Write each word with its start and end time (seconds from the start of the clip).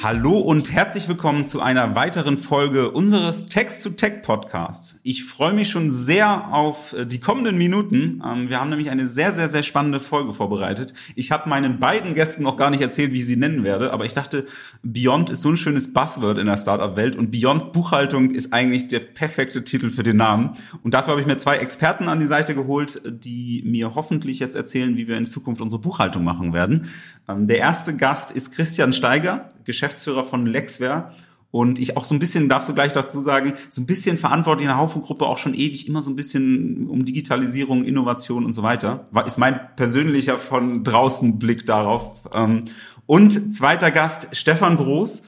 Hallo 0.00 0.38
und 0.38 0.72
herzlich 0.72 1.08
willkommen 1.08 1.44
zu 1.44 1.60
einer 1.60 1.96
weiteren 1.96 2.38
Folge 2.38 2.92
unseres 2.92 3.46
Text-to-Tech 3.46 4.22
Podcasts. 4.22 5.00
Ich 5.02 5.24
freue 5.24 5.52
mich 5.52 5.70
schon 5.70 5.90
sehr 5.90 6.54
auf 6.54 6.92
äh, 6.92 7.04
die 7.04 7.18
kommenden 7.18 7.58
Minuten. 7.58 8.22
Ähm, 8.24 8.48
wir 8.48 8.60
haben 8.60 8.70
nämlich 8.70 8.90
eine 8.90 9.08
sehr, 9.08 9.32
sehr, 9.32 9.48
sehr 9.48 9.64
spannende 9.64 9.98
Folge 9.98 10.34
vorbereitet. 10.34 10.94
Ich 11.16 11.32
habe 11.32 11.48
meinen 11.48 11.80
beiden 11.80 12.14
Gästen 12.14 12.44
noch 12.44 12.56
gar 12.56 12.70
nicht 12.70 12.80
erzählt, 12.80 13.12
wie 13.12 13.18
ich 13.18 13.26
sie 13.26 13.34
nennen 13.34 13.64
werde, 13.64 13.92
aber 13.92 14.04
ich 14.04 14.12
dachte, 14.14 14.46
Beyond 14.84 15.30
ist 15.30 15.40
so 15.40 15.48
ein 15.48 15.56
schönes 15.56 15.92
Buzzword 15.92 16.38
in 16.38 16.46
der 16.46 16.58
Startup-Welt 16.58 17.16
und 17.16 17.32
Beyond 17.32 17.72
Buchhaltung 17.72 18.30
ist 18.30 18.52
eigentlich 18.52 18.86
der 18.86 19.00
perfekte 19.00 19.64
Titel 19.64 19.90
für 19.90 20.04
den 20.04 20.18
Namen. 20.18 20.50
Und 20.84 20.94
dafür 20.94 21.10
habe 21.10 21.22
ich 21.22 21.26
mir 21.26 21.38
zwei 21.38 21.56
Experten 21.56 22.08
an 22.08 22.20
die 22.20 22.26
Seite 22.26 22.54
geholt, 22.54 23.02
die 23.04 23.64
mir 23.66 23.96
hoffentlich 23.96 24.38
jetzt 24.38 24.54
erzählen, 24.54 24.96
wie 24.96 25.08
wir 25.08 25.16
in 25.16 25.26
Zukunft 25.26 25.60
unsere 25.60 25.82
Buchhaltung 25.82 26.22
machen 26.22 26.52
werden. 26.52 26.88
Ähm, 27.28 27.46
der 27.46 27.58
erste 27.58 27.96
Gast 27.96 28.30
ist 28.30 28.52
Christian 28.52 28.92
Steiger, 28.92 29.48
Geschäftsführer 29.64 30.24
von 30.24 30.46
Lexware. 30.46 31.12
Und 31.50 31.78
ich 31.78 31.96
auch 31.96 32.04
so 32.04 32.14
ein 32.14 32.18
bisschen, 32.18 32.48
darfst 32.48 32.68
du 32.68 32.74
gleich 32.74 32.92
dazu 32.92 33.20
sagen, 33.20 33.54
so 33.70 33.80
ein 33.80 33.86
bisschen 33.86 34.18
verantwortlich 34.18 34.64
in 34.64 34.68
der 34.68 34.76
Haufengruppe 34.76 35.26
auch 35.26 35.38
schon 35.38 35.54
ewig 35.54 35.88
immer 35.88 36.02
so 36.02 36.10
ein 36.10 36.16
bisschen 36.16 36.88
um 36.88 37.06
Digitalisierung, 37.06 37.84
Innovation 37.84 38.44
und 38.44 38.52
so 38.52 38.62
weiter. 38.62 39.06
Ist 39.26 39.38
mein 39.38 39.58
persönlicher 39.76 40.38
von 40.38 40.84
draußen 40.84 41.38
Blick 41.38 41.64
darauf. 41.64 42.28
Ähm, 42.34 42.60
und 43.06 43.52
zweiter 43.54 43.90
Gast, 43.90 44.28
Stefan 44.32 44.76
Groß. 44.76 45.22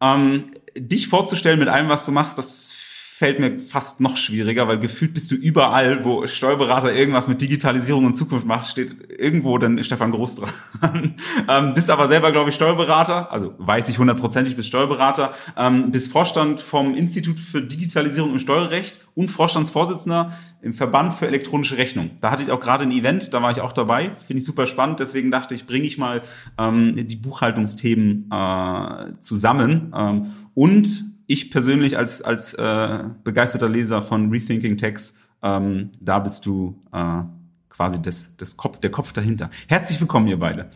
Ähm, 0.00 0.52
dich 0.76 1.08
vorzustellen 1.08 1.58
mit 1.58 1.68
allem, 1.68 1.88
was 1.88 2.04
du 2.04 2.12
machst, 2.12 2.38
das 2.38 2.77
fällt 3.18 3.40
mir 3.40 3.58
fast 3.58 4.00
noch 4.00 4.16
schwieriger, 4.16 4.68
weil 4.68 4.78
gefühlt 4.78 5.12
bist 5.12 5.28
du 5.32 5.34
überall, 5.34 6.04
wo 6.04 6.24
Steuerberater 6.28 6.94
irgendwas 6.94 7.26
mit 7.26 7.40
Digitalisierung 7.40 8.06
und 8.06 8.14
Zukunft 8.14 8.46
macht, 8.46 8.68
steht 8.68 9.10
irgendwo 9.10 9.58
dann 9.58 9.82
Stefan 9.82 10.12
Groß 10.12 10.36
dran. 10.36 11.16
ähm, 11.48 11.74
bist 11.74 11.90
aber 11.90 12.06
selber, 12.06 12.30
glaube 12.30 12.50
ich, 12.50 12.54
Steuerberater, 12.54 13.32
also 13.32 13.54
weiß 13.58 13.88
ich 13.88 13.98
hundertprozentig, 13.98 14.54
bist 14.54 14.68
Steuerberater, 14.68 15.34
ähm, 15.56 15.90
bist 15.90 16.12
Vorstand 16.12 16.60
vom 16.60 16.94
Institut 16.94 17.40
für 17.40 17.60
Digitalisierung 17.60 18.30
im 18.30 18.38
Steuerrecht 18.38 19.00
und 19.16 19.26
Vorstandsvorsitzender 19.26 20.38
im 20.62 20.72
Verband 20.72 21.12
für 21.14 21.26
elektronische 21.26 21.76
Rechnung. 21.76 22.12
Da 22.20 22.30
hatte 22.30 22.44
ich 22.44 22.52
auch 22.52 22.60
gerade 22.60 22.84
ein 22.84 22.92
Event, 22.92 23.34
da 23.34 23.42
war 23.42 23.50
ich 23.50 23.60
auch 23.60 23.72
dabei, 23.72 24.12
finde 24.14 24.38
ich 24.38 24.44
super 24.44 24.68
spannend, 24.68 25.00
deswegen 25.00 25.32
dachte 25.32 25.56
ich, 25.56 25.66
bringe 25.66 25.88
ich 25.88 25.98
mal 25.98 26.22
ähm, 26.56 26.94
die 26.94 27.16
Buchhaltungsthemen 27.16 28.30
äh, 28.30 29.20
zusammen 29.20 29.92
ähm, 29.92 30.30
und 30.54 31.17
ich 31.28 31.50
persönlich 31.50 31.96
als, 31.96 32.22
als 32.22 32.54
äh, 32.54 33.04
begeisterter 33.22 33.68
Leser 33.68 34.02
von 34.02 34.30
Rethinking 34.30 34.78
Text, 34.78 35.18
ähm, 35.42 35.92
da 36.00 36.18
bist 36.18 36.46
du 36.46 36.80
äh, 36.92 37.22
quasi 37.68 38.02
das, 38.02 38.34
das 38.36 38.56
Kopf, 38.56 38.78
der 38.78 38.90
Kopf 38.90 39.12
dahinter. 39.12 39.50
Herzlich 39.68 40.00
willkommen, 40.00 40.26
ihr 40.26 40.38
beide. 40.38 40.70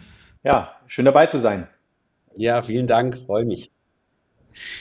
Ja, 0.44 0.76
schön 0.86 1.06
dabei 1.06 1.26
zu 1.26 1.40
sein. 1.40 1.66
Ja, 2.36 2.62
vielen 2.62 2.86
Dank, 2.86 3.18
freue 3.26 3.44
mich. 3.44 3.72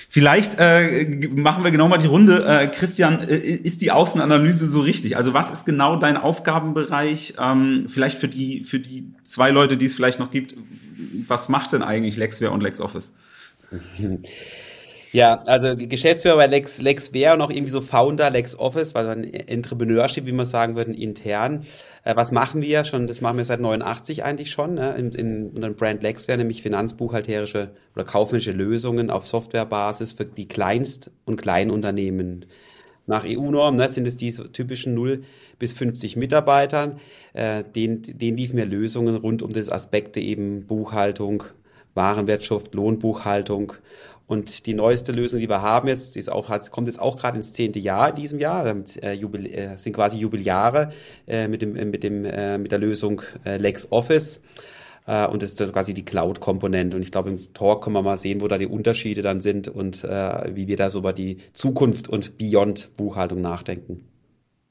Vielleicht 0.09 0.57
äh, 0.59 1.07
machen 1.33 1.63
wir 1.63 1.71
genau 1.71 1.87
mal 1.87 1.97
die 1.97 2.07
Runde. 2.07 2.45
Äh, 2.45 2.67
Christian, 2.67 3.21
äh, 3.21 3.37
ist 3.37 3.81
die 3.81 3.91
Außenanalyse 3.91 4.67
so 4.67 4.81
richtig? 4.81 5.15
Also 5.15 5.33
was 5.33 5.51
ist 5.51 5.63
genau 5.63 5.95
dein 5.95 6.17
Aufgabenbereich? 6.17 7.35
Ähm, 7.39 7.85
vielleicht 7.87 8.17
für 8.17 8.27
die 8.27 8.65
für 8.65 8.81
die 8.81 9.13
zwei 9.21 9.51
Leute, 9.51 9.77
die 9.77 9.85
es 9.85 9.95
vielleicht 9.95 10.19
noch 10.19 10.31
gibt, 10.31 10.57
was 11.27 11.47
macht 11.47 11.71
denn 11.71 11.81
eigentlich 11.81 12.17
LexWare 12.17 12.51
und 12.51 12.61
LexOffice? 12.61 13.13
Ja, 15.13 15.41
also 15.43 15.75
Geschäftsführer 15.75 16.37
bei 16.37 16.47
Lex, 16.47 16.81
Lex 16.81 17.11
wäre 17.11 17.33
und 17.33 17.41
auch 17.41 17.49
irgendwie 17.49 17.71
so 17.71 17.81
Founder 17.81 18.29
Lex 18.29 18.57
Office, 18.57 18.95
weil 18.95 19.09
ein 19.09 19.23
Entrepreneurship, 19.25 20.25
wie 20.25 20.31
man 20.31 20.45
sagen 20.45 20.75
würde, 20.75 20.93
intern. 20.93 21.65
Äh, 22.05 22.15
was 22.15 22.31
machen 22.31 22.61
wir 22.61 22.85
schon? 22.85 23.07
Das 23.07 23.19
machen 23.19 23.37
wir 23.37 23.43
seit 23.43 23.59
89 23.59 24.23
eigentlich 24.23 24.51
schon, 24.51 24.75
ne? 24.75 24.95
in, 24.95 25.11
in 25.11 25.49
unserem 25.49 25.75
Brand 25.75 26.01
Lex 26.01 26.29
wäre 26.29 26.37
nämlich 26.37 26.61
finanzbuchhalterische 26.61 27.71
oder 27.93 28.05
kaufmännische 28.05 28.53
Lösungen 28.53 29.09
auf 29.09 29.27
Softwarebasis 29.27 30.13
für 30.13 30.25
die 30.25 30.47
Kleinst- 30.47 31.11
und 31.25 31.41
Kleinunternehmen. 31.41 32.45
Nach 33.05 33.25
EU-Norm 33.25 33.75
ne, 33.75 33.89
sind 33.89 34.07
es 34.07 34.15
die 34.15 34.31
typischen 34.31 34.93
0 34.93 35.23
bis 35.59 35.73
50 35.73 36.15
Mitarbeitern. 36.15 37.01
Äh, 37.33 37.63
denen, 37.63 38.03
denen 38.17 38.37
liefen 38.37 38.55
wir 38.55 38.65
Lösungen 38.65 39.17
rund 39.17 39.41
um 39.41 39.51
das 39.51 39.69
Aspekte 39.69 40.21
eben 40.21 40.67
Buchhaltung, 40.67 41.43
Warenwirtschaft, 41.95 42.73
Lohnbuchhaltung 42.73 43.73
und 44.31 44.65
die 44.65 44.73
neueste 44.73 45.11
Lösung, 45.11 45.41
die 45.41 45.49
wir 45.49 45.61
haben 45.61 45.89
jetzt, 45.89 46.15
die 46.15 46.19
ist 46.19 46.31
auch, 46.31 46.47
kommt 46.71 46.87
jetzt 46.87 47.01
auch 47.01 47.17
gerade 47.17 47.35
ins 47.35 47.51
zehnte 47.51 47.79
Jahr 47.79 48.11
in 48.11 48.15
diesem 48.15 48.39
Jahr, 48.39 48.65
äh, 49.01 49.11
Jubil, 49.11 49.45
äh, 49.45 49.77
sind 49.77 49.91
quasi 49.91 50.19
Jubiläare 50.19 50.93
äh, 51.27 51.49
mit, 51.49 51.61
dem, 51.61 51.73
mit, 51.73 52.01
dem, 52.01 52.23
äh, 52.23 52.57
mit 52.57 52.71
der 52.71 52.79
Lösung 52.79 53.23
äh, 53.43 53.57
LexOffice. 53.57 54.41
Äh, 55.05 55.27
und 55.27 55.43
das 55.43 55.59
ist 55.59 55.73
quasi 55.73 55.93
die 55.93 56.05
Cloud-Komponente. 56.05 56.95
Und 56.95 57.03
ich 57.03 57.11
glaube, 57.11 57.29
im 57.29 57.53
Talk 57.53 57.83
können 57.83 57.93
wir 57.93 58.03
mal 58.03 58.17
sehen, 58.17 58.39
wo 58.39 58.47
da 58.47 58.57
die 58.57 58.67
Unterschiede 58.67 59.21
dann 59.21 59.41
sind 59.41 59.67
und 59.67 60.05
äh, 60.05 60.55
wie 60.55 60.65
wir 60.65 60.77
da 60.77 60.89
so 60.91 60.99
über 60.99 61.11
die 61.11 61.39
Zukunft 61.51 62.07
und 62.07 62.37
Beyond-Buchhaltung 62.37 63.41
nachdenken. 63.41 64.05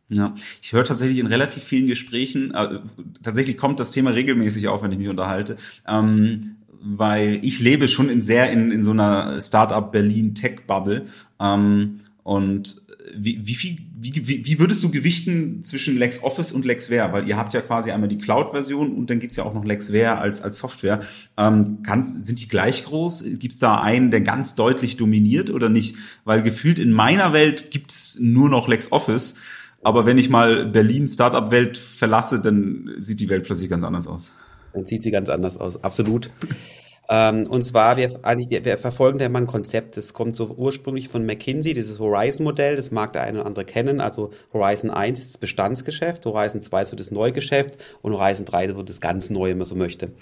Ja, 0.08 0.34
ich 0.62 0.72
höre 0.72 0.84
tatsächlich 0.84 1.18
in 1.18 1.26
relativ 1.26 1.62
vielen 1.62 1.86
Gesprächen, 1.86 2.52
äh, 2.54 2.78
tatsächlich 3.22 3.58
kommt 3.58 3.78
das 3.78 3.92
Thema 3.92 4.10
regelmäßig 4.10 4.68
auf, 4.68 4.82
wenn 4.82 4.90
ich 4.90 4.98
mich 4.98 5.08
unterhalte, 5.08 5.56
ähm, 5.86 6.56
weil 6.82 7.40
ich 7.42 7.60
lebe 7.60 7.88
schon 7.88 8.08
in 8.08 8.22
sehr 8.22 8.50
in, 8.50 8.70
in 8.70 8.82
so 8.82 8.90
einer 8.90 9.40
Startup 9.40 9.90
Berlin 9.92 10.34
Tech 10.34 10.66
Bubble. 10.66 11.06
Ähm, 11.38 11.98
und 12.22 12.82
wie, 13.16 13.40
wie, 13.44 13.54
viel, 13.54 13.76
wie, 13.96 14.46
wie, 14.46 14.58
würdest 14.58 14.82
du 14.82 14.90
gewichten 14.90 15.64
zwischen 15.64 15.98
LexOffice 15.98 16.52
und 16.52 16.64
LexWare? 16.64 17.12
Weil 17.12 17.28
ihr 17.28 17.36
habt 17.36 17.54
ja 17.54 17.60
quasi 17.60 17.90
einmal 17.90 18.08
die 18.08 18.18
Cloud-Version 18.18 18.94
und 18.94 19.10
dann 19.10 19.20
gibt's 19.20 19.36
ja 19.36 19.44
auch 19.44 19.54
noch 19.54 19.64
LexWare 19.64 20.18
als, 20.18 20.42
als 20.42 20.58
Software. 20.58 21.00
Ähm, 21.36 21.82
kann, 21.82 22.04
sind 22.04 22.40
die 22.40 22.48
gleich 22.48 22.84
groß? 22.84 23.24
Gibt's 23.38 23.58
da 23.58 23.80
einen, 23.80 24.10
der 24.10 24.20
ganz 24.20 24.54
deutlich 24.54 24.96
dominiert 24.96 25.50
oder 25.50 25.68
nicht? 25.68 25.96
Weil 26.24 26.42
gefühlt 26.42 26.78
in 26.78 26.92
meiner 26.92 27.32
Welt 27.32 27.70
gibt's 27.70 28.18
nur 28.20 28.48
noch 28.48 28.68
LexOffice. 28.68 29.36
Aber 29.82 30.06
wenn 30.06 30.18
ich 30.18 30.28
mal 30.28 30.66
Berlin 30.66 31.08
Startup-Welt 31.08 31.78
verlasse, 31.78 32.40
dann 32.40 32.90
sieht 32.96 33.20
die 33.20 33.28
Welt 33.28 33.44
plötzlich 33.44 33.70
ganz 33.70 33.82
anders 33.82 34.06
aus. 34.06 34.30
Dann 34.72 34.86
sieht 34.86 35.02
sie 35.02 35.10
ganz 35.10 35.28
anders 35.28 35.58
aus. 35.58 35.82
Absolut. 35.82 36.30
ähm, 37.08 37.46
und 37.46 37.62
zwar, 37.62 37.96
wir, 37.96 38.20
wir, 38.22 38.64
wir 38.64 38.78
verfolgen 38.78 39.18
da 39.18 39.26
immer 39.26 39.40
ein 39.40 39.46
Konzept, 39.46 39.96
das 39.96 40.12
kommt 40.12 40.36
so 40.36 40.46
ursprünglich 40.46 41.08
von 41.08 41.26
McKinsey, 41.26 41.74
dieses 41.74 41.98
Horizon-Modell, 41.98 42.76
das 42.76 42.90
mag 42.90 43.12
der 43.12 43.22
eine 43.22 43.38
oder 43.38 43.46
andere 43.46 43.64
kennen. 43.64 44.00
Also 44.00 44.30
Horizon 44.52 44.90
1 44.90 45.18
ist 45.18 45.34
das 45.34 45.38
Bestandsgeschäft, 45.38 46.24
Horizon 46.26 46.62
2 46.62 46.82
ist 46.82 46.90
so 46.90 46.96
das 46.96 47.10
Neugeschäft 47.10 47.78
und 48.02 48.12
Horizon 48.12 48.46
3 48.46 48.66
ist 48.66 48.76
so 48.76 48.82
das 48.82 49.00
ganz 49.00 49.30
Neue, 49.30 49.52
wenn 49.52 49.58
man 49.58 49.66
so 49.66 49.74
möchte. 49.74 50.12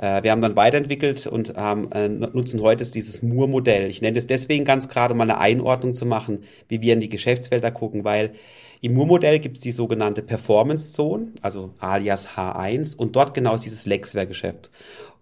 Äh, 0.00 0.22
wir 0.22 0.30
haben 0.30 0.40
dann 0.40 0.56
weiterentwickelt 0.56 1.26
und 1.26 1.56
haben, 1.56 1.92
äh, 1.92 2.08
nutzen 2.08 2.62
heute 2.62 2.84
dieses 2.90 3.22
Moore-Modell. 3.22 3.90
Ich 3.90 4.00
nenne 4.00 4.18
es 4.18 4.26
deswegen 4.26 4.64
ganz 4.64 4.88
gerade, 4.88 5.12
um 5.12 5.20
eine 5.20 5.38
Einordnung 5.38 5.94
zu 5.94 6.06
machen, 6.06 6.44
wie 6.68 6.80
wir 6.80 6.94
in 6.94 7.00
die 7.00 7.10
Geschäftsfelder 7.10 7.70
gucken, 7.70 8.02
weil 8.02 8.32
im 8.80 8.94
Mu-Modell 8.94 9.40
gibt 9.40 9.58
es 9.58 9.62
die 9.62 9.72
sogenannte 9.72 10.22
Performance 10.22 10.92
Zone, 10.92 11.32
also 11.42 11.74
alias 11.78 12.28
H1, 12.28 12.96
und 12.96 13.14
dort 13.14 13.34
genau 13.34 13.54
ist 13.54 13.66
dieses 13.66 13.84
Lexware-Geschäft. 13.84 14.70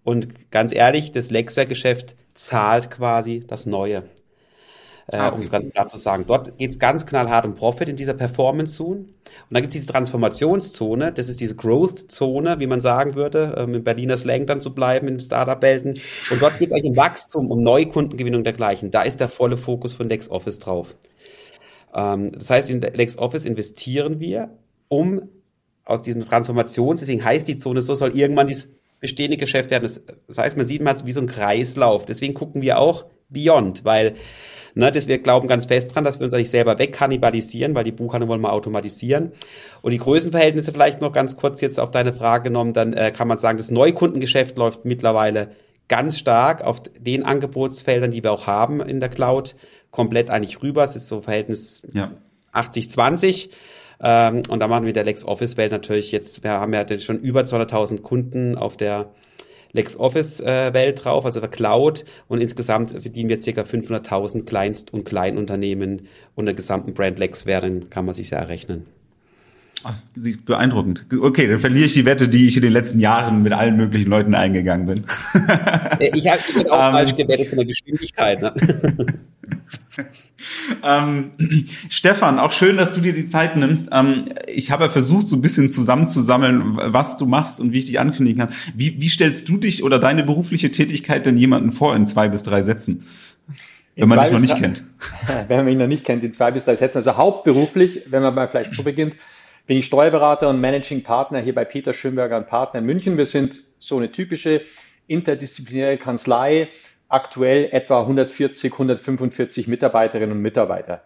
Und 0.05 0.53
ganz 0.53 0.72
ehrlich, 0.72 1.10
das 1.10 1.33
Lexware-Geschäft 1.33 2.15
zahlt 2.34 2.89
quasi 2.89 3.43
das 3.45 3.66
Neue. 3.66 4.05
Äh, 5.11 5.17
ah, 5.17 5.29
um 5.29 5.41
es 5.41 5.51
ganz 5.51 5.71
klar 5.71 5.89
zu 5.89 5.97
sagen. 5.97 6.25
Dort 6.27 6.59
geht 6.59 6.71
es 6.71 6.79
ganz 6.79 7.07
knallhart 7.07 7.47
um 7.47 7.55
Profit 7.55 7.89
in 7.89 7.97
dieser 7.97 8.13
Performance 8.13 8.77
Zone. 8.77 9.01
Und 9.01 9.09
dann 9.51 9.63
gibt 9.63 9.75
es 9.75 9.81
diese 9.81 9.93
Transformationszone, 9.93 11.13
das 11.13 11.29
ist 11.29 11.41
diese 11.41 11.57
Growth 11.57 12.11
Zone, 12.11 12.61
wie 12.61 12.67
man 12.67 12.83
sagen 12.83 13.15
würde, 13.15 13.55
ähm, 13.57 13.75
im 13.75 13.85
Berliner 13.85 14.19
Slang 14.19 14.47
dann 14.47 14.61
zu 14.61 14.75
bleiben, 14.75 15.09
im 15.09 15.19
Startup-Welten. 15.19 15.95
Und 16.31 16.43
dort 16.43 16.59
geht 16.59 16.69
es 16.69 16.75
eigentlich 16.75 16.91
um 16.91 16.97
Wachstum, 16.97 17.51
um 17.51 17.63
Neukundengewinnung 17.63 18.45
dergleichen. 18.45 18.91
Da 18.91 19.03
ist 19.03 19.21
der 19.21 19.31
volle 19.31 19.57
Fokus 19.57 19.95
von 19.95 20.09
LexOffice 20.11 20.59
drauf. 20.59 20.95
Ähm, 21.95 22.33
das 22.33 22.51
heißt, 22.51 22.69
in 22.69 22.83
LexOffice 22.83 23.47
investieren 23.47 24.21
wir, 24.21 24.51
um 24.89 25.23
aus 25.87 26.03
diesem 26.03 26.27
Transformations, 26.27 27.01
deswegen 27.01 27.25
heißt 27.25 27.49
die 27.49 27.57
Zone 27.57 27.81
so, 27.81 27.95
soll 27.95 28.15
irgendwann 28.15 28.47
dieses 28.47 28.69
bestehende 29.01 29.39
Geschäft 29.39 29.71
werden. 29.71 29.84
Das, 29.84 30.04
das 30.27 30.37
heißt, 30.37 30.57
man 30.59 30.66
sieht 30.66 30.83
mal 30.83 30.97
wie 31.04 31.13
so 31.13 31.21
ein 31.22 31.27
Kreislauf. 31.27 32.04
Deswegen 32.04 32.34
gucken 32.34 32.61
wir 32.61 32.78
auch 32.78 33.07
Beyond, 33.31 33.84
weil 33.84 34.16
Ne, 34.78 34.92
das 34.92 35.09
wir 35.09 35.19
glauben 35.19 35.48
ganz 35.48 35.66
fest 35.66 35.92
dran, 35.92 36.04
dass 36.04 36.21
wir 36.21 36.25
uns 36.25 36.33
eigentlich 36.33 36.51
selber 36.51 36.78
wegkannibalisieren, 36.78 37.75
weil 37.75 37.83
die 37.83 37.91
Buchhandlung 37.91 38.28
wollen 38.28 38.41
wir 38.41 38.53
automatisieren. 38.53 39.33
Und 39.83 39.91
die 39.91 39.98
Größenverhältnisse 39.98 40.71
vielleicht 40.71 41.01
noch 41.01 41.10
ganz 41.10 41.36
kurz 41.36 41.60
jetzt 41.60 41.80
auf 41.80 41.91
deine 41.91 42.13
Frage 42.13 42.45
genommen, 42.45 42.75
dann 42.75 42.92
äh, 42.92 43.10
kann 43.10 43.27
man 43.27 43.39
sagen, 43.39 43.59
das 43.59 43.72
Neukundengeschäft 43.72 44.57
läuft 44.57 44.84
mittlerweile 44.84 45.51
ganz 45.89 46.16
stark 46.16 46.63
auf 46.63 46.80
den 46.97 47.25
Angebotsfeldern, 47.25 48.13
die 48.13 48.22
wir 48.22 48.30
auch 48.30 48.47
haben 48.47 48.80
in 48.80 49.01
der 49.01 49.09
Cloud 49.09 49.57
komplett 49.91 50.30
eigentlich 50.30 50.63
rüber. 50.63 50.84
Es 50.84 50.95
ist 50.95 51.09
so 51.09 51.22
Verhältnis 51.22 51.84
ja. 51.92 52.13
80-20. 52.54 53.48
Ähm, 54.01 54.42
und 54.48 54.60
da 54.60 54.69
machen 54.69 54.86
wir 54.86 54.92
der 54.92 55.03
LexOffice-Welt 55.03 55.72
natürlich 55.72 56.13
jetzt, 56.13 56.45
wir 56.45 56.53
haben 56.53 56.72
ja 56.72 56.86
schon 57.01 57.19
über 57.19 57.41
200.000 57.41 58.03
Kunden 58.03 58.57
auf 58.57 58.77
der 58.77 59.10
LexOffice-Welt 59.72 61.04
drauf, 61.04 61.24
also 61.24 61.41
der 61.41 61.48
Cloud. 61.48 62.04
Und 62.28 62.41
insgesamt 62.41 62.91
verdienen 62.91 63.28
wir 63.28 63.38
ca. 63.38 63.62
500.000 63.62 64.44
Kleinst- 64.44 64.92
und 64.92 65.04
Kleinunternehmen 65.04 66.09
und 66.34 66.47
der 66.47 66.54
gesamten 66.54 66.94
Brand 66.94 67.18
Lex 67.18 67.47
werden, 67.47 67.91
kann 67.91 68.04
man 68.04 68.15
sich 68.15 68.30
ja 68.30 68.38
errechnen. 68.38 68.86
Ach, 69.84 69.94
beeindruckend. 70.44 71.06
Okay, 71.20 71.47
dann 71.47 71.60
verliere 71.60 71.86
ich 71.86 71.94
die 71.94 72.04
Wette, 72.04 72.26
die 72.26 72.47
ich 72.47 72.56
in 72.56 72.62
den 72.62 72.72
letzten 72.72 72.98
Jahren 72.98 73.42
mit 73.42 73.53
allen 73.53 73.76
möglichen 73.76 74.10
Leuten 74.10 74.34
eingegangen 74.34 74.86
bin. 74.86 75.04
ich 76.15 76.26
habe 76.28 76.41
auch 76.72 76.88
um, 76.88 76.92
falsch 76.94 77.15
gewettet 77.15 77.48
von 77.48 77.59
der 77.59 77.66
Geschwindigkeit. 77.66 78.42
Ne? 78.42 78.53
ähm, 80.84 81.33
Stefan, 81.89 82.39
auch 82.39 82.53
schön, 82.53 82.77
dass 82.77 82.92
du 82.92 83.00
dir 83.00 83.12
die 83.12 83.27
Zeit 83.27 83.56
nimmst. 83.56 83.91
Ähm, 83.92 84.24
ich 84.47 84.71
habe 84.71 84.84
ja 84.84 84.91
versucht, 84.91 85.27
so 85.27 85.36
ein 85.36 85.42
bisschen 85.42 85.71
zusammenzusammeln, 85.71 86.77
was 86.77 87.16
du 87.16 87.27
machst 87.27 87.60
und 87.60 87.72
wie 87.72 87.80
ich 87.80 87.86
dich 87.86 88.00
ankündigen 88.00 88.47
kann. 88.47 88.54
Wie, 88.74 89.00
wie 89.00 89.09
stellst 89.09 89.48
du 89.48 89.56
dich 89.56 89.83
oder 89.83 89.98
deine 89.98 90.22
berufliche 90.24 90.71
Tätigkeit 90.71 91.27
denn 91.27 91.36
jemanden 91.36 91.72
vor 91.72 91.95
in 91.97 92.06
zwei 92.06 92.28
bis 92.28 92.42
drei 92.42 92.62
Sätzen? 92.62 93.06
Wenn 93.97 94.09
man 94.09 94.21
dich 94.21 94.30
noch 94.30 94.39
nicht 94.39 94.56
kennt. 94.56 94.84
Wenn 95.48 95.56
man 95.56 95.66
mich 95.66 95.77
noch 95.77 95.89
nicht 95.89 96.04
kennt, 96.04 96.22
in 96.22 96.33
zwei 96.33 96.53
bis 96.53 96.65
drei 96.65 96.77
Sätzen. 96.77 96.98
Also 96.98 97.16
hauptberuflich, 97.16 98.03
wenn 98.06 98.22
man 98.22 98.33
mal 98.33 98.47
vielleicht 98.47 98.71
so 98.71 98.84
beginnt, 98.84 99.16
bin 99.66 99.77
ich 99.77 99.86
Steuerberater 99.86 100.48
und 100.48 100.60
Managing 100.60 101.03
Partner 101.03 101.41
hier 101.41 101.54
bei 101.54 101.65
Peter 101.65 101.92
Schönberger 101.92 102.36
und 102.36 102.47
Partner 102.47 102.78
in 102.78 102.86
München. 102.86 103.16
Wir 103.18 103.27
sind 103.27 103.65
so 103.80 103.97
eine 103.97 104.12
typische 104.12 104.62
interdisziplinäre 105.09 105.98
Kanzlei, 105.98 106.68
aktuell 107.09 107.69
etwa 107.72 108.01
140, 108.01 108.72
145 108.72 109.69
Mitarbeiterinnen 109.69 110.37
und 110.37 110.43
Mitarbeiter. 110.43 111.03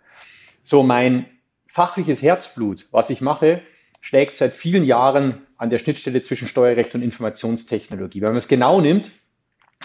So 0.63 0.83
mein 0.83 1.27
fachliches 1.67 2.23
Herzblut, 2.23 2.87
was 2.91 3.11
ich 3.11 3.21
mache, 3.21 3.63
schlägt 4.01 4.37
seit 4.37 4.55
vielen 4.55 4.85
Jahren 4.85 5.47
an 5.57 5.71
der 5.71 5.79
Schnittstelle 5.79 6.23
zwischen 6.23 6.49
Steuerrecht 6.49 6.95
und 6.95 7.03
Informationstechnologie. 7.03 8.21
Wenn 8.21 8.31
man 8.31 8.37
es 8.37 8.49
genau 8.49 8.81
nimmt, 8.81 9.13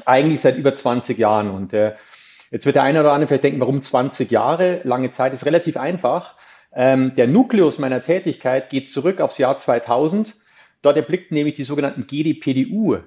eigentlich 0.05 0.41
seit 0.41 0.57
über 0.57 0.73
20 0.73 1.17
Jahren. 1.17 1.49
Und 1.49 1.73
äh, 1.73 1.95
jetzt 2.51 2.65
wird 2.65 2.75
der 2.75 2.83
eine 2.83 2.99
oder 2.99 3.13
andere 3.13 3.27
vielleicht 3.27 3.43
denken, 3.43 3.59
warum 3.59 3.81
20 3.81 4.31
Jahre? 4.31 4.81
Lange 4.83 5.11
Zeit 5.11 5.33
ist 5.33 5.45
relativ 5.45 5.77
einfach. 5.77 6.35
Ähm, 6.73 7.13
der 7.15 7.27
Nukleus 7.27 7.79
meiner 7.79 8.01
Tätigkeit 8.01 8.69
geht 8.69 8.89
zurück 8.89 9.21
aufs 9.21 9.37
Jahr 9.37 9.57
2000. 9.57 10.35
Dort 10.81 10.97
erblickt 10.97 11.31
nämlich 11.31 11.55
die 11.55 11.63
sogenannten 11.63 12.05
GDPDU, 12.05 12.97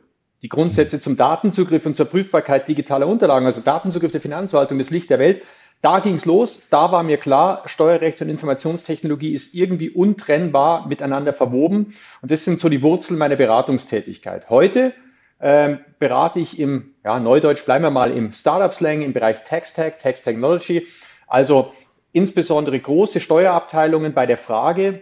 die 0.42 0.48
Grundsätze 0.48 1.00
zum 1.00 1.16
Datenzugriff 1.16 1.84
und 1.86 1.96
zur 1.96 2.06
Prüfbarkeit 2.06 2.68
digitaler 2.68 3.06
Unterlagen, 3.06 3.46
also 3.46 3.60
Datenzugriff 3.60 4.12
der 4.12 4.20
Finanzverwaltung, 4.20 4.78
das 4.78 4.90
Licht 4.90 5.10
der 5.10 5.18
Welt. 5.18 5.42
Da 5.82 6.00
ging's 6.00 6.26
los, 6.26 6.62
da 6.70 6.92
war 6.92 7.02
mir 7.02 7.16
klar, 7.16 7.62
Steuerrecht 7.64 8.20
und 8.20 8.28
Informationstechnologie 8.28 9.32
ist 9.32 9.54
irgendwie 9.54 9.88
untrennbar 9.88 10.86
miteinander 10.88 11.32
verwoben. 11.32 11.94
Und 12.20 12.30
das 12.30 12.44
sind 12.44 12.58
so 12.58 12.68
die 12.68 12.82
Wurzeln 12.82 13.18
meiner 13.18 13.36
Beratungstätigkeit. 13.36 14.50
Heute 14.50 14.92
ähm, 15.40 15.78
berate 15.98 16.38
ich 16.38 16.58
im, 16.58 16.94
ja, 17.02 17.18
Neudeutsch 17.18 17.64
bleiben 17.64 17.82
wir 17.82 17.90
mal 17.90 18.10
im 18.10 18.34
Startup-Slang 18.34 19.00
im 19.00 19.14
Bereich 19.14 19.42
Tax 19.44 19.72
Tech, 19.72 19.94
Tax 20.02 20.20
Technology. 20.20 20.86
Also 21.26 21.72
insbesondere 22.12 22.78
große 22.78 23.20
Steuerabteilungen 23.20 24.12
bei 24.12 24.26
der 24.26 24.36
Frage, 24.36 25.00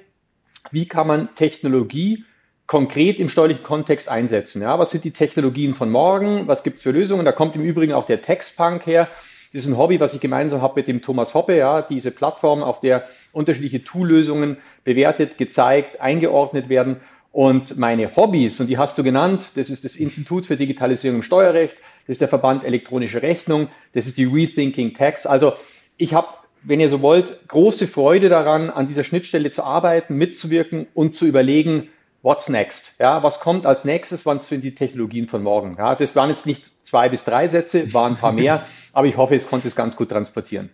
wie 0.70 0.86
kann 0.86 1.08
man 1.08 1.34
Technologie 1.34 2.24
konkret 2.68 3.18
im 3.18 3.30
steuerlichen 3.30 3.64
Kontext 3.64 4.08
einsetzen. 4.08 4.62
Ja, 4.62 4.78
was 4.78 4.90
sind 4.90 5.02
die 5.02 5.10
Technologien 5.10 5.74
von 5.74 5.90
morgen? 5.90 6.46
Was 6.46 6.62
gibt 6.62 6.76
es 6.76 6.82
für 6.82 6.92
Lösungen? 6.92 7.24
Da 7.24 7.32
kommt 7.32 7.56
im 7.56 7.64
Übrigen 7.64 7.94
auch 7.94 8.04
der 8.04 8.20
Textpunk 8.20 8.86
her. 8.86 9.08
Das 9.52 9.62
ist 9.62 9.68
ein 9.68 9.78
Hobby, 9.78 9.98
was 9.98 10.12
ich 10.12 10.20
gemeinsam 10.20 10.60
habe 10.60 10.74
mit 10.76 10.86
dem 10.86 11.00
Thomas 11.00 11.32
Hoppe, 11.32 11.56
ja, 11.56 11.80
diese 11.80 12.10
Plattform, 12.10 12.62
auf 12.62 12.80
der 12.80 13.08
unterschiedliche 13.32 13.82
Tool-Lösungen 13.82 14.58
bewertet, 14.84 15.38
gezeigt, 15.38 16.02
eingeordnet 16.02 16.68
werden. 16.68 17.00
Und 17.32 17.78
meine 17.78 18.14
Hobbys, 18.14 18.60
und 18.60 18.66
die 18.66 18.76
hast 18.76 18.98
du 18.98 19.02
genannt, 19.02 19.52
das 19.54 19.70
ist 19.70 19.86
das 19.86 19.96
Institut 19.96 20.44
für 20.44 20.56
Digitalisierung 20.56 21.16
im 21.16 21.22
Steuerrecht, 21.22 21.78
das 22.06 22.14
ist 22.14 22.20
der 22.20 22.28
Verband 22.28 22.64
elektronische 22.64 23.22
Rechnung, 23.22 23.68
das 23.94 24.06
ist 24.06 24.18
die 24.18 24.24
Rethinking 24.26 24.92
Tax. 24.92 25.24
Also 25.26 25.54
ich 25.96 26.12
habe 26.12 26.28
wenn 26.64 26.80
ihr 26.80 26.88
so 26.88 27.02
wollt, 27.02 27.46
große 27.48 27.86
Freude 27.86 28.28
daran, 28.28 28.68
an 28.68 28.88
dieser 28.88 29.04
Schnittstelle 29.04 29.50
zu 29.50 29.62
arbeiten, 29.62 30.16
mitzuwirken 30.16 30.88
und 30.92 31.14
zu 31.14 31.24
überlegen, 31.24 31.88
what's 32.22 32.48
next? 32.48 32.94
Ja, 32.98 33.22
was 33.22 33.40
kommt 33.40 33.66
als 33.66 33.84
nächstes? 33.84 34.26
Was 34.26 34.46
sind 34.46 34.62
die 34.62 34.74
Technologien 34.74 35.28
von 35.28 35.42
morgen? 35.42 35.76
Ja, 35.78 35.94
das 35.94 36.16
waren 36.16 36.30
jetzt 36.30 36.46
nicht 36.46 36.70
zwei 36.82 37.08
bis 37.08 37.24
drei 37.24 37.48
Sätze, 37.48 37.92
waren 37.92 38.12
ein 38.12 38.18
paar 38.18 38.32
mehr, 38.32 38.66
aber 38.92 39.06
ich 39.06 39.16
hoffe, 39.16 39.34
es 39.34 39.48
konnte 39.48 39.68
es 39.68 39.76
ganz 39.76 39.96
gut 39.96 40.10
transportieren. 40.10 40.70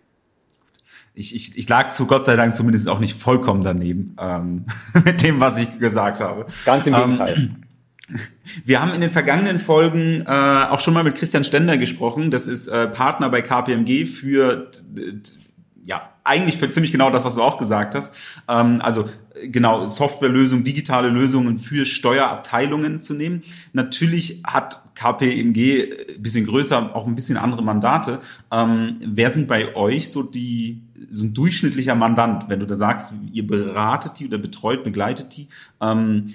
Ich, 1.16 1.34
ich, 1.34 1.56
ich 1.56 1.68
lag 1.68 1.90
zu 1.90 2.06
Gott 2.06 2.24
sei 2.24 2.34
Dank 2.34 2.56
zumindest 2.56 2.88
auch 2.88 2.98
nicht 2.98 3.14
vollkommen 3.14 3.62
daneben 3.62 4.16
ähm, 4.20 4.66
mit 5.04 5.22
dem, 5.22 5.38
was 5.38 5.58
ich 5.58 5.78
gesagt 5.78 6.20
habe. 6.20 6.46
Ganz 6.64 6.86
im 6.86 6.94
Gegenteil. 6.94 7.36
Ähm, 7.38 7.62
wir 8.64 8.82
haben 8.82 8.92
in 8.92 9.00
den 9.00 9.12
vergangenen 9.12 9.60
Folgen 9.60 10.24
äh, 10.26 10.28
auch 10.28 10.80
schon 10.80 10.92
mal 10.92 11.04
mit 11.04 11.14
Christian 11.14 11.44
Stender 11.44 11.78
gesprochen. 11.78 12.32
Das 12.32 12.48
ist 12.48 12.66
äh, 12.66 12.88
Partner 12.88 13.30
bei 13.30 13.42
KPMG 13.42 14.06
für 14.06 14.70
ja, 15.84 16.10
eigentlich 16.24 16.56
für 16.56 16.70
ziemlich 16.70 16.92
genau 16.92 17.10
das, 17.10 17.24
was 17.24 17.34
du 17.34 17.42
auch 17.42 17.58
gesagt 17.58 17.94
hast. 17.94 18.16
Ähm, 18.48 18.80
also 18.80 19.08
genau, 19.50 19.86
Softwarelösungen, 19.86 20.64
digitale 20.64 21.08
Lösungen 21.08 21.58
für 21.58 21.84
Steuerabteilungen 21.84 22.98
zu 22.98 23.14
nehmen. 23.14 23.42
Natürlich 23.72 24.42
hat 24.46 24.82
KPMG 24.94 25.90
ein 26.16 26.22
bisschen 26.22 26.46
größer, 26.46 26.94
auch 26.94 27.06
ein 27.06 27.14
bisschen 27.14 27.36
andere 27.36 27.62
Mandate. 27.62 28.20
Ähm, 28.50 28.96
wer 29.04 29.30
sind 29.30 29.48
bei 29.48 29.74
euch 29.76 30.10
so 30.10 30.22
die 30.22 30.80
so 31.10 31.24
ein 31.24 31.34
durchschnittlicher 31.34 31.94
Mandant, 31.94 32.48
wenn 32.48 32.60
du 32.60 32.66
da 32.66 32.76
sagst, 32.76 33.12
ihr 33.32 33.46
beratet 33.46 34.18
die 34.18 34.26
oder 34.26 34.38
betreut, 34.38 34.84
begleitet 34.84 35.36
die? 35.36 35.48
Ähm, 35.80 36.26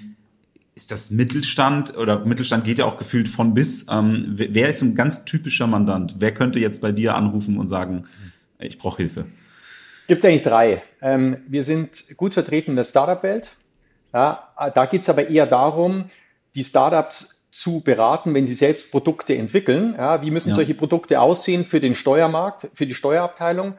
ist 0.76 0.90
das 0.90 1.10
Mittelstand 1.10 1.96
oder 1.96 2.24
Mittelstand 2.24 2.64
geht 2.64 2.78
ja 2.78 2.86
auch 2.86 2.96
gefühlt 2.96 3.28
von 3.28 3.52
bis. 3.52 3.86
Ähm, 3.90 4.24
wer 4.36 4.68
ist 4.68 4.78
so 4.78 4.86
ein 4.86 4.94
ganz 4.94 5.24
typischer 5.24 5.66
Mandant? 5.66 6.16
Wer 6.20 6.32
könnte 6.32 6.58
jetzt 6.58 6.80
bei 6.80 6.92
dir 6.92 7.16
anrufen 7.16 7.58
und 7.58 7.68
sagen, 7.68 8.06
ich 8.60 8.78
brauche 8.78 8.98
Hilfe? 8.98 9.26
Gibt 10.06 10.20
es 10.20 10.24
eigentlich 10.24 10.42
drei. 10.42 10.82
Ähm, 11.00 11.44
wir 11.46 11.64
sind 11.64 12.16
gut 12.16 12.34
vertreten 12.34 12.70
in 12.70 12.76
der 12.76 12.84
Startup-Welt. 12.84 13.52
Ja, 14.12 14.52
da 14.74 14.86
geht 14.86 15.02
es 15.02 15.08
aber 15.08 15.28
eher 15.28 15.46
darum, 15.46 16.06
die 16.56 16.64
Startups 16.64 17.48
zu 17.52 17.80
beraten, 17.80 18.34
wenn 18.34 18.46
sie 18.46 18.54
selbst 18.54 18.90
Produkte 18.90 19.36
entwickeln. 19.36 19.94
Ja, 19.96 20.22
wie 20.22 20.30
müssen 20.30 20.50
ja. 20.50 20.54
solche 20.54 20.74
Produkte 20.74 21.20
aussehen 21.20 21.64
für 21.64 21.80
den 21.80 21.94
Steuermarkt, 21.94 22.68
für 22.74 22.86
die 22.86 22.94
Steuerabteilung? 22.94 23.74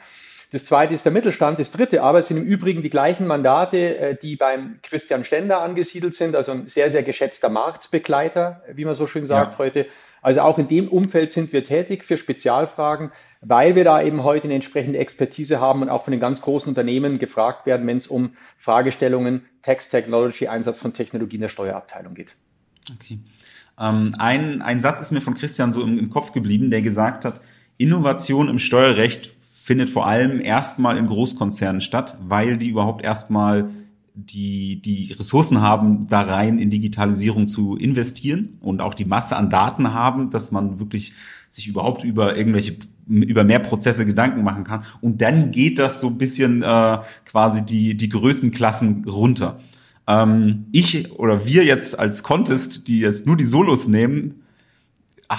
Das 0.52 0.66
zweite 0.66 0.94
ist 0.94 1.06
der 1.06 1.14
Mittelstand. 1.14 1.60
Das 1.60 1.72
dritte 1.72 2.04
aber 2.04 2.22
sind 2.22 2.38
im 2.38 2.44
Übrigen 2.44 2.82
die 2.82 2.90
gleichen 2.90 3.26
Mandate, 3.26 3.98
äh, 3.98 4.18
die 4.22 4.36
beim 4.36 4.80
Christian 4.84 5.24
Stender 5.24 5.62
angesiedelt 5.62 6.14
sind, 6.14 6.36
also 6.36 6.52
ein 6.52 6.68
sehr, 6.68 6.92
sehr 6.92 7.04
geschätzter 7.04 7.50
Marktbegleiter, 7.50 8.62
wie 8.74 8.84
man 8.84 8.94
so 8.94 9.08
schön 9.08 9.26
sagt 9.26 9.54
ja. 9.54 9.60
heute. 9.60 9.88
Also 10.22 10.42
auch 10.42 10.60
in 10.60 10.68
dem 10.68 10.88
Umfeld 10.88 11.32
sind 11.32 11.52
wir 11.52 11.64
tätig 11.64 12.06
für 12.06 12.16
Spezialfragen, 12.16 13.12
weil 13.42 13.76
wir 13.76 13.84
da 13.84 14.02
eben 14.02 14.24
heute 14.24 14.46
eine 14.46 14.54
entsprechende 14.54 15.00
Expertise 15.00 15.60
haben 15.60 15.82
und 15.82 15.90
auch 15.90 16.04
von 16.04 16.12
den 16.12 16.20
ganz 16.20 16.42
großen 16.42 16.70
Unternehmen 16.70 17.18
gefragt 17.18 17.66
werden, 17.66 17.88
wenn 17.88 17.98
es 17.98 18.08
um 18.08 18.36
Fragestellungen 18.58 19.46
Tax 19.64 19.90
Technology, 19.90 20.48
Einsatz 20.48 20.80
von 20.80 20.94
Technologie 20.94 21.36
in 21.36 21.42
der 21.42 21.50
Steuerabteilung 21.50 22.14
geht. 22.14 22.36
Okay. 22.94 23.20
Ähm, 23.80 24.16
ein, 24.20 24.62
ein 24.62 24.80
Satz 24.80 25.02
ist 25.02 25.12
mir 25.12 25.22
von 25.22 25.34
Christian 25.34 25.72
so 25.72 25.82
im, 25.82 25.98
im 25.98 26.10
Kopf 26.12 26.34
geblieben, 26.34 26.70
der 26.70 26.84
gesagt 26.84 27.26
hat, 27.26 27.42
Innovation 27.78 28.48
im 28.48 28.60
Steuerrecht 28.60 29.36
findet 29.64 29.90
vor 29.90 30.06
allem 30.06 30.40
erstmal 30.40 30.98
in 30.98 31.08
Großkonzernen 31.08 31.82
statt, 31.82 32.18
weil 32.22 32.58
die 32.58 32.70
überhaupt 32.70 33.04
erstmal 33.04 33.70
die, 34.14 34.82
die 34.82 35.14
Ressourcen 35.14 35.62
haben, 35.62 36.08
da 36.08 36.22
rein 36.22 36.60
in 36.60 36.70
Digitalisierung 36.70 37.48
zu 37.48 37.76
investieren 37.78 38.58
und 38.62 38.82
auch 38.82 38.94
die 38.94 39.06
Masse 39.06 39.36
an 39.36 39.50
Daten 39.50 39.94
haben, 39.94 40.30
dass 40.30 40.52
man 40.52 40.80
wirklich 40.80 41.14
sich 41.50 41.68
überhaupt 41.68 42.04
über 42.04 42.38
irgendwelche 42.38 42.78
über 43.08 43.44
mehr 43.44 43.60
Prozesse 43.60 44.06
Gedanken 44.06 44.44
machen 44.44 44.64
kann. 44.64 44.84
Und 45.02 45.22
dann 45.22 45.52
geht 45.52 45.80
das 45.80 46.00
so 46.00 46.08
ein 46.08 46.18
bisschen 46.18 46.62
äh, 46.62 47.00
quasi 47.26 47.66
die, 47.66 47.98
die 47.98 48.10
Größenklassen 48.10 49.06
runter. 49.06 49.60
Ähm, 50.08 50.68
ich 50.72 51.12
oder 51.12 51.46
wir 51.46 51.66
jetzt 51.66 51.98
als 51.98 52.24
Contest, 52.24 52.88
die 52.88 53.00
jetzt 53.00 53.26
nur 53.26 53.36
die 53.36 53.46
Solos 53.46 53.88
nehmen, 53.88 54.41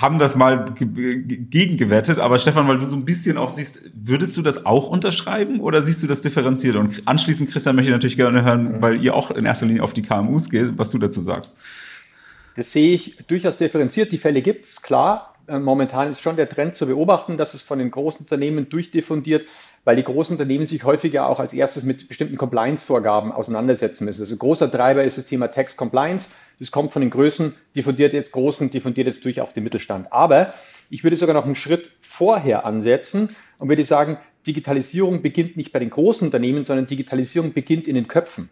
haben 0.01 0.19
das 0.19 0.37
mal 0.37 0.65
gegengewettet, 0.75 2.19
aber 2.19 2.39
Stefan, 2.39 2.67
weil 2.67 2.79
du 2.79 2.87
so 2.87 2.97
ein 2.97 3.05
bisschen 3.05 3.37
auch 3.37 3.51
siehst, 3.51 3.91
würdest 3.95 4.35
du 4.39 4.43
das 4.43 4.65
auch 4.65 4.89
unterschreiben 4.89 5.61
oder 5.61 5.83
siehst 5.83 6.03
du 6.03 6.07
das 6.07 6.23
differenziert? 6.23 6.77
Und 6.77 7.03
anschließend, 7.07 7.51
Christian, 7.51 7.77
möchte 7.77 7.91
ich 7.91 7.95
natürlich 7.95 8.17
gerne 8.17 8.43
hören, 8.43 8.81
weil 8.81 9.05
ihr 9.05 9.15
auch 9.15 9.31
in 9.31 9.45
erster 9.45 9.67
Linie 9.67 9.83
auf 9.83 9.93
die 9.93 10.01
KMUs 10.01 10.49
geht, 10.49 10.79
was 10.79 10.91
du 10.91 10.99
dazu 10.99 11.21
sagst. 11.21 11.59
Das 12.57 12.73
sehe 12.73 12.95
ich 12.95 13.19
durchaus 13.27 13.59
differenziert. 13.59 14.13
Die 14.13 14.19
Fälle 14.19 14.41
gibt's 14.41 14.81
klar. 14.81 15.32
Äh, 15.53 15.59
momentan 15.59 16.09
ist 16.09 16.23
schon 16.23 16.37
der 16.37 16.49
Trend 16.49 16.75
zu 16.75 16.87
beobachten, 16.87 17.37
dass 17.37 17.53
es 17.55 17.63
von 17.63 17.79
den 17.79 17.91
großen 17.91 18.25
Unternehmen 18.25 18.69
durchdiffundiert, 18.71 19.47
weil 19.85 19.97
die 19.97 20.03
großen 20.03 20.35
Unternehmen 20.35 20.65
sich 20.65 20.85
häufiger 20.85 21.29
auch 21.29 21.41
als 21.41 21.53
erstes 21.53 21.85
mit 21.85 22.09
bestimmten 22.09 22.39
Compliance-Vorgaben 22.39 23.33
auseinandersetzen 23.33 24.07
müssen. 24.07 24.23
Also 24.23 24.37
großer 24.37 24.71
Treiber 24.71 25.05
ist 25.05 25.19
das 25.19 25.27
Thema 25.27 25.49
Tax 25.49 25.77
Compliance. 25.77 26.31
Das 26.59 26.71
kommt 26.71 26.93
von 26.93 27.03
den 27.03 27.11
Größen, 27.11 27.55
diffundiert 27.77 28.15
jetzt 28.15 28.33
Großen, 28.33 28.71
diffundiert 28.71 29.07
jetzt 29.07 29.25
durch 29.25 29.41
auf 29.41 29.53
den 29.53 29.65
Mittelstand. 29.65 30.11
Aber 30.13 30.55
ich 30.89 31.05
würde 31.05 31.17
sogar 31.17 31.35
noch 31.35 31.45
einen 31.45 31.55
Schritt 31.55 31.93
vorher 32.01 32.65
ansetzen 32.65 33.35
und 33.59 33.69
würde 33.69 33.85
sagen, 33.85 34.19
Digitalisierung 34.47 35.23
beginnt 35.23 35.57
nicht 35.57 35.73
bei 35.73 35.79
den 35.79 35.91
großen 35.91 36.27
Unternehmen, 36.29 36.65
sondern 36.65 36.87
Digitalisierung 36.87 37.53
beginnt 37.53 37.87
in 37.87 37.95
den 37.95 38.09
Köpfen 38.09 38.49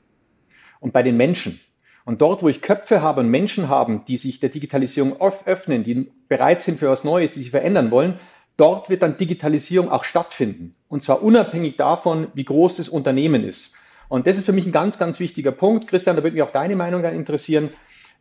und 0.79 0.93
bei 0.93 1.03
den 1.03 1.17
Menschen. 1.17 1.61
Und 2.05 2.21
dort, 2.23 2.43
wo 2.43 2.49
ich 2.49 2.63
Köpfe 2.63 3.03
habe 3.03 3.21
und 3.21 3.29
Menschen 3.29 3.69
haben, 3.69 4.05
die 4.07 4.17
sich 4.17 4.41
der 4.41 4.49
Digitalisierung 4.49 5.21
öffnen, 5.21 5.85
die 5.85 6.11
bereit 6.29 6.63
sind 6.63 6.79
für 6.79 6.89
was 6.89 7.05
Neues, 7.05 7.33
die 7.33 7.41
sich 7.41 7.51
verändern 7.51 7.91
wollen, 7.91 8.19
dort 8.57 8.91
wird 8.91 9.03
dann 9.03 9.17
Digitalisierung 9.17 9.91
auch 9.91 10.05
stattfinden. 10.05 10.75
Und 10.89 11.03
zwar 11.03 11.23
unabhängig 11.23 11.77
davon, 11.77 12.29
wie 12.35 12.45
groß 12.45 12.77
das 12.77 12.89
Unternehmen 12.89 13.45
ist. 13.45 13.77
Und 14.09 14.27
das 14.27 14.37
ist 14.37 14.47
für 14.47 14.53
mich 14.53 14.67
ein 14.67 14.73
ganz, 14.73 14.99
ganz 14.99 15.21
wichtiger 15.21 15.53
Punkt. 15.53 15.87
Christian, 15.87 16.17
da 16.17 16.23
würde 16.23 16.35
mich 16.35 16.43
auch 16.43 16.51
deine 16.51 16.75
Meinung 16.75 17.03
dann 17.03 17.15
interessieren. 17.15 17.71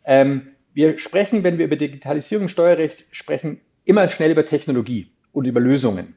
Ähm, 0.05 0.49
wir 0.73 0.99
sprechen, 0.99 1.43
wenn 1.43 1.57
wir 1.57 1.65
über 1.65 1.75
Digitalisierung 1.75 2.43
im 2.43 2.49
Steuerrecht 2.49 3.05
sprechen, 3.11 3.59
immer 3.85 4.07
schnell 4.07 4.31
über 4.31 4.45
Technologie 4.45 5.11
und 5.33 5.45
über 5.45 5.59
Lösungen. 5.59 6.15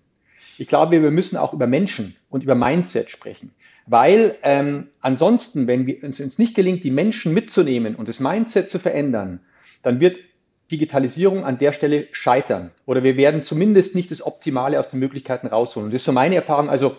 Ich 0.59 0.69
glaube, 0.69 1.03
wir 1.03 1.11
müssen 1.11 1.37
auch 1.37 1.55
über 1.55 1.67
Menschen 1.67 2.15
und 2.29 2.43
über 2.43 2.55
Mindset 2.55 3.11
sprechen. 3.11 3.53
Weil 3.87 4.37
ähm, 4.43 4.89
ansonsten, 5.01 5.67
wenn 5.67 5.87
wir, 5.87 6.03
es 6.05 6.21
uns 6.21 6.39
nicht 6.39 6.55
gelingt, 6.55 6.85
die 6.85 6.91
Menschen 6.91 7.35
mitzunehmen 7.35 7.97
und 7.97 8.09
das 8.09 8.21
Mindset 8.21 8.71
zu 8.71 8.79
verändern, 8.79 9.41
dann 9.83 10.01
wird 10.01 10.19
Digitalisierung 10.71 11.45
an 11.45 11.59
der 11.59 11.73
Stelle 11.73 12.07
scheitern. 12.13 12.71
Oder 12.87 13.03
wir 13.03 13.17
werden 13.17 13.43
zumindest 13.43 13.95
nicht 13.95 14.11
das 14.11 14.25
Optimale 14.25 14.79
aus 14.79 14.91
den 14.91 15.01
Möglichkeiten 15.01 15.47
rausholen. 15.47 15.87
Und 15.87 15.95
das 15.95 16.03
ist 16.03 16.07
so 16.07 16.13
meine 16.13 16.37
Erfahrung. 16.37 16.71
Also 16.71 16.97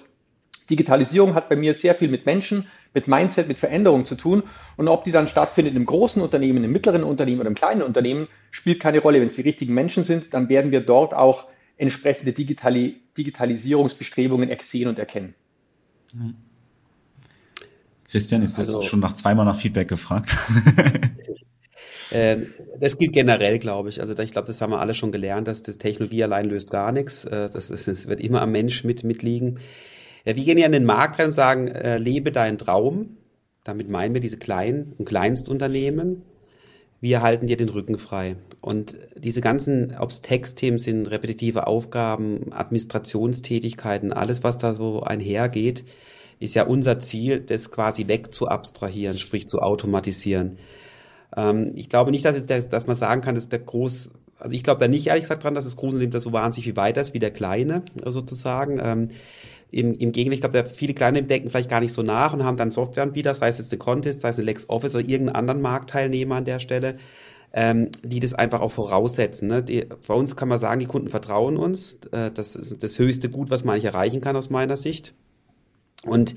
Digitalisierung 0.69 1.33
hat 1.33 1.49
bei 1.49 1.55
mir 1.55 1.73
sehr 1.73 1.95
viel 1.95 2.09
mit 2.09 2.25
Menschen, 2.25 2.67
mit 2.93 3.07
Mindset, 3.07 3.47
mit 3.47 3.57
Veränderung 3.57 4.05
zu 4.05 4.15
tun. 4.15 4.43
Und 4.77 4.87
ob 4.87 5.03
die 5.03 5.11
dann 5.11 5.27
stattfindet 5.27 5.75
im 5.75 5.85
großen 5.85 6.21
Unternehmen, 6.21 6.63
im 6.63 6.71
mittleren 6.71 7.03
Unternehmen 7.03 7.41
oder 7.41 7.49
im 7.49 7.55
kleinen 7.55 7.81
Unternehmen, 7.81 8.27
spielt 8.51 8.79
keine 8.79 8.99
Rolle. 8.99 9.19
Wenn 9.19 9.27
es 9.27 9.35
die 9.35 9.41
richtigen 9.41 9.73
Menschen 9.73 10.03
sind, 10.03 10.33
dann 10.33 10.49
werden 10.49 10.71
wir 10.71 10.81
dort 10.81 11.13
auch 11.13 11.47
entsprechende 11.77 12.33
Digitali 12.33 13.01
Digitalisierungsbestrebungen 13.17 14.49
ersehen 14.49 14.87
und 14.87 14.99
erkennen. 14.99 15.35
Christian, 18.13 18.43
jetzt 18.43 18.59
also, 18.59 18.77
hast 18.77 18.85
du 18.85 18.89
schon 18.89 18.99
nach 18.99 19.13
zweimal 19.13 19.43
nach 19.43 19.57
Feedback 19.57 19.87
gefragt. 19.87 20.37
Ähm, 22.15 22.53
das 22.79 22.99
gilt 22.99 23.13
generell, 23.13 23.57
glaube 23.57 23.89
ich. 23.89 23.99
Also 23.99 24.15
ich 24.19 24.31
glaube, 24.31 24.45
das 24.45 24.61
haben 24.61 24.69
wir 24.69 24.79
alle 24.79 24.93
schon 24.93 25.11
gelernt, 25.11 25.47
dass 25.47 25.63
das 25.63 25.79
Technologie 25.79 26.23
allein 26.23 26.45
löst 26.45 26.69
gar 26.69 26.91
nichts. 26.91 27.25
Äh, 27.25 27.49
das, 27.49 27.71
ist, 27.71 27.87
das 27.87 28.05
wird 28.05 28.21
immer 28.21 28.43
am 28.43 28.51
Mensch 28.51 28.83
mit, 28.83 29.03
mitliegen. 29.03 29.57
Ja, 30.23 30.35
wir 30.35 30.43
gehen 30.43 30.59
ja 30.59 30.67
an 30.67 30.73
den 30.73 30.85
Markt 30.85 31.17
rein 31.17 31.27
und 31.27 31.31
sagen, 31.31 31.69
äh, 31.69 31.97
lebe 31.97 32.31
deinen 32.31 32.59
Traum. 32.59 33.17
Damit 33.63 33.89
meinen 33.89 34.13
wir 34.13 34.21
diese 34.21 34.37
kleinen 34.37 34.93
und 34.95 35.05
Kleinstunternehmen. 35.05 36.21
Wir 37.01 37.23
halten 37.23 37.47
dir 37.47 37.57
den 37.57 37.69
Rücken 37.69 37.97
frei. 37.97 38.35
Und 38.61 38.95
diese 39.17 39.41
ganzen, 39.41 39.97
ob 39.97 40.11
es 40.11 40.21
Textthemen 40.21 40.77
sind, 40.77 41.07
repetitive 41.07 41.65
Aufgaben, 41.65 42.53
Administrationstätigkeiten, 42.53 44.13
alles, 44.13 44.43
was 44.43 44.59
da 44.59 44.75
so 44.75 45.01
einhergeht, 45.01 45.83
ist 46.39 46.55
ja 46.55 46.63
unser 46.63 46.99
Ziel, 46.99 47.39
das 47.39 47.71
quasi 47.71 48.07
weg 48.07 48.33
zu 48.33 48.47
abstrahieren, 48.47 49.17
sprich 49.17 49.47
zu 49.47 49.59
automatisieren. 49.59 50.57
Ähm, 51.35 51.71
ich 51.75 51.89
glaube 51.89 52.11
nicht, 52.11 52.25
dass, 52.25 52.45
der, 52.45 52.61
dass 52.61 52.87
man 52.87 52.95
sagen 52.95 53.21
kann, 53.21 53.35
dass 53.35 53.49
der 53.49 53.59
groß, 53.59 54.09
also 54.39 54.55
ich 54.55 54.63
glaube 54.63 54.79
da 54.79 54.87
nicht 54.87 55.07
ehrlich 55.07 55.23
gesagt 55.23 55.43
dran, 55.43 55.55
dass 55.55 55.65
das 55.65 55.75
das 55.75 56.23
so 56.23 56.33
wahnsinnig 56.33 56.65
viel 56.65 56.75
weiter 56.75 57.01
ist 57.01 57.13
wie 57.13 57.19
der 57.19 57.31
kleine 57.31 57.83
sozusagen. 58.05 58.79
Ähm, 58.83 59.09
im, 59.73 59.97
Im 59.97 60.11
Gegenteil, 60.11 60.35
ich 60.35 60.41
glaube, 60.41 60.69
viele 60.71 60.93
kleine 60.93 61.23
denken 61.23 61.49
vielleicht 61.49 61.69
gar 61.69 61.79
nicht 61.79 61.93
so 61.93 62.03
nach 62.03 62.33
und 62.33 62.43
haben 62.43 62.57
dann 62.57 62.69
Softwareanbieter, 62.69 63.33
sei 63.33 63.47
es 63.47 63.57
jetzt 63.57 63.71
eine 63.71 63.79
Contest, 63.79 64.21
sei 64.21 64.29
es 64.29 64.37
eine 64.37 64.45
LexOffice 64.45 64.93
oder 64.93 65.03
irgendeinen 65.03 65.35
anderen 65.35 65.61
Marktteilnehmer 65.61 66.35
an 66.35 66.45
der 66.45 66.59
Stelle, 66.59 66.97
ähm, 67.53 67.89
die 68.03 68.19
das 68.19 68.35
einfach 68.35 68.61
auch 68.61 68.71
voraussetzen. 68.71 69.47
Ne? 69.47 69.63
Die, 69.63 69.87
bei 70.07 70.13
uns 70.13 70.35
kann 70.35 70.47
man 70.47 70.59
sagen, 70.59 70.79
die 70.79 70.85
Kunden 70.85 71.09
vertrauen 71.09 71.57
uns. 71.57 71.97
Äh, 72.11 72.29
das 72.31 72.55
ist 72.55 72.83
das 72.83 72.99
höchste 72.99 73.29
Gut, 73.29 73.49
was 73.49 73.63
man 73.63 73.73
eigentlich 73.73 73.85
erreichen 73.85 74.21
kann 74.21 74.35
aus 74.35 74.51
meiner 74.51 74.77
Sicht. 74.77 75.15
Und 76.05 76.35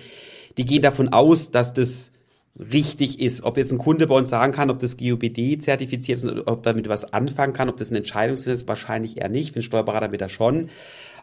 die 0.57 0.65
gehen 0.65 0.83
davon 0.83 1.09
aus, 1.09 1.51
dass 1.51 1.75
das 1.75 2.11
richtig 2.59 3.21
ist. 3.21 3.43
Ob 3.45 3.57
jetzt 3.57 3.73
ein 3.73 3.79
Kunde 3.79 4.07
bei 4.07 4.15
uns 4.15 4.31
sagen 4.31 4.53
kann, 4.53 4.71
ob 4.71 4.79
das 4.79 4.97
GUBD 4.97 5.61
zertifiziert 5.61 6.19
ist, 6.19 6.47
ob 6.47 6.63
damit 6.63 6.89
was 6.89 7.13
anfangen 7.13 7.53
kann, 7.53 7.69
ob 7.69 7.77
das 7.77 7.91
eine 7.91 7.99
Entscheidungssinn 7.99 8.53
ist, 8.53 8.67
wahrscheinlich 8.67 9.19
eher 9.19 9.29
nicht. 9.29 9.49
Für 9.49 9.61
den 9.61 9.63
Steuerberater 9.63 10.13
wird 10.13 10.23
er 10.23 10.29
schon. 10.29 10.71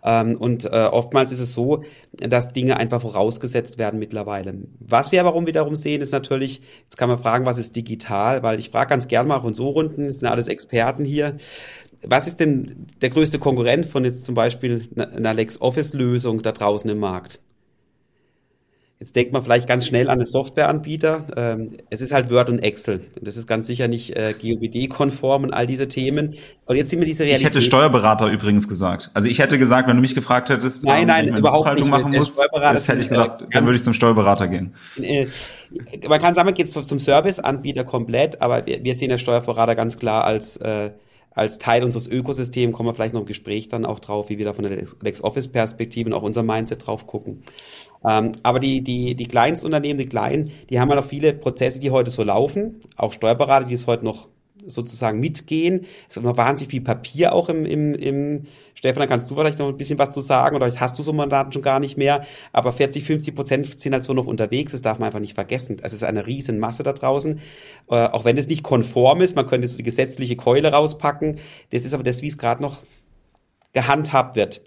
Ähm, 0.03 0.35
und 0.35 0.65
äh, 0.65 0.69
oftmals 0.69 1.31
ist 1.31 1.39
es 1.39 1.53
so, 1.53 1.83
dass 2.11 2.53
Dinge 2.53 2.77
einfach 2.77 3.01
vorausgesetzt 3.01 3.77
werden 3.77 3.99
mittlerweile. 3.99 4.53
Was 4.79 5.11
wir 5.11 5.23
aber 5.23 5.47
wiederum 5.47 5.75
sehen, 5.75 6.01
ist 6.01 6.11
natürlich, 6.11 6.61
jetzt 6.83 6.97
kann 6.97 7.09
man 7.09 7.17
fragen, 7.17 7.45
was 7.45 7.57
ist 7.57 7.75
digital, 7.75 8.43
weil 8.43 8.59
ich 8.59 8.69
frage 8.69 8.89
ganz 8.89 9.07
gern 9.07 9.27
mal 9.27 9.37
auch 9.37 9.45
in 9.45 9.55
so 9.55 9.69
Runden, 9.69 10.11
sind 10.11 10.27
alles 10.27 10.47
Experten 10.47 11.05
hier, 11.05 11.37
was 12.05 12.27
ist 12.27 12.41
denn 12.41 12.85
der 13.01 13.09
größte 13.09 13.39
Konkurrent 13.39 13.85
von 13.85 14.03
jetzt 14.03 14.25
zum 14.25 14.35
Beispiel 14.35 14.89
einer 14.95 15.33
LexOffice-Lösung 15.33 16.41
da 16.41 16.51
draußen 16.51 16.89
im 16.89 16.99
Markt? 16.99 17.39
Jetzt 19.03 19.17
denkt 19.17 19.33
man 19.33 19.43
vielleicht 19.43 19.67
ganz 19.67 19.85
schnell 19.85 20.07
an 20.09 20.19
einen 20.19 20.25
Softwareanbieter. 20.25 21.25
Ähm, 21.35 21.75
es 21.89 21.99
ist 21.99 22.13
halt 22.13 22.31
Word 22.31 22.49
und 22.49 22.59
Excel. 22.59 23.01
Das 23.19 23.35
ist 23.35 23.47
ganz 23.47 23.67
sicher 23.67 23.89
nicht 23.89 24.15
äh, 24.15 24.33
GOBD-konform 24.33 25.43
und 25.43 25.53
all 25.53 25.65
diese 25.65 25.89
Themen. 25.89 26.35
Und 26.67 26.77
jetzt 26.77 26.89
sind 26.89 26.99
wir 26.99 27.05
diese 27.05 27.25
Realität. 27.25 27.49
Ich 27.49 27.53
hätte 27.53 27.61
Steuerberater 27.61 28.31
übrigens 28.31 28.69
gesagt. 28.69 29.11
Also 29.13 29.27
ich 29.27 29.39
hätte 29.39 29.57
gesagt, 29.57 29.89
wenn 29.89 29.97
du 29.97 30.01
mich 30.01 30.15
gefragt 30.15 30.49
hättest, 30.49 30.85
nein, 30.85 31.07
nein, 31.07 31.27
ich 31.27 31.35
überhaupt 31.35 31.75
nicht. 31.75 31.85
machen 31.85 32.13
muss, 32.13 32.39
das 32.53 32.87
hätte 32.87 33.01
ich 33.01 33.09
gesagt, 33.09 33.41
äh, 33.41 33.45
dann 33.51 33.65
würde 33.65 33.75
ich 33.75 33.83
zum 33.83 33.93
Steuerberater 33.93 34.47
gehen. 34.47 34.73
Äh, 35.01 35.27
man 36.07 36.21
kann 36.21 36.33
sagen, 36.33 36.45
man 36.45 36.53
geht 36.53 36.69
zum 36.69 36.99
Serviceanbieter 36.99 37.83
komplett, 37.83 38.41
aber 38.41 38.65
wir, 38.65 38.85
wir 38.85 38.95
sehen 38.95 39.09
der 39.09 39.17
Steuerberater 39.17 39.75
ganz 39.75 39.97
klar 39.97 40.23
als 40.23 40.55
äh, 40.55 40.91
als 41.35 41.57
Teil 41.57 41.83
unseres 41.83 42.07
Ökosystems 42.07 42.73
kommen 42.73 42.89
wir 42.89 42.93
vielleicht 42.93 43.13
noch 43.13 43.21
im 43.21 43.25
Gespräch 43.25 43.67
dann 43.67 43.85
auch 43.85 43.99
drauf, 43.99 44.29
wie 44.29 44.37
wir 44.37 44.45
da 44.45 44.53
von 44.53 44.65
der 44.65 44.85
LexOffice-Perspektive 45.01 46.07
und 46.09 46.13
auch 46.13 46.21
unser 46.21 46.43
Mindset 46.43 46.85
drauf 46.85 47.07
gucken. 47.07 47.43
Ähm, 48.05 48.33
aber 48.43 48.59
die, 48.59 48.81
die, 48.81 49.15
die 49.15 49.27
Kleinstunternehmen, 49.27 49.97
die 49.97 50.05
Kleinen, 50.05 50.51
die 50.69 50.79
haben 50.79 50.89
ja 50.89 50.95
noch 50.95 51.05
viele 51.05 51.33
Prozesse, 51.33 51.79
die 51.79 51.91
heute 51.91 52.09
so 52.09 52.23
laufen. 52.23 52.81
Auch 52.97 53.13
Steuerberater, 53.13 53.65
die 53.65 53.73
es 53.73 53.87
heute 53.87 54.05
noch 54.05 54.27
sozusagen 54.65 55.19
mitgehen. 55.19 55.85
Es 56.07 56.15
ist 56.15 56.23
immer 56.23 56.37
wahnsinnig 56.37 56.71
viel 56.71 56.81
Papier 56.81 57.33
auch 57.33 57.49
im, 57.49 57.65
im, 57.65 57.93
im 57.95 58.43
Stefan, 58.75 59.01
da 59.01 59.07
kannst 59.07 59.29
du 59.29 59.35
vielleicht 59.35 59.59
noch 59.59 59.67
ein 59.67 59.77
bisschen 59.77 59.99
was 59.99 60.11
zu 60.11 60.21
sagen 60.21 60.55
oder 60.55 60.73
hast 60.79 60.97
du 60.97 61.03
so 61.03 61.13
Mandaten 61.13 61.51
schon 61.53 61.61
gar 61.61 61.79
nicht 61.79 61.97
mehr. 61.97 62.25
Aber 62.51 62.73
40, 62.73 63.03
50 63.03 63.35
Prozent 63.35 63.79
sind 63.79 63.93
halt 63.93 64.03
so 64.03 64.13
noch 64.13 64.25
unterwegs. 64.25 64.71
Das 64.71 64.81
darf 64.81 64.99
man 64.99 65.07
einfach 65.07 65.19
nicht 65.19 65.35
vergessen. 65.35 65.77
Es 65.81 65.93
ist 65.93 66.03
eine 66.03 66.27
riesen 66.27 66.59
Masse 66.59 66.83
da 66.83 66.93
draußen. 66.93 67.39
Äh, 67.89 67.95
auch 67.95 68.25
wenn 68.25 68.37
es 68.37 68.47
nicht 68.47 68.63
konform 68.63 69.21
ist, 69.21 69.35
man 69.35 69.47
könnte 69.47 69.67
so 69.67 69.77
die 69.77 69.83
gesetzliche 69.83 70.35
Keule 70.35 70.71
rauspacken. 70.71 71.39
Das 71.71 71.85
ist 71.85 71.93
aber 71.93 72.03
das, 72.03 72.21
wie 72.21 72.27
es 72.27 72.37
gerade 72.37 72.61
noch 72.61 72.83
gehandhabt 73.73 74.35
wird. 74.35 74.61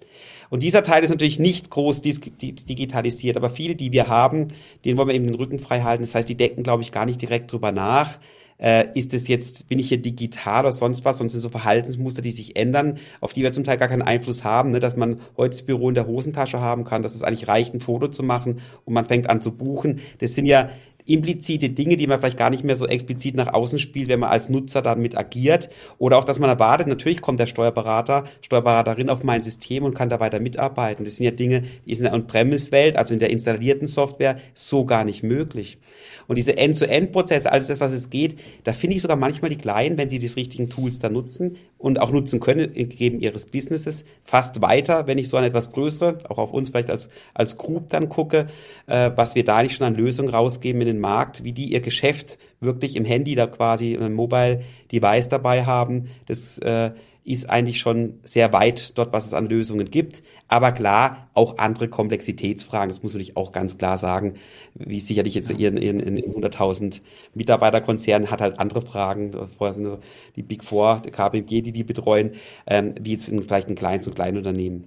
Und 0.50 0.62
dieser 0.62 0.82
Teil 0.82 1.02
ist 1.02 1.10
natürlich 1.10 1.38
nicht 1.38 1.70
groß 1.70 2.02
digitalisiert, 2.02 3.36
aber 3.36 3.50
viele, 3.50 3.74
die 3.74 3.92
wir 3.92 4.08
haben, 4.08 4.48
denen 4.84 4.96
wollen 4.98 5.08
wir 5.08 5.14
eben 5.14 5.26
den 5.26 5.34
Rücken 5.34 5.58
frei 5.58 5.82
halten. 5.82 6.02
Das 6.02 6.14
heißt, 6.14 6.28
die 6.28 6.36
denken, 6.36 6.62
glaube 6.62 6.82
ich, 6.82 6.92
gar 6.92 7.06
nicht 7.06 7.20
direkt 7.20 7.52
drüber 7.52 7.72
nach. 7.72 8.18
Äh, 8.58 8.86
ist 8.94 9.12
es 9.12 9.28
jetzt, 9.28 9.68
bin 9.68 9.78
ich 9.78 9.88
hier 9.88 10.00
digital 10.00 10.60
oder 10.64 10.72
sonst 10.72 11.04
was, 11.04 11.18
sonst 11.18 11.32
sind 11.32 11.42
so 11.42 11.50
Verhaltensmuster, 11.50 12.22
die 12.22 12.32
sich 12.32 12.56
ändern, 12.56 12.98
auf 13.20 13.34
die 13.34 13.42
wir 13.42 13.52
zum 13.52 13.64
Teil 13.64 13.76
gar 13.76 13.88
keinen 13.88 14.00
Einfluss 14.00 14.44
haben, 14.44 14.70
ne? 14.70 14.80
dass 14.80 14.96
man 14.96 15.20
heute 15.36 15.50
das 15.50 15.62
Büro 15.62 15.90
in 15.90 15.94
der 15.94 16.06
Hosentasche 16.06 16.58
haben 16.58 16.84
kann, 16.84 17.02
dass 17.02 17.14
es 17.14 17.22
eigentlich 17.22 17.48
reicht, 17.48 17.74
ein 17.74 17.80
Foto 17.80 18.08
zu 18.08 18.22
machen 18.22 18.60
und 18.86 18.94
man 18.94 19.04
fängt 19.04 19.28
an 19.28 19.42
zu 19.42 19.52
buchen. 19.52 20.00
Das 20.20 20.34
sind 20.34 20.46
ja 20.46 20.70
implizite 21.06 21.70
Dinge, 21.70 21.96
die 21.96 22.06
man 22.06 22.18
vielleicht 22.18 22.36
gar 22.36 22.50
nicht 22.50 22.64
mehr 22.64 22.76
so 22.76 22.86
explizit 22.86 23.36
nach 23.36 23.52
außen 23.52 23.78
spielt, 23.78 24.08
wenn 24.08 24.20
man 24.20 24.30
als 24.30 24.48
Nutzer 24.48 24.82
damit 24.82 25.16
agiert. 25.16 25.70
Oder 25.98 26.18
auch, 26.18 26.24
dass 26.24 26.38
man 26.38 26.50
erwartet, 26.50 26.88
natürlich 26.88 27.20
kommt 27.20 27.40
der 27.40 27.46
Steuerberater, 27.46 28.24
Steuerberaterin 28.42 29.08
auf 29.08 29.24
mein 29.24 29.42
System 29.42 29.84
und 29.84 29.94
kann 29.94 30.10
da 30.10 30.20
weiter 30.20 30.40
mitarbeiten. 30.40 31.04
Das 31.04 31.16
sind 31.16 31.24
ja 31.24 31.30
Dinge, 31.30 31.64
die 31.86 31.94
sind 31.94 32.06
in 32.06 32.12
der 32.12 32.14
On-Premise-Welt, 32.14 32.96
also 32.96 33.14
in 33.14 33.20
der 33.20 33.30
installierten 33.30 33.88
Software, 33.88 34.38
so 34.54 34.84
gar 34.84 35.04
nicht 35.04 35.22
möglich. 35.22 35.78
Und 36.26 36.36
diese 36.36 36.56
End-to-End-Prozesse, 36.56 37.50
alles 37.50 37.68
das, 37.68 37.80
was 37.80 37.92
es 37.92 38.10
geht, 38.10 38.36
da 38.64 38.72
finde 38.72 38.96
ich 38.96 39.02
sogar 39.02 39.16
manchmal 39.16 39.48
die 39.48 39.58
Kleinen, 39.58 39.96
wenn 39.96 40.08
sie 40.08 40.18
die 40.18 40.26
richtigen 40.26 40.68
Tools 40.68 40.98
da 40.98 41.08
nutzen 41.08 41.56
und 41.78 42.00
auch 42.00 42.10
nutzen 42.10 42.40
können, 42.40 42.72
gegeben 42.74 43.20
ihres 43.20 43.46
Businesses, 43.46 44.04
fast 44.24 44.60
weiter, 44.60 45.06
wenn 45.06 45.18
ich 45.18 45.28
so 45.28 45.36
an 45.36 45.44
etwas 45.44 45.72
größere, 45.72 46.18
auch 46.28 46.38
auf 46.38 46.52
uns 46.52 46.70
vielleicht 46.70 46.90
als, 46.90 47.08
als 47.34 47.56
Group 47.56 47.88
dann 47.88 48.08
gucke, 48.08 48.48
äh, 48.86 49.10
was 49.14 49.34
wir 49.34 49.44
da 49.44 49.62
nicht 49.62 49.76
schon 49.76 49.86
an 49.86 49.94
Lösungen 49.94 50.30
rausgeben 50.30 50.80
in 50.80 50.86
den 50.88 50.95
Markt, 50.98 51.44
wie 51.44 51.52
die 51.52 51.72
ihr 51.72 51.80
Geschäft 51.80 52.38
wirklich 52.60 52.96
im 52.96 53.04
Handy 53.04 53.34
da 53.34 53.46
quasi 53.46 53.96
ein 53.96 54.14
Mobile 54.14 54.62
Device 54.92 55.28
dabei 55.28 55.64
haben. 55.64 56.08
Das 56.26 56.58
äh, 56.58 56.92
ist 57.26 57.50
eigentlich 57.50 57.80
schon 57.80 58.20
sehr 58.22 58.52
weit 58.52 58.96
dort, 58.96 59.12
was 59.12 59.26
es 59.26 59.34
an 59.34 59.48
Lösungen 59.48 59.90
gibt. 59.90 60.22
Aber 60.46 60.70
klar, 60.70 61.28
auch 61.34 61.58
andere 61.58 61.88
Komplexitätsfragen, 61.88 62.88
das 62.88 63.02
muss 63.02 63.14
man 63.14 63.18
nicht 63.18 63.36
auch 63.36 63.50
ganz 63.50 63.78
klar 63.78 63.98
sagen, 63.98 64.34
wie 64.74 65.00
sicherlich 65.00 65.34
jetzt 65.34 65.50
ja. 65.50 65.56
ihren, 65.56 65.76
ihren, 65.76 65.98
ihren 65.98 66.32
100.000 66.32 67.00
Mitarbeiterkonzern 67.34 68.30
hat 68.30 68.40
halt 68.40 68.60
andere 68.60 68.80
Fragen, 68.80 69.34
vorher 69.58 69.74
sind 69.74 69.98
die 70.36 70.44
Big 70.44 70.62
Four, 70.62 71.02
die 71.04 71.10
KPMG, 71.10 71.62
die 71.62 71.72
die 71.72 71.82
betreuen, 71.82 72.32
ähm, 72.68 72.94
wie 73.00 73.12
jetzt 73.12 73.28
in, 73.28 73.42
vielleicht 73.42 73.68
ein 73.68 73.74
kleines 73.74 74.06
und 74.06 74.14
kleines 74.14 74.38
Unternehmen. 74.38 74.86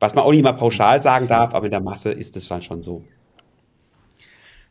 Was 0.00 0.14
man 0.14 0.24
auch 0.24 0.32
nicht 0.32 0.44
mal 0.44 0.52
pauschal 0.52 1.00
sagen 1.00 1.28
darf, 1.28 1.54
aber 1.54 1.64
in 1.64 1.70
der 1.70 1.80
Masse 1.80 2.12
ist 2.12 2.36
es 2.36 2.46
dann 2.46 2.60
schon 2.60 2.82
so. 2.82 3.04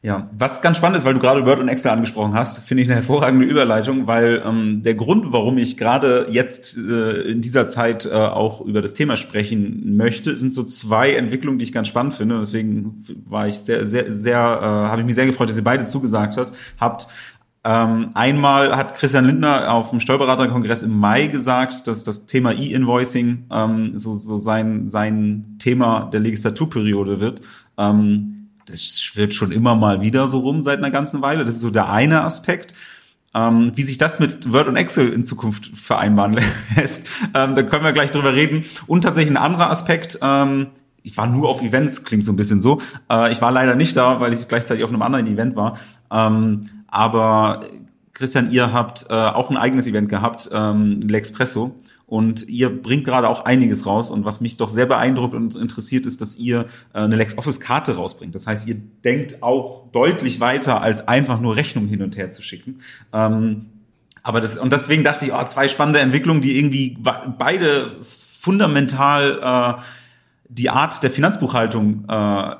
Ja, 0.05 0.29
was 0.37 0.61
ganz 0.61 0.75
spannend 0.75 0.97
ist, 0.97 1.05
weil 1.05 1.13
du 1.13 1.21
gerade 1.21 1.45
Word 1.45 1.61
und 1.61 1.69
Excel 1.69 1.91
angesprochen 1.91 2.33
hast, 2.33 2.59
finde 2.59 2.83
ich 2.83 2.89
eine 2.89 2.95
hervorragende 2.95 3.45
Überleitung, 3.45 4.05
weil 4.05 4.43
ähm, 4.45 4.83
der 4.83 4.95
Grund, 4.95 5.31
warum 5.31 5.57
ich 5.57 5.77
gerade 5.77 6.27
jetzt 6.29 6.75
äh, 6.75 7.21
in 7.21 7.39
dieser 7.39 7.67
Zeit 7.67 8.05
äh, 8.05 8.09
auch 8.09 8.59
über 8.59 8.81
das 8.81 8.93
Thema 8.93 9.15
sprechen 9.15 9.95
möchte, 9.95 10.35
sind 10.35 10.53
so 10.53 10.63
zwei 10.63 11.13
Entwicklungen, 11.13 11.57
die 11.57 11.63
ich 11.63 11.71
ganz 11.71 11.87
spannend 11.87 12.15
finde. 12.15 12.37
Deswegen 12.37 13.01
war 13.25 13.47
ich 13.47 13.59
sehr, 13.59 13.87
sehr, 13.87 14.11
sehr, 14.11 14.39
äh, 14.39 14.65
habe 14.65 14.99
ich 14.99 15.05
mich 15.05 15.15
sehr 15.15 15.25
gefreut, 15.25 15.47
dass 15.47 15.55
ihr 15.55 15.63
beide 15.63 15.85
zugesagt 15.85 16.35
hat, 16.35 16.51
habt. 16.81 17.07
Ähm, 17.63 18.09
einmal 18.13 18.75
hat 18.75 18.95
Christian 18.95 19.23
Lindner 19.23 19.71
auf 19.71 19.91
dem 19.91 20.01
Steuerberaterkongress 20.01 20.83
im 20.83 20.99
Mai 20.99 21.27
gesagt, 21.27 21.87
dass 21.87 22.03
das 22.03 22.25
Thema 22.25 22.51
E-Invoicing 22.51 23.45
ähm, 23.49 23.97
so, 23.97 24.15
so 24.15 24.35
sein, 24.35 24.89
sein 24.89 25.55
Thema 25.59 26.09
der 26.11 26.19
Legislaturperiode 26.19 27.21
wird. 27.21 27.39
Ähm, 27.77 28.42
das 28.65 29.01
schwirrt 29.01 29.33
schon 29.33 29.51
immer 29.51 29.75
mal 29.75 30.01
wieder 30.01 30.27
so 30.27 30.39
rum 30.39 30.61
seit 30.61 30.77
einer 30.77 30.91
ganzen 30.91 31.21
Weile. 31.21 31.45
Das 31.45 31.55
ist 31.55 31.61
so 31.61 31.69
der 31.69 31.89
eine 31.89 32.21
Aspekt. 32.21 32.73
Ähm, 33.35 33.71
wie 33.73 33.81
sich 33.81 33.97
das 33.97 34.19
mit 34.19 34.53
Word 34.53 34.67
und 34.67 34.75
Excel 34.75 35.09
in 35.11 35.23
Zukunft 35.23 35.71
vereinbaren 35.75 36.33
lässt, 36.75 37.07
ähm, 37.33 37.55
da 37.55 37.63
können 37.63 37.83
wir 37.83 37.91
gleich 37.91 38.11
drüber 38.11 38.33
reden. 38.33 38.63
Und 38.85 39.01
tatsächlich 39.01 39.33
ein 39.33 39.43
anderer 39.43 39.71
Aspekt, 39.71 40.19
ähm, 40.21 40.67
ich 41.01 41.17
war 41.17 41.27
nur 41.27 41.49
auf 41.49 41.61
Events, 41.61 42.03
klingt 42.03 42.25
so 42.25 42.31
ein 42.31 42.35
bisschen 42.35 42.61
so. 42.61 42.79
Äh, 43.09 43.31
ich 43.33 43.41
war 43.41 43.51
leider 43.51 43.75
nicht 43.75 43.97
da, 43.97 44.19
weil 44.19 44.33
ich 44.33 44.47
gleichzeitig 44.47 44.83
auf 44.83 44.91
einem 44.91 45.01
anderen 45.01 45.27
Event 45.27 45.55
war. 45.55 45.79
Ähm, 46.11 46.61
aber 46.87 47.61
Christian, 48.13 48.51
ihr 48.51 48.71
habt 48.71 49.07
äh, 49.09 49.13
auch 49.13 49.49
ein 49.49 49.57
eigenes 49.57 49.87
Event 49.87 50.09
gehabt, 50.09 50.49
ähm, 50.53 50.99
L'Expresso. 51.01 51.71
Und 52.13 52.47
ihr 52.47 52.69
bringt 52.69 53.05
gerade 53.05 53.27
auch 53.27 53.43
einiges 53.45 53.87
raus. 53.87 54.11
Und 54.11 54.23
was 54.23 54.39
mich 54.39 54.55
doch 54.55 54.69
sehr 54.69 54.85
beeindruckt 54.85 55.33
und 55.33 55.55
interessiert, 55.55 56.05
ist, 56.05 56.21
dass 56.21 56.35
ihr 56.35 56.67
äh, 56.93 56.99
eine 56.99 57.15
LexOffice-Karte 57.15 57.95
rausbringt. 57.95 58.35
Das 58.35 58.45
heißt, 58.45 58.67
ihr 58.67 58.75
denkt 59.03 59.41
auch 59.41 59.89
deutlich 59.91 60.39
weiter, 60.39 60.79
als 60.79 61.07
einfach 61.07 61.41
nur 61.41 61.55
Rechnungen 61.55 61.89
hin 61.89 62.03
und 62.03 62.15
her 62.15 62.31
zu 62.31 62.43
schicken. 62.43 62.81
Ähm, 63.11 63.65
aber 64.21 64.41
das, 64.41 64.59
und 64.59 64.71
deswegen 64.71 65.03
dachte 65.03 65.25
ich, 65.25 65.33
oh, 65.33 65.43
zwei 65.47 65.67
spannende 65.67 66.01
Entwicklungen, 66.01 66.41
die 66.41 66.55
irgendwie 66.55 66.99
beide 67.39 67.87
fundamental 68.03 69.79
äh, 69.79 69.81
die 70.49 70.69
Art 70.69 71.01
der 71.01 71.09
Finanzbuchhaltung 71.09 72.05
äh, 72.07 72.57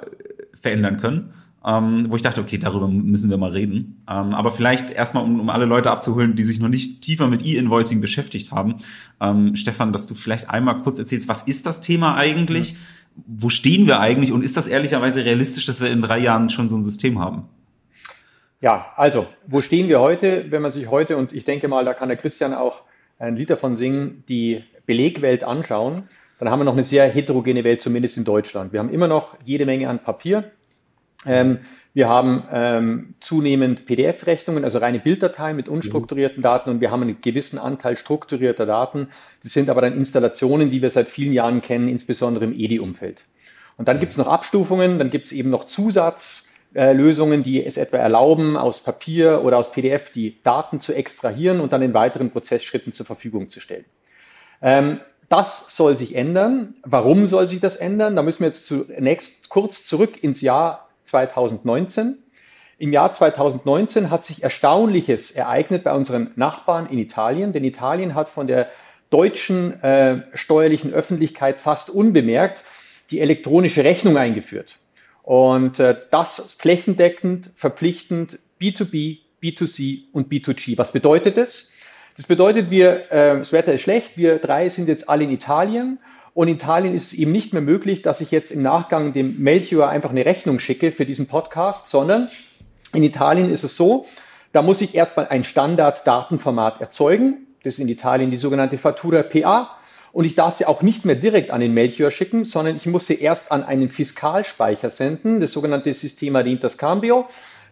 verändern 0.59 0.97
können 0.97 1.31
ähm, 1.65 2.07
wo 2.09 2.15
ich 2.15 2.21
dachte, 2.21 2.41
okay, 2.41 2.57
darüber 2.57 2.87
müssen 2.87 3.29
wir 3.29 3.37
mal 3.37 3.51
reden. 3.51 4.03
Ähm, 4.09 4.33
aber 4.33 4.51
vielleicht 4.51 4.91
erstmal, 4.91 5.23
um, 5.23 5.39
um 5.39 5.49
alle 5.49 5.65
Leute 5.65 5.91
abzuholen, 5.91 6.35
die 6.35 6.43
sich 6.43 6.59
noch 6.59 6.69
nicht 6.69 7.01
tiefer 7.01 7.27
mit 7.27 7.45
E-Invoicing 7.45 8.01
beschäftigt 8.01 8.51
haben. 8.51 8.75
Ähm, 9.21 9.55
Stefan, 9.55 9.93
dass 9.93 10.05
du 10.07 10.15
vielleicht 10.15 10.49
einmal 10.49 10.81
kurz 10.81 10.99
erzählst, 10.99 11.27
was 11.27 11.43
ist 11.43 11.65
das 11.65 11.79
Thema 11.81 12.15
eigentlich? 12.15 12.71
Ja. 12.71 12.77
Wo 13.27 13.49
stehen 13.49 13.87
wir 13.87 13.99
eigentlich? 13.99 14.31
Und 14.31 14.43
ist 14.43 14.57
das 14.57 14.67
ehrlicherweise 14.67 15.23
realistisch, 15.23 15.65
dass 15.65 15.81
wir 15.81 15.91
in 15.91 16.01
drei 16.01 16.19
Jahren 16.19 16.49
schon 16.49 16.67
so 16.67 16.75
ein 16.75 16.83
System 16.83 17.19
haben? 17.19 17.43
Ja, 18.59 18.87
also, 18.95 19.27
wo 19.45 19.61
stehen 19.61 19.87
wir 19.87 19.99
heute? 19.99 20.45
Wenn 20.49 20.61
man 20.61 20.71
sich 20.71 20.89
heute, 20.89 21.17
und 21.17 21.33
ich 21.33 21.45
denke 21.45 21.67
mal, 21.67 21.85
da 21.85 21.93
kann 21.93 22.09
der 22.09 22.17
Christian 22.17 22.53
auch 22.53 22.83
ein 23.19 23.35
Lied 23.35 23.49
davon 23.49 23.75
singen, 23.75 24.23
die 24.29 24.63
Belegwelt 24.85 25.43
anschauen, 25.43 26.03
dann 26.39 26.49
haben 26.49 26.59
wir 26.59 26.65
noch 26.65 26.73
eine 26.73 26.83
sehr 26.83 27.05
heterogene 27.09 27.63
Welt, 27.63 27.81
zumindest 27.81 28.17
in 28.17 28.25
Deutschland. 28.25 28.73
Wir 28.73 28.79
haben 28.79 28.89
immer 28.89 29.07
noch 29.07 29.37
jede 29.45 29.65
Menge 29.65 29.89
an 29.89 29.99
Papier. 29.99 30.51
Ähm, 31.25 31.59
wir 31.93 32.09
haben 32.09 32.43
ähm, 32.51 33.15
zunehmend 33.19 33.85
PDF-Rechnungen, 33.85 34.63
also 34.63 34.79
reine 34.79 34.99
Bilddateien 34.99 35.55
mit 35.55 35.69
unstrukturierten 35.69 36.39
mhm. 36.39 36.43
Daten 36.43 36.69
und 36.71 36.81
wir 36.81 36.89
haben 36.89 37.03
einen 37.03 37.21
gewissen 37.21 37.59
Anteil 37.59 37.97
strukturierter 37.97 38.65
Daten. 38.65 39.09
Das 39.43 39.53
sind 39.53 39.69
aber 39.69 39.81
dann 39.81 39.93
Installationen, 39.93 40.71
die 40.71 40.81
wir 40.81 40.89
seit 40.89 41.07
vielen 41.07 41.33
Jahren 41.33 41.61
kennen, 41.61 41.87
insbesondere 41.87 42.45
im 42.45 42.53
EDI-Umfeld. 42.53 43.25
Und 43.77 43.87
dann 43.87 43.99
gibt 43.99 44.11
es 44.11 44.17
noch 44.17 44.27
Abstufungen, 44.27 44.97
dann 44.97 45.11
gibt 45.11 45.27
es 45.27 45.31
eben 45.31 45.51
noch 45.51 45.65
Zusatzlösungen, 45.65 47.43
die 47.43 47.63
es 47.63 47.77
etwa 47.77 47.97
erlauben, 47.97 48.57
aus 48.57 48.79
Papier 48.79 49.43
oder 49.43 49.57
aus 49.57 49.71
PDF 49.71 50.11
die 50.11 50.41
Daten 50.43 50.79
zu 50.79 50.93
extrahieren 50.93 51.59
und 51.59 51.73
dann 51.73 51.83
in 51.83 51.93
weiteren 51.93 52.31
Prozessschritten 52.31 52.93
zur 52.93 53.05
Verfügung 53.05 53.49
zu 53.49 53.59
stellen. 53.59 53.85
Ähm, 54.63 54.99
das 55.29 55.75
soll 55.75 55.95
sich 55.95 56.15
ändern. 56.15 56.75
Warum 56.83 57.27
soll 57.27 57.47
sich 57.47 57.59
das 57.59 57.75
ändern? 57.75 58.15
Da 58.15 58.23
müssen 58.23 58.41
wir 58.41 58.47
jetzt 58.47 58.65
zunächst 58.65 59.49
kurz 59.49 59.85
zurück 59.85 60.23
ins 60.23 60.41
Jahr 60.41 60.89
2019. 61.03 62.17
Im 62.77 62.91
Jahr 62.91 63.11
2019 63.11 64.09
hat 64.09 64.25
sich 64.25 64.43
Erstaunliches 64.43 65.31
ereignet 65.31 65.83
bei 65.83 65.93
unseren 65.93 66.31
Nachbarn 66.35 66.87
in 66.87 66.99
Italien, 66.99 67.53
denn 67.53 67.63
Italien 67.63 68.15
hat 68.15 68.29
von 68.29 68.47
der 68.47 68.69
deutschen 69.09 69.81
äh, 69.83 70.23
steuerlichen 70.33 70.91
Öffentlichkeit 70.91 71.61
fast 71.61 71.89
unbemerkt 71.89 72.63
die 73.11 73.19
elektronische 73.19 73.83
Rechnung 73.83 74.17
eingeführt. 74.17 74.79
Und 75.21 75.79
äh, 75.79 75.95
das 76.11 76.57
flächendeckend, 76.59 77.51
verpflichtend 77.55 78.39
B2B, 78.59 79.19
B2C 79.41 80.05
und 80.11 80.31
B2G. 80.31 80.77
Was 80.77 80.91
bedeutet 80.91 81.37
das? 81.37 81.71
Das 82.15 82.25
bedeutet, 82.25 82.69
wir, 82.69 83.11
äh, 83.11 83.37
das 83.37 83.53
Wetter 83.53 83.73
ist 83.73 83.81
schlecht, 83.81 84.17
wir 84.17 84.39
drei 84.39 84.67
sind 84.69 84.87
jetzt 84.87 85.09
alle 85.09 85.23
in 85.23 85.31
Italien 85.31 85.99
und 86.33 86.47
in 86.47 86.55
Italien 86.55 86.95
ist 86.95 87.07
es 87.07 87.13
eben 87.13 87.31
nicht 87.31 87.53
mehr 87.53 87.61
möglich, 87.61 88.01
dass 88.01 88.21
ich 88.21 88.31
jetzt 88.31 88.51
im 88.51 88.63
Nachgang 88.63 89.13
dem 89.13 89.39
Melchior 89.39 89.89
einfach 89.89 90.09
eine 90.09 90.25
Rechnung 90.25 90.59
schicke 90.59 90.91
für 90.91 91.05
diesen 91.05 91.27
Podcast, 91.27 91.87
sondern 91.87 92.27
in 92.93 93.03
Italien 93.03 93.51
ist 93.51 93.63
es 93.63 93.77
so, 93.77 94.07
da 94.51 94.61
muss 94.61 94.81
ich 94.81 94.95
erstmal 94.95 95.27
ein 95.27 95.43
Standard-Datenformat 95.43 96.81
erzeugen. 96.81 97.47
Das 97.63 97.75
ist 97.75 97.79
in 97.79 97.87
Italien 97.87 98.31
die 98.31 98.37
sogenannte 98.37 98.77
Fattura 98.77 99.23
PA. 99.23 99.77
Und 100.11 100.25
ich 100.25 100.35
darf 100.35 100.57
sie 100.57 100.65
auch 100.65 100.83
nicht 100.83 101.05
mehr 101.05 101.15
direkt 101.15 101.49
an 101.49 101.59
den 101.59 101.73
Melchior 101.73 102.11
schicken, 102.11 102.45
sondern 102.45 102.75
ich 102.75 102.85
muss 102.85 103.07
sie 103.07 103.19
erst 103.19 103.51
an 103.51 103.63
einen 103.63 103.89
Fiskalspeicher 103.89 104.91
senden, 104.91 105.39
das 105.39 105.53
sogenannte 105.53 105.91
Sistema 105.93 106.43
de 106.43 106.53
Interscambio. 106.53 107.27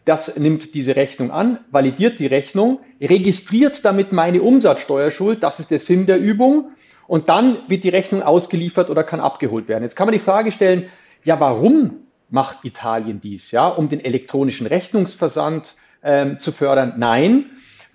Das 0.06 0.38
nimmt 0.38 0.74
diese 0.74 0.96
Rechnung 0.96 1.30
an, 1.30 1.60
validiert 1.70 2.18
die 2.18 2.26
Rechnung, 2.26 2.80
registriert 3.00 3.86
damit 3.86 4.12
meine 4.12 4.42
Umsatzsteuerschuld. 4.42 5.44
Das 5.44 5.60
ist 5.60 5.70
der 5.70 5.78
Sinn 5.78 6.08
der 6.08 6.20
Übung 6.20 6.72
und 7.12 7.28
dann 7.28 7.58
wird 7.68 7.84
die 7.84 7.90
Rechnung 7.90 8.24
ausgeliefert 8.24 8.90
oder 8.90 9.04
kann 9.04 9.20
abgeholt 9.20 9.68
werden. 9.68 9.84
Jetzt 9.84 9.98
kann 9.98 10.08
man 10.08 10.14
die 10.14 10.20
Frage 10.20 10.50
stellen, 10.50 10.88
ja, 11.26 11.42
warum 11.42 12.08
macht 12.30 12.64
Italien 12.64 13.20
dies? 13.20 13.52
Ja, 13.52 13.68
um 13.68 13.90
den 13.90 14.00
elektronischen 14.00 14.66
Rechnungsversand 14.66 15.76
ähm, 16.04 16.40
zu 16.40 16.54
fördern? 16.54 16.94
Nein. 16.96 17.48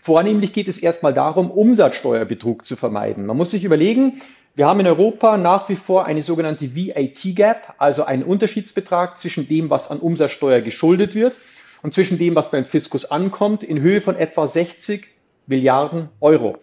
Vornehmlich 0.03 0.53
geht 0.53 0.69
es 0.69 0.77
erstmal 0.77 1.15
darum, 1.15 1.51
Umsatzsteuerbetrug 1.51 2.67
zu 2.67 2.77
vermeiden. 2.77 3.25
Man 3.25 3.39
muss 3.39 3.53
sich 3.53 3.65
überlegen, 3.65 4.21
wir 4.55 4.67
haben 4.67 4.81
in 4.81 4.87
Europa 4.87 5.39
nach 5.39 5.71
wie 5.71 5.77
vor 5.77 6.05
eine 6.05 6.21
sogenannte 6.21 6.77
VAT 6.77 7.35
Gap, 7.35 7.73
also 7.79 8.05
einen 8.05 8.23
Unterschiedsbetrag 8.23 9.17
zwischen 9.17 9.49
dem, 9.49 9.71
was 9.71 9.91
an 9.91 9.99
Umsatzsteuer 9.99 10.61
geschuldet 10.61 11.15
wird 11.15 11.35
und 11.83 11.95
zwischen 11.95 12.19
dem, 12.19 12.35
was 12.35 12.51
beim 12.51 12.67
Fiskus 12.67 13.11
ankommt, 13.11 13.65
in 13.65 13.81
Höhe 13.81 14.03
von 14.03 14.15
etwa 14.15 14.47
60 14.47 15.07
Milliarden 15.47 16.11
Euro. 16.21 16.59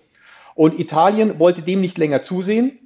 Und 0.56 0.80
Italien 0.80 1.40
wollte 1.40 1.62
dem 1.62 1.82
nicht 1.82 1.98
länger 1.98 2.22
zusehen, 2.22 2.80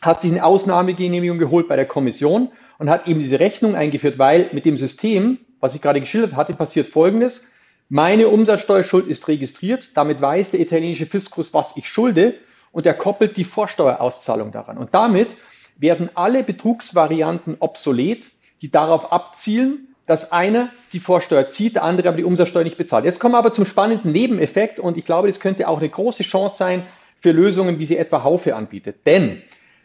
hat 0.00 0.20
sich 0.20 0.30
eine 0.30 0.44
Ausnahmegenehmigung 0.44 1.38
geholt 1.38 1.68
bei 1.68 1.76
der 1.76 1.86
Kommission 1.86 2.50
und 2.78 2.90
hat 2.90 3.06
eben 3.06 3.20
diese 3.20 3.38
Rechnung 3.38 3.74
eingeführt, 3.74 4.18
weil 4.18 4.50
mit 4.52 4.64
dem 4.64 4.76
System, 4.76 5.38
was 5.60 5.74
ich 5.74 5.82
gerade 5.82 6.00
geschildert 6.00 6.34
hatte, 6.34 6.54
passiert 6.54 6.88
Folgendes. 6.88 7.48
Meine 7.88 8.28
Umsatzsteuerschuld 8.28 9.06
ist 9.06 9.28
registriert, 9.28 9.96
damit 9.96 10.20
weiß 10.20 10.50
der 10.50 10.60
italienische 10.60 11.06
Fiskus, 11.06 11.54
was 11.54 11.76
ich 11.76 11.88
schulde 11.88 12.34
und 12.72 12.86
er 12.86 12.94
koppelt 12.94 13.36
die 13.36 13.44
Vorsteuerauszahlung 13.44 14.50
daran. 14.50 14.78
Und 14.78 14.94
damit 14.94 15.36
werden 15.76 16.10
alle 16.14 16.42
Betrugsvarianten 16.42 17.56
obsolet, 17.60 18.30
die 18.62 18.70
darauf 18.70 19.12
abzielen, 19.12 19.88
dass 20.06 20.32
einer 20.32 20.70
die 20.92 21.00
Vorsteuer 21.00 21.46
zieht, 21.46 21.76
der 21.76 21.84
andere 21.84 22.08
aber 22.08 22.16
die 22.16 22.24
Umsatzsteuer 22.24 22.64
nicht 22.64 22.76
bezahlt. 22.78 23.04
Jetzt 23.04 23.20
kommen 23.20 23.34
wir 23.34 23.38
aber 23.38 23.52
zum 23.52 23.64
spannenden 23.64 24.10
Nebeneffekt 24.12 24.80
und 24.80 24.96
ich 24.98 25.04
glaube, 25.04 25.28
das 25.28 25.40
könnte 25.40 25.68
auch 25.68 25.78
eine 25.78 25.88
große 25.88 26.22
Chance 26.22 26.56
sein, 26.56 26.82
für 27.22 27.32
Lösungen, 27.32 27.78
wie 27.78 27.86
sie 27.86 27.96
etwa 27.96 28.24
Haufe 28.24 28.56
anbietet. 28.56 29.06
Denn 29.06 29.42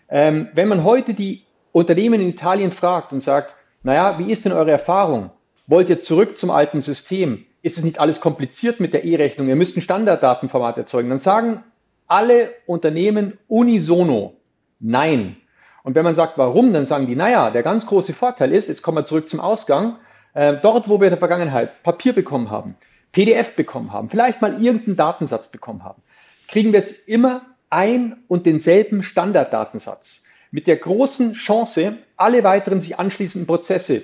ähm, 0.09 0.49
wenn 0.53 0.67
man 0.67 0.83
heute 0.83 1.13
die 1.13 1.43
Unternehmen 1.71 2.19
in 2.19 2.29
Italien 2.29 2.71
fragt 2.71 3.13
und 3.13 3.19
sagt, 3.19 3.55
naja, 3.83 4.17
wie 4.17 4.31
ist 4.31 4.45
denn 4.45 4.51
eure 4.51 4.71
Erfahrung? 4.71 5.29
Wollt 5.67 5.89
ihr 5.89 6.01
zurück 6.01 6.37
zum 6.37 6.49
alten 6.49 6.81
System? 6.81 7.45
Ist 7.61 7.77
es 7.77 7.83
nicht 7.83 7.99
alles 7.99 8.21
kompliziert 8.21 8.79
mit 8.79 8.93
der 8.93 9.05
E-Rechnung? 9.05 9.47
Ihr 9.47 9.55
müsst 9.55 9.77
ein 9.77 9.81
Standarddatenformat 9.81 10.77
erzeugen. 10.77 11.09
Dann 11.09 11.19
sagen 11.19 11.63
alle 12.07 12.49
Unternehmen 12.65 13.37
unisono 13.47 14.33
Nein. 14.79 15.37
Und 15.83 15.95
wenn 15.95 16.03
man 16.03 16.15
sagt, 16.15 16.37
warum, 16.37 16.73
dann 16.73 16.85
sagen 16.85 17.05
die, 17.05 17.15
naja, 17.15 17.49
der 17.49 17.63
ganz 17.63 17.85
große 17.85 18.13
Vorteil 18.13 18.53
ist, 18.53 18.67
jetzt 18.67 18.81
kommen 18.81 18.97
wir 18.97 19.05
zurück 19.05 19.29
zum 19.29 19.39
Ausgang, 19.39 19.97
äh, 20.33 20.55
dort, 20.61 20.89
wo 20.89 20.99
wir 20.99 21.07
in 21.07 21.11
der 21.11 21.19
Vergangenheit 21.19 21.83
Papier 21.83 22.13
bekommen 22.13 22.51
haben, 22.51 22.75
PDF 23.11 23.55
bekommen 23.55 23.93
haben, 23.93 24.09
vielleicht 24.09 24.41
mal 24.41 24.61
irgendeinen 24.61 24.97
Datensatz 24.97 25.47
bekommen 25.47 25.83
haben, 25.83 26.01
kriegen 26.47 26.71
wir 26.71 26.79
jetzt 26.79 27.07
immer 27.07 27.45
ein 27.69 28.23
und 28.27 28.45
denselben 28.45 29.03
Standarddatensatz 29.03 30.25
mit 30.51 30.67
der 30.67 30.77
großen 30.77 31.33
Chance, 31.33 31.97
alle 32.15 32.43
weiteren 32.43 32.79
sich 32.79 32.99
anschließenden 32.99 33.47
Prozesse 33.47 34.03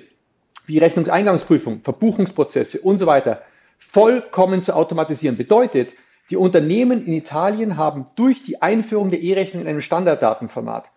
wie 0.66 0.78
Rechnungseingangsprüfung, 0.78 1.80
Verbuchungsprozesse 1.82 2.80
und 2.80 2.98
so 2.98 3.06
weiter 3.06 3.42
vollkommen 3.78 4.62
zu 4.62 4.74
automatisieren. 4.74 5.36
Bedeutet, 5.36 5.94
die 6.30 6.36
Unternehmen 6.36 7.06
in 7.06 7.12
Italien 7.12 7.76
haben 7.76 8.06
durch 8.16 8.42
die 8.42 8.62
Einführung 8.62 9.10
der 9.10 9.20
E-Rechnung 9.20 9.62
in 9.62 9.68
einem 9.68 9.80
Standarddatenformat 9.80 10.90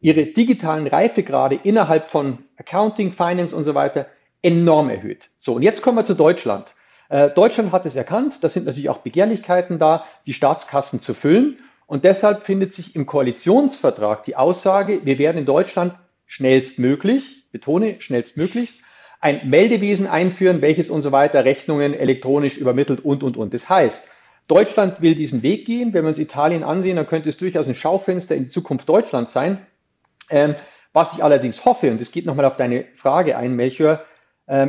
ihre 0.00 0.26
digitalen 0.26 0.86
Reifegrade 0.86 1.58
innerhalb 1.62 2.08
von 2.08 2.38
Accounting, 2.56 3.10
Finance 3.10 3.56
und 3.56 3.64
so 3.64 3.74
weiter 3.74 4.06
enorm 4.42 4.90
erhöht. 4.90 5.30
So, 5.38 5.54
und 5.54 5.62
jetzt 5.62 5.82
kommen 5.82 5.96
wir 5.98 6.04
zu 6.04 6.14
Deutschland. 6.14 6.74
Äh, 7.12 7.28
Deutschland 7.28 7.72
hat 7.72 7.84
es 7.84 7.94
erkannt, 7.94 8.42
da 8.42 8.48
sind 8.48 8.64
natürlich 8.64 8.88
auch 8.88 8.98
Begehrlichkeiten 8.98 9.78
da, 9.78 10.06
die 10.24 10.32
Staatskassen 10.32 10.98
zu 10.98 11.12
füllen. 11.12 11.58
Und 11.86 12.04
deshalb 12.04 12.42
findet 12.42 12.72
sich 12.72 12.96
im 12.96 13.04
Koalitionsvertrag 13.04 14.22
die 14.22 14.34
Aussage, 14.34 15.04
wir 15.04 15.18
werden 15.18 15.36
in 15.36 15.44
Deutschland 15.44 15.94
schnellstmöglich, 16.24 17.50
betone 17.52 18.00
schnellstmöglichst, 18.00 18.80
ein 19.20 19.50
Meldewesen 19.50 20.06
einführen, 20.06 20.62
welches 20.62 20.88
und 20.88 21.02
so 21.02 21.12
weiter 21.12 21.44
Rechnungen 21.44 21.92
elektronisch 21.92 22.56
übermittelt 22.56 23.04
und, 23.04 23.22
und, 23.22 23.36
und. 23.36 23.52
Das 23.52 23.68
heißt, 23.68 24.08
Deutschland 24.48 25.02
will 25.02 25.14
diesen 25.14 25.42
Weg 25.42 25.66
gehen. 25.66 25.92
Wenn 25.92 26.04
wir 26.04 26.08
uns 26.08 26.18
Italien 26.18 26.62
ansehen, 26.62 26.96
dann 26.96 27.06
könnte 27.06 27.28
es 27.28 27.36
durchaus 27.36 27.68
ein 27.68 27.74
Schaufenster 27.74 28.34
in 28.34 28.44
die 28.44 28.50
Zukunft 28.50 28.88
Deutschlands 28.88 29.34
sein. 29.34 29.58
Ähm, 30.30 30.54
was 30.94 31.12
ich 31.12 31.22
allerdings 31.22 31.66
hoffe, 31.66 31.90
und 31.90 32.00
das 32.00 32.10
geht 32.10 32.24
nochmal 32.24 32.46
auf 32.46 32.56
deine 32.56 32.86
Frage 32.96 33.36
ein, 33.36 33.54
Melchior, 33.54 34.02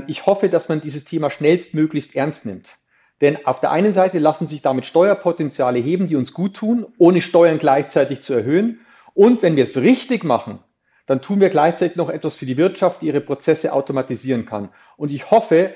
ich 0.07 0.25
hoffe, 0.25 0.49
dass 0.49 0.69
man 0.69 0.81
dieses 0.81 1.03
Thema 1.03 1.29
schnellstmöglichst 1.29 2.15
ernst 2.15 2.45
nimmt. 2.45 2.77
Denn 3.21 3.45
auf 3.45 3.59
der 3.59 3.71
einen 3.71 3.91
Seite 3.91 4.19
lassen 4.19 4.47
sich 4.47 4.61
damit 4.61 4.85
Steuerpotenziale 4.85 5.79
heben, 5.79 6.07
die 6.07 6.15
uns 6.15 6.33
gut 6.33 6.55
tun, 6.55 6.85
ohne 6.97 7.21
Steuern 7.21 7.57
gleichzeitig 7.57 8.21
zu 8.21 8.33
erhöhen. 8.33 8.81
Und 9.13 9.41
wenn 9.41 9.55
wir 9.55 9.63
es 9.63 9.77
richtig 9.77 10.23
machen, 10.23 10.59
dann 11.05 11.21
tun 11.21 11.39
wir 11.39 11.49
gleichzeitig 11.49 11.95
noch 11.97 12.09
etwas 12.09 12.37
für 12.37 12.45
die 12.45 12.57
Wirtschaft, 12.57 13.01
die 13.01 13.07
ihre 13.07 13.21
Prozesse 13.21 13.73
automatisieren 13.73 14.45
kann. 14.45 14.69
Und 14.97 15.11
ich 15.11 15.31
hoffe, 15.31 15.73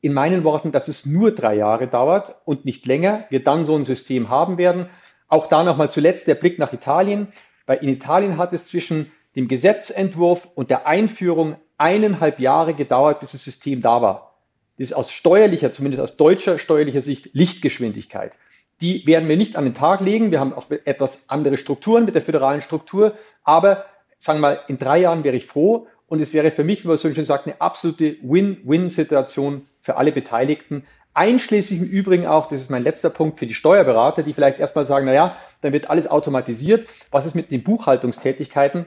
in 0.00 0.12
meinen 0.12 0.44
Worten, 0.44 0.72
dass 0.72 0.88
es 0.88 1.06
nur 1.06 1.32
drei 1.32 1.54
Jahre 1.56 1.86
dauert 1.86 2.36
und 2.44 2.64
nicht 2.64 2.86
länger, 2.86 3.26
wir 3.28 3.44
dann 3.44 3.64
so 3.64 3.76
ein 3.76 3.84
System 3.84 4.28
haben 4.28 4.58
werden. 4.58 4.86
Auch 5.28 5.46
da 5.46 5.62
nochmal 5.62 5.90
zuletzt 5.90 6.26
der 6.26 6.34
Blick 6.34 6.58
nach 6.58 6.72
Italien, 6.72 7.28
weil 7.66 7.78
in 7.78 7.88
Italien 7.88 8.38
hat 8.38 8.52
es 8.52 8.66
zwischen 8.66 9.12
dem 9.36 9.46
Gesetzentwurf 9.46 10.48
und 10.54 10.70
der 10.70 10.86
Einführung 10.86 11.56
eineinhalb 11.80 12.38
Jahre 12.38 12.74
gedauert, 12.74 13.20
bis 13.20 13.32
das 13.32 13.42
System 13.42 13.80
da 13.80 14.02
war. 14.02 14.36
Das 14.78 14.90
ist 14.90 14.92
aus 14.92 15.10
steuerlicher, 15.10 15.72
zumindest 15.72 16.02
aus 16.02 16.16
deutscher 16.16 16.58
steuerlicher 16.58 17.00
Sicht, 17.00 17.30
Lichtgeschwindigkeit. 17.32 18.32
Die 18.80 19.06
werden 19.06 19.28
wir 19.28 19.36
nicht 19.36 19.56
an 19.56 19.64
den 19.64 19.74
Tag 19.74 20.00
legen. 20.00 20.30
Wir 20.30 20.40
haben 20.40 20.54
auch 20.54 20.70
etwas 20.70 21.28
andere 21.28 21.58
Strukturen 21.58 22.04
mit 22.04 22.14
der 22.14 22.22
föderalen 22.22 22.60
Struktur. 22.60 23.14
Aber 23.44 23.84
sagen 24.18 24.38
wir 24.38 24.48
mal, 24.48 24.60
in 24.68 24.78
drei 24.78 25.00
Jahren 25.00 25.24
wäre 25.24 25.36
ich 25.36 25.46
froh. 25.46 25.86
Und 26.06 26.20
es 26.20 26.32
wäre 26.32 26.50
für 26.50 26.64
mich, 26.64 26.82
wie 26.82 26.88
man 26.88 26.96
so 26.96 27.12
schön 27.12 27.24
sagt, 27.24 27.46
eine 27.46 27.60
absolute 27.60 28.16
Win-Win-Situation 28.22 29.66
für 29.80 29.96
alle 29.96 30.12
Beteiligten. 30.12 30.84
Einschließlich 31.12 31.80
im 31.80 31.86
Übrigen 31.86 32.26
auch, 32.26 32.48
das 32.48 32.60
ist 32.62 32.70
mein 32.70 32.82
letzter 32.82 33.10
Punkt 33.10 33.38
für 33.38 33.46
die 33.46 33.54
Steuerberater, 33.54 34.22
die 34.22 34.32
vielleicht 34.32 34.58
erstmal 34.58 34.86
sagen, 34.86 35.06
na 35.06 35.12
ja, 35.12 35.36
dann 35.60 35.72
wird 35.72 35.90
alles 35.90 36.08
automatisiert. 36.08 36.88
Was 37.10 37.26
ist 37.26 37.34
mit 37.34 37.50
den 37.50 37.62
Buchhaltungstätigkeiten? 37.62 38.86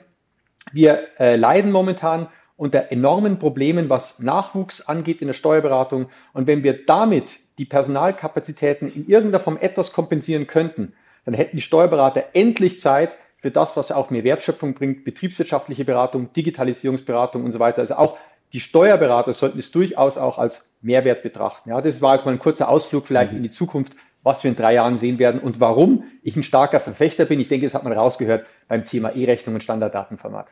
Wir 0.72 1.08
äh, 1.20 1.36
leiden 1.36 1.72
momentan 1.72 2.30
unter 2.56 2.92
enormen 2.92 3.40
Problemen, 3.40 3.90
was 3.90 4.20
Nachwuchs 4.20 4.82
angeht 4.82 5.22
in 5.22 5.28
der 5.28 5.34
Steuerberatung. 5.34 6.08
Und 6.34 6.48
wenn 6.48 6.64
wir 6.64 6.86
damit 6.86 7.40
die 7.58 7.66
Personalkapazitäten 7.66 8.88
in 8.88 9.08
irgendeiner 9.08 9.40
Form 9.40 9.58
etwas 9.58 9.94
kompensieren 9.94 10.48
könnten, 10.48 10.94
dann 11.26 11.34
hätten 11.34 11.56
die 11.56 11.62
Steuerberater 11.62 12.26
endlich 12.34 12.80
Zeit 12.80 13.18
für 13.38 13.52
das, 13.52 13.76
was 13.76 13.92
auch 13.92 14.10
mehr 14.10 14.24
Wertschöpfung 14.24 14.74
bringt, 14.74 15.04
betriebswirtschaftliche 15.04 15.86
Beratung, 15.86 16.32
Digitalisierungsberatung 16.34 17.44
und 17.44 17.52
so 17.52 17.60
weiter. 17.60 17.82
Also 17.82 17.96
auch 17.96 18.18
die 18.54 18.60
Steuerberater 18.60 19.34
sollten 19.34 19.60
es 19.60 19.72
durchaus 19.72 20.18
auch 20.18 20.38
als 20.38 20.78
Mehrwert 20.82 21.24
betrachten. 21.24 21.70
Ja, 21.70 21.82
das 21.82 22.02
war 22.02 22.14
jetzt 22.14 22.26
mal 22.26 22.32
ein 22.32 22.40
kurzer 22.40 22.70
Ausflug 22.70 23.08
vielleicht 23.08 23.32
mhm. 23.32 23.38
in 23.38 23.44
die 23.44 23.50
Zukunft, 23.50 23.94
was 24.22 24.44
wir 24.44 24.50
in 24.50 24.56
drei 24.56 24.76
Jahren 24.76 24.96
sehen 24.96 25.20
werden 25.20 25.42
und 25.42 25.60
warum 25.60 26.06
ich 26.22 26.36
ein 26.36 26.44
starker 26.44 26.80
Verfechter 26.80 27.26
bin. 27.26 27.40
Ich 27.40 27.48
denke, 27.48 27.66
das 27.66 27.74
hat 27.74 27.84
man 27.84 27.94
rausgehört 27.94 28.46
beim 28.68 28.86
Thema 28.86 29.14
E-Rechnung 29.16 29.56
und 29.56 29.62
Standarddatenformat. 29.62 30.48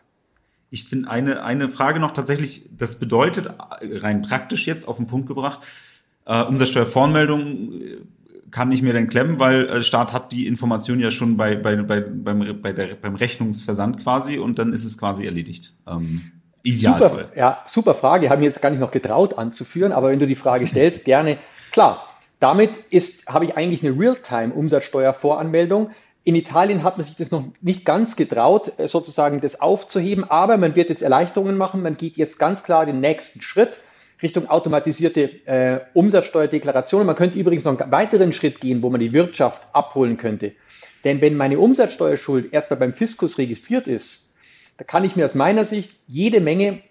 Ich 0.71 0.85
finde 0.85 1.11
eine, 1.11 1.43
eine 1.43 1.69
Frage 1.69 1.99
noch 1.99 2.11
tatsächlich, 2.11 2.69
das 2.75 2.97
bedeutet 2.97 3.53
rein 3.81 4.21
praktisch 4.23 4.65
jetzt 4.65 4.87
auf 4.87 4.97
den 4.97 5.05
Punkt 5.05 5.27
gebracht, 5.27 5.67
äh, 6.25 6.43
Umsatzsteuervoranmeldung 6.43 7.71
äh, 7.73 7.97
kann 8.51 8.71
ich 8.71 8.81
mir 8.81 8.93
denn 8.93 9.09
klemmen, 9.09 9.37
weil 9.39 9.65
äh, 9.65 9.81
Staat 9.81 10.13
hat 10.13 10.31
die 10.31 10.47
Information 10.47 10.99
ja 10.99 11.11
schon 11.11 11.35
bei, 11.37 11.55
bei, 11.55 11.75
bei, 11.75 11.99
beim, 11.99 12.61
bei 12.61 12.71
der, 12.71 12.95
beim 12.95 13.15
Rechnungsversand 13.15 14.01
quasi 14.01 14.37
und 14.37 14.59
dann 14.59 14.71
ist 14.73 14.85
es 14.85 14.97
quasi 14.97 15.25
erledigt. 15.25 15.73
Ähm, 15.87 16.31
Idealfall. 16.63 17.09
Super, 17.09 17.37
ja, 17.37 17.59
super 17.65 17.93
Frage. 17.93 18.29
Habe 18.29 18.41
ich 18.41 18.45
jetzt 18.45 18.61
gar 18.61 18.69
nicht 18.69 18.79
noch 18.79 18.91
getraut 18.91 19.37
anzuführen, 19.37 19.91
aber 19.91 20.09
wenn 20.09 20.19
du 20.19 20.27
die 20.27 20.35
Frage 20.35 20.67
stellst, 20.67 21.03
gerne. 21.11 21.37
Klar, 21.71 22.07
damit 22.39 22.77
ist, 22.89 23.27
habe 23.27 23.45
ich 23.45 23.57
eigentlich 23.57 23.83
eine 23.83 23.99
Realtime-Umsatzsteuervoranmeldung. 23.99 25.91
In 26.23 26.35
Italien 26.35 26.83
hat 26.83 26.97
man 26.97 27.05
sich 27.05 27.15
das 27.15 27.31
noch 27.31 27.45
nicht 27.61 27.83
ganz 27.83 28.15
getraut, 28.15 28.73
äh, 28.77 28.87
sozusagen 28.87 29.41
das 29.41 29.59
aufzuheben, 29.59 30.23
aber 30.29 30.57
man 30.57 30.75
wird 30.75 30.89
jetzt 30.89 31.01
Erleichterungen 31.01 31.57
machen. 31.57 31.81
Man 31.81 31.95
geht 31.95 32.17
jetzt 32.17 32.37
ganz 32.37 32.63
klar 32.63 32.85
den 32.85 32.99
nächsten 32.99 33.41
Schritt 33.41 33.79
Richtung 34.21 34.47
automatisierte 34.47 35.47
äh, 35.47 35.79
Umsatzsteuerdeklaration. 35.93 37.05
Man 37.05 37.15
könnte 37.15 37.39
übrigens 37.39 37.65
noch 37.65 37.79
einen 37.79 37.91
weiteren 37.91 38.33
Schritt 38.33 38.61
gehen, 38.61 38.83
wo 38.83 38.89
man 38.89 38.99
die 38.99 39.13
Wirtschaft 39.13 39.63
abholen 39.73 40.17
könnte. 40.17 40.53
Denn 41.03 41.21
wenn 41.21 41.35
meine 41.35 41.57
Umsatzsteuerschuld 41.57 42.53
erstmal 42.53 42.79
beim 42.79 42.93
Fiskus 42.93 43.39
registriert 43.39 43.87
ist, 43.87 44.33
da 44.77 44.83
kann 44.83 45.03
ich 45.03 45.15
mir 45.15 45.25
aus 45.25 45.33
meiner 45.35 45.65
Sicht 45.65 45.91
jede 46.07 46.39
Menge 46.39 46.81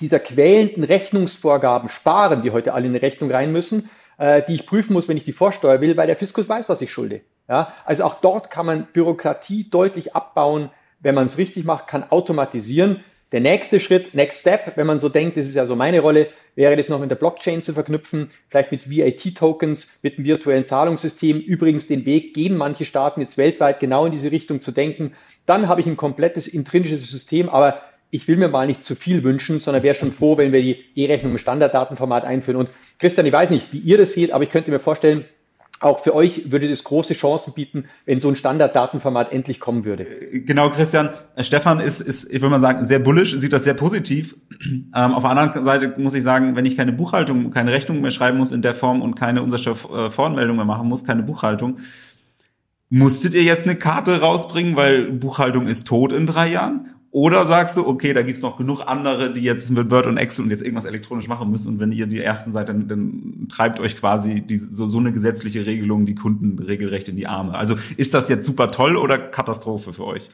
dieser 0.00 0.18
quälenden 0.18 0.82
Rechnungsvorgaben 0.82 1.88
sparen, 1.88 2.42
die 2.42 2.50
heute 2.50 2.74
alle 2.74 2.86
in 2.86 2.92
eine 2.92 3.02
Rechnung 3.02 3.30
rein 3.30 3.52
müssen, 3.52 3.88
äh, 4.18 4.42
die 4.46 4.54
ich 4.54 4.66
prüfen 4.66 4.92
muss, 4.92 5.08
wenn 5.08 5.16
ich 5.16 5.24
die 5.24 5.32
Vorsteuer 5.32 5.80
will, 5.80 5.96
weil 5.96 6.08
der 6.08 6.16
Fiskus 6.16 6.48
weiß, 6.48 6.68
was 6.68 6.82
ich 6.82 6.92
schulde. 6.92 7.20
Ja, 7.48 7.72
also 7.84 8.04
auch 8.04 8.16
dort 8.20 8.50
kann 8.50 8.66
man 8.66 8.86
Bürokratie 8.92 9.68
deutlich 9.68 10.14
abbauen, 10.14 10.70
wenn 11.00 11.14
man 11.14 11.26
es 11.26 11.36
richtig 11.38 11.64
macht, 11.64 11.86
kann 11.86 12.04
automatisieren. 12.10 13.04
Der 13.32 13.40
nächste 13.40 13.80
Schritt, 13.80 14.14
Next 14.14 14.40
Step, 14.40 14.76
wenn 14.76 14.86
man 14.86 14.98
so 14.98 15.08
denkt, 15.08 15.36
das 15.36 15.46
ist 15.46 15.54
ja 15.54 15.66
so 15.66 15.76
meine 15.76 16.00
Rolle, 16.00 16.28
wäre 16.54 16.76
das 16.76 16.88
noch 16.88 17.00
mit 17.00 17.10
der 17.10 17.16
Blockchain 17.16 17.62
zu 17.62 17.74
verknüpfen, 17.74 18.28
vielleicht 18.48 18.70
mit 18.70 18.88
VAT-Tokens, 18.88 19.98
mit 20.02 20.16
einem 20.16 20.26
virtuellen 20.26 20.64
Zahlungssystem. 20.64 21.40
Übrigens 21.40 21.86
den 21.86 22.06
Weg 22.06 22.32
gehen 22.32 22.56
manche 22.56 22.84
Staaten 22.84 23.20
jetzt 23.20 23.36
weltweit 23.36 23.80
genau 23.80 24.06
in 24.06 24.12
diese 24.12 24.30
Richtung 24.30 24.60
zu 24.62 24.72
denken. 24.72 25.14
Dann 25.46 25.68
habe 25.68 25.80
ich 25.80 25.86
ein 25.86 25.96
komplettes 25.96 26.46
intrinsisches 26.46 27.10
System, 27.10 27.48
aber 27.48 27.82
ich 28.10 28.28
will 28.28 28.36
mir 28.36 28.48
mal 28.48 28.68
nicht 28.68 28.84
zu 28.84 28.94
viel 28.94 29.24
wünschen, 29.24 29.58
sondern 29.58 29.82
wäre 29.82 29.96
schon 29.96 30.12
froh, 30.12 30.38
wenn 30.38 30.52
wir 30.52 30.62
die 30.62 30.84
E-Rechnung 30.94 31.32
im 31.32 31.38
Standarddatenformat 31.38 32.24
einführen. 32.24 32.58
Und 32.58 32.70
Christian, 33.00 33.26
ich 33.26 33.32
weiß 33.32 33.50
nicht, 33.50 33.72
wie 33.72 33.78
ihr 33.78 33.98
das 33.98 34.12
seht, 34.12 34.30
aber 34.30 34.44
ich 34.44 34.50
könnte 34.50 34.70
mir 34.70 34.78
vorstellen, 34.78 35.24
auch 35.84 36.00
für 36.00 36.14
euch 36.14 36.50
würde 36.50 36.68
das 36.68 36.82
große 36.82 37.14
Chancen 37.14 37.52
bieten, 37.52 37.84
wenn 38.06 38.18
so 38.18 38.28
ein 38.28 38.36
Standarddatenformat 38.36 39.32
endlich 39.32 39.60
kommen 39.60 39.84
würde. 39.84 40.04
Äh, 40.04 40.40
genau, 40.40 40.70
Christian. 40.70 41.10
Äh, 41.36 41.44
Stefan 41.44 41.80
ist, 41.80 42.00
ist 42.00 42.24
ich 42.24 42.40
würde 42.40 42.50
mal 42.50 42.58
sagen, 42.58 42.84
sehr 42.84 42.98
bullisch, 42.98 43.36
sieht 43.36 43.52
das 43.52 43.64
sehr 43.64 43.74
positiv. 43.74 44.36
Ähm, 44.96 45.12
auf 45.12 45.24
der 45.24 45.30
anderen 45.30 45.64
Seite 45.64 45.92
muss 45.98 46.14
ich 46.14 46.22
sagen, 46.22 46.54
wenn 46.54 46.64
ich 46.64 46.76
keine 46.76 46.92
Buchhaltung, 46.92 47.50
keine 47.50 47.72
Rechnung 47.72 48.00
mehr 48.00 48.12
schreiben 48.12 48.38
muss 48.38 48.52
in 48.52 48.62
der 48.62 48.74
Form 48.74 49.02
und 49.02 49.16
keine 49.16 49.42
Umsatzsteuervoranmeldung 49.42 50.56
mehr 50.56 50.64
machen 50.64 50.88
muss, 50.88 51.04
keine 51.04 51.24
Buchhaltung, 51.24 51.78
musstet 52.90 53.34
ihr 53.34 53.42
jetzt 53.42 53.64
eine 53.64 53.74
Karte 53.74 54.20
rausbringen, 54.20 54.76
weil 54.76 55.10
Buchhaltung 55.10 55.66
ist 55.66 55.88
tot 55.88 56.12
in 56.12 56.26
drei 56.26 56.48
Jahren? 56.48 56.93
Oder 57.14 57.46
sagst 57.46 57.76
du, 57.76 57.86
okay, 57.86 58.12
da 58.12 58.22
gibt's 58.22 58.42
noch 58.42 58.56
genug 58.56 58.80
andere, 58.86 59.32
die 59.32 59.42
jetzt 59.42 59.70
mit 59.70 59.88
Word 59.88 60.08
und 60.08 60.16
Excel 60.16 60.42
und 60.44 60.50
jetzt 60.50 60.62
irgendwas 60.62 60.84
elektronisch 60.84 61.28
machen 61.28 61.48
müssen 61.48 61.68
und 61.68 61.78
wenn 61.78 61.92
ihr 61.92 62.08
die 62.08 62.18
ersten 62.18 62.50
seid, 62.50 62.68
dann, 62.68 62.88
dann 62.88 63.46
treibt 63.48 63.78
euch 63.78 63.96
quasi 63.96 64.40
die, 64.40 64.58
so, 64.58 64.88
so 64.88 64.98
eine 64.98 65.12
gesetzliche 65.12 65.64
Regelung 65.64 66.06
die 66.06 66.16
Kunden 66.16 66.58
regelrecht 66.58 67.08
in 67.08 67.14
die 67.14 67.28
Arme. 67.28 67.54
Also 67.54 67.76
ist 67.96 68.14
das 68.14 68.28
jetzt 68.28 68.44
super 68.44 68.72
toll 68.72 68.96
oder 68.96 69.16
Katastrophe 69.16 69.92
für 69.92 70.04
euch? 70.04 70.28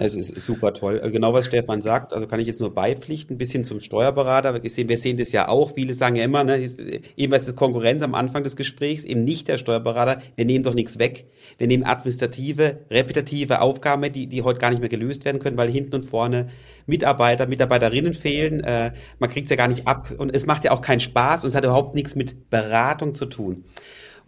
Es 0.00 0.14
ist 0.14 0.40
super 0.40 0.74
toll. 0.74 1.00
Äh, 1.02 1.10
genau 1.10 1.32
was 1.34 1.46
Stefan 1.46 1.80
sagt, 1.80 2.12
also 2.12 2.26
kann 2.28 2.38
ich 2.38 2.46
jetzt 2.46 2.60
nur 2.60 2.72
beipflichten, 2.74 3.36
bis 3.36 3.50
hin 3.50 3.64
zum 3.64 3.80
Steuerberater. 3.80 4.62
Wir 4.62 4.70
sehen, 4.70 4.88
wir 4.88 4.98
sehen 4.98 5.16
das 5.16 5.32
ja 5.32 5.48
auch. 5.48 5.74
Viele 5.74 5.94
sagen 5.94 6.16
ja 6.16 6.24
immer, 6.24 6.44
ne, 6.44 6.68
eben 7.16 7.32
was 7.32 7.48
ist 7.48 7.56
Konkurrenz 7.56 8.02
am 8.02 8.14
Anfang 8.14 8.44
des 8.44 8.54
Gesprächs, 8.54 9.04
eben 9.04 9.24
nicht 9.24 9.48
der 9.48 9.58
Steuerberater. 9.58 10.22
Wir 10.36 10.44
nehmen 10.44 10.64
doch 10.64 10.74
nichts 10.74 10.98
weg. 10.98 11.26
Wir 11.58 11.66
nehmen 11.66 11.84
administrative, 11.84 12.78
repetitive 12.90 13.60
Aufgaben, 13.60 14.12
die, 14.12 14.28
die 14.28 14.42
heute 14.42 14.60
gar 14.60 14.70
nicht 14.70 14.80
mehr 14.80 14.88
gelöst 14.88 15.24
werden 15.24 15.40
können, 15.40 15.56
weil 15.56 15.70
hinten 15.70 15.96
und 15.96 16.04
vorne 16.04 16.48
Mitarbeiter, 16.86 17.46
Mitarbeiterinnen 17.46 18.14
fehlen. 18.14 18.62
Äh, 18.62 18.92
man 19.18 19.30
kriegt 19.30 19.46
es 19.46 19.50
ja 19.50 19.56
gar 19.56 19.68
nicht 19.68 19.86
ab 19.88 20.14
und 20.16 20.34
es 20.34 20.46
macht 20.46 20.64
ja 20.64 20.70
auch 20.70 20.80
keinen 20.80 21.00
Spaß 21.00 21.44
und 21.44 21.48
es 21.48 21.54
hat 21.54 21.64
überhaupt 21.64 21.94
nichts 21.94 22.14
mit 22.14 22.50
Beratung 22.50 23.14
zu 23.14 23.26
tun. 23.26 23.64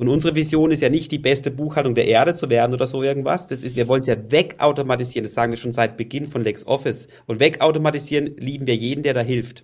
Und 0.00 0.08
unsere 0.08 0.34
Vision 0.34 0.70
ist 0.70 0.80
ja 0.80 0.88
nicht 0.88 1.12
die 1.12 1.18
beste 1.18 1.50
Buchhaltung 1.50 1.94
der 1.94 2.06
Erde 2.06 2.34
zu 2.34 2.48
werden 2.48 2.72
oder 2.72 2.86
so 2.86 3.02
irgendwas. 3.02 3.48
Das 3.48 3.62
ist, 3.62 3.76
wir 3.76 3.86
wollen 3.86 4.00
es 4.00 4.06
ja 4.06 4.16
wegautomatisieren. 4.30 5.24
Das 5.24 5.34
sagen 5.34 5.52
wir 5.52 5.58
schon 5.58 5.74
seit 5.74 5.98
Beginn 5.98 6.26
von 6.26 6.42
LexOffice. 6.42 7.06
Und 7.26 7.38
wegautomatisieren 7.38 8.34
lieben 8.38 8.66
wir 8.66 8.74
jeden, 8.74 9.02
der 9.02 9.12
da 9.12 9.20
hilft. 9.20 9.62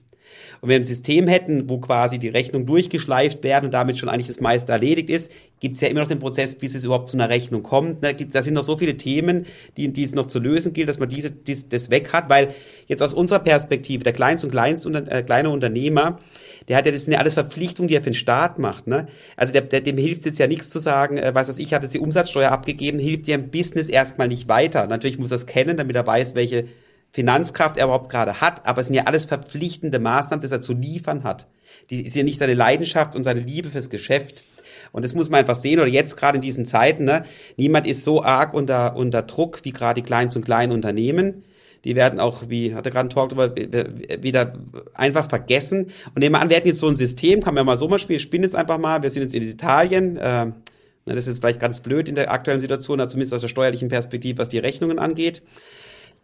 Und 0.60 0.68
wenn 0.68 0.74
wir 0.74 0.80
ein 0.80 0.84
System 0.84 1.26
hätten, 1.26 1.70
wo 1.70 1.78
quasi 1.78 2.18
die 2.18 2.28
Rechnung 2.28 2.66
durchgeschleift 2.66 3.42
werden 3.44 3.66
und 3.66 3.70
damit 3.72 3.96
schon 3.96 4.10
eigentlich 4.10 4.26
das 4.26 4.40
meiste 4.40 4.72
erledigt 4.72 5.08
ist, 5.08 5.32
gibt 5.60 5.76
es 5.76 5.80
ja 5.80 5.88
immer 5.88 6.00
noch 6.00 6.08
den 6.08 6.18
Prozess, 6.18 6.56
bis 6.56 6.74
es 6.74 6.84
überhaupt 6.84 7.08
zu 7.08 7.16
einer 7.16 7.30
Rechnung 7.30 7.62
kommt. 7.62 8.00
Da, 8.02 8.42
sind 8.42 8.54
noch 8.54 8.62
so 8.62 8.76
viele 8.76 8.98
Themen, 8.98 9.46
die, 9.78 9.88
die 9.90 10.02
es 10.02 10.14
noch 10.14 10.26
zu 10.26 10.38
lösen 10.38 10.74
gilt, 10.74 10.90
dass 10.90 10.98
man 10.98 11.08
diese, 11.08 11.30
dies, 11.30 11.70
das 11.70 11.90
weg 11.90 12.12
hat, 12.12 12.28
weil 12.28 12.54
jetzt 12.88 13.02
aus 13.02 13.14
unserer 13.14 13.38
Perspektive, 13.38 14.04
der 14.04 14.12
Kleinst- 14.12 14.44
und 14.44 14.50
Kleinst 14.50 14.86
äh, 14.86 15.22
kleine 15.22 15.48
Unternehmer, 15.50 16.18
der 16.68 16.76
hat 16.76 16.86
ja, 16.86 16.92
das 16.92 17.04
sind 17.04 17.12
ja 17.12 17.20
alles 17.20 17.34
Verpflichtungen, 17.34 17.88
die 17.88 17.94
er 17.94 18.02
für 18.02 18.10
den 18.10 18.14
Staat 18.14 18.58
macht. 18.58 18.86
Ne? 18.86 19.06
Also 19.36 19.52
der, 19.52 19.62
der, 19.62 19.80
dem 19.80 19.98
hilft 19.98 20.24
jetzt 20.24 20.38
ja 20.38 20.46
nichts 20.46 20.70
zu 20.70 20.78
sagen, 20.78 21.18
äh, 21.18 21.34
weiß 21.34 21.48
was 21.48 21.58
ich, 21.58 21.72
habe 21.74 21.84
jetzt 21.84 21.94
die 21.94 22.00
Umsatzsteuer 22.00 22.50
abgegeben, 22.50 22.98
hilft 22.98 23.26
dir 23.26 23.36
im 23.36 23.50
Business 23.50 23.88
erstmal 23.88 24.28
nicht 24.28 24.48
weiter. 24.48 24.86
Natürlich 24.86 25.18
muss 25.18 25.30
er 25.30 25.36
es 25.36 25.46
kennen, 25.46 25.76
damit 25.76 25.96
er 25.96 26.06
weiß, 26.06 26.34
welche 26.34 26.66
Finanzkraft 27.12 27.78
er 27.78 27.84
überhaupt 27.84 28.10
gerade 28.10 28.40
hat, 28.40 28.66
aber 28.66 28.82
es 28.82 28.88
sind 28.88 28.94
ja 28.94 29.04
alles 29.04 29.24
verpflichtende 29.24 29.98
Maßnahmen, 29.98 30.46
die 30.46 30.52
er 30.52 30.60
zu 30.60 30.74
liefern 30.74 31.24
hat. 31.24 31.46
Die 31.88 32.04
ist 32.04 32.14
ja 32.14 32.22
nicht 32.22 32.38
seine 32.38 32.54
Leidenschaft 32.54 33.16
und 33.16 33.24
seine 33.24 33.40
Liebe 33.40 33.70
fürs 33.70 33.88
Geschäft. 33.88 34.42
Und 34.92 35.02
das 35.02 35.14
muss 35.14 35.30
man 35.30 35.40
einfach 35.40 35.56
sehen, 35.56 35.80
oder 35.80 35.88
jetzt 35.88 36.16
gerade 36.16 36.36
in 36.36 36.42
diesen 36.42 36.64
Zeiten, 36.64 37.04
ne? 37.04 37.24
niemand 37.56 37.86
ist 37.86 38.04
so 38.04 38.22
arg 38.22 38.54
unter, 38.54 38.96
unter 38.96 39.22
Druck 39.22 39.60
wie 39.64 39.72
gerade 39.72 40.00
die 40.00 40.06
Kleinst- 40.06 40.36
und 40.36 40.44
kleinen 40.44 40.72
Unternehmen. 40.72 41.44
Die 41.84 41.94
werden 41.94 42.20
auch, 42.20 42.48
wie 42.48 42.74
hat 42.74 42.86
er 42.86 42.92
gerade 42.92 43.08
Talk 43.08 43.30
darüber, 43.30 43.54
wieder 43.54 44.54
einfach 44.94 45.28
vergessen. 45.28 45.90
Und 46.14 46.18
nehmen 46.18 46.34
wir 46.34 46.40
an, 46.40 46.48
wir 46.48 46.56
hätten 46.56 46.68
jetzt 46.68 46.80
so 46.80 46.88
ein 46.88 46.96
System, 46.96 47.42
kann 47.42 47.54
man 47.54 47.62
ja 47.62 47.64
mal 47.64 47.76
so 47.76 47.88
mal 47.88 47.98
spielen, 47.98 48.20
spinnen 48.20 48.44
jetzt 48.44 48.56
einfach 48.56 48.78
mal, 48.78 49.02
wir 49.02 49.10
sind 49.10 49.22
jetzt 49.22 49.34
in 49.34 49.42
Italien, 49.42 50.16
äh, 50.16 50.52
das 51.04 51.18
ist 51.18 51.26
jetzt 51.28 51.40
vielleicht 51.40 51.60
ganz 51.60 51.80
blöd 51.80 52.08
in 52.08 52.16
der 52.16 52.32
aktuellen 52.32 52.58
Situation, 52.58 52.98
zumindest 53.08 53.34
aus 53.34 53.42
der 53.42 53.48
steuerlichen 53.48 53.88
Perspektive, 53.88 54.38
was 54.38 54.48
die 54.48 54.58
Rechnungen 54.58 54.98
angeht 54.98 55.42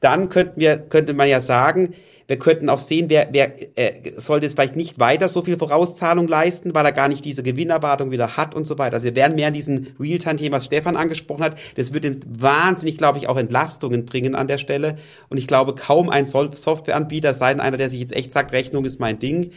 dann 0.02 0.28
könnten 0.28 0.60
wir, 0.60 0.76
könnte 0.78 1.14
man 1.14 1.28
ja 1.28 1.40
sagen, 1.40 1.94
wir 2.26 2.38
könnten 2.38 2.68
auch 2.68 2.78
sehen, 2.78 3.08
wer, 3.08 3.28
wer 3.32 3.78
äh, 3.78 4.12
sollte 4.16 4.46
es 4.46 4.54
vielleicht 4.54 4.76
nicht 4.76 4.98
weiter 4.98 5.28
so 5.28 5.42
viel 5.42 5.58
Vorauszahlung 5.58 6.28
leisten, 6.28 6.74
weil 6.74 6.84
er 6.84 6.92
gar 6.92 7.08
nicht 7.08 7.24
diese 7.24 7.42
Gewinnerwartung 7.42 8.10
wieder 8.10 8.36
hat 8.36 8.54
und 8.54 8.66
so 8.66 8.78
weiter. 8.78 8.94
Also 8.94 9.06
wir 9.06 9.16
werden 9.16 9.36
mehr 9.36 9.48
an 9.48 9.52
diesen 9.52 9.94
Realtime-Thema, 9.98 10.56
was 10.56 10.66
Stefan 10.66 10.96
angesprochen 10.96 11.42
hat. 11.42 11.58
Das 11.76 11.92
würde 11.92 12.18
wahnsinnig, 12.26 12.98
glaube 12.98 13.18
ich, 13.18 13.28
auch 13.28 13.36
Entlastungen 13.36 14.06
bringen 14.06 14.34
an 14.34 14.48
der 14.48 14.58
Stelle. 14.58 14.98
Und 15.28 15.38
ich 15.38 15.46
glaube, 15.46 15.74
kaum 15.74 16.08
ein 16.08 16.26
Softwareanbieter, 16.26 17.34
sei 17.34 17.52
einer, 17.52 17.76
der 17.76 17.90
sich 17.90 18.00
jetzt 18.00 18.14
echt 18.14 18.32
sagt, 18.32 18.52
Rechnung 18.52 18.84
ist 18.84 19.00
mein 19.00 19.18
Ding, 19.18 19.52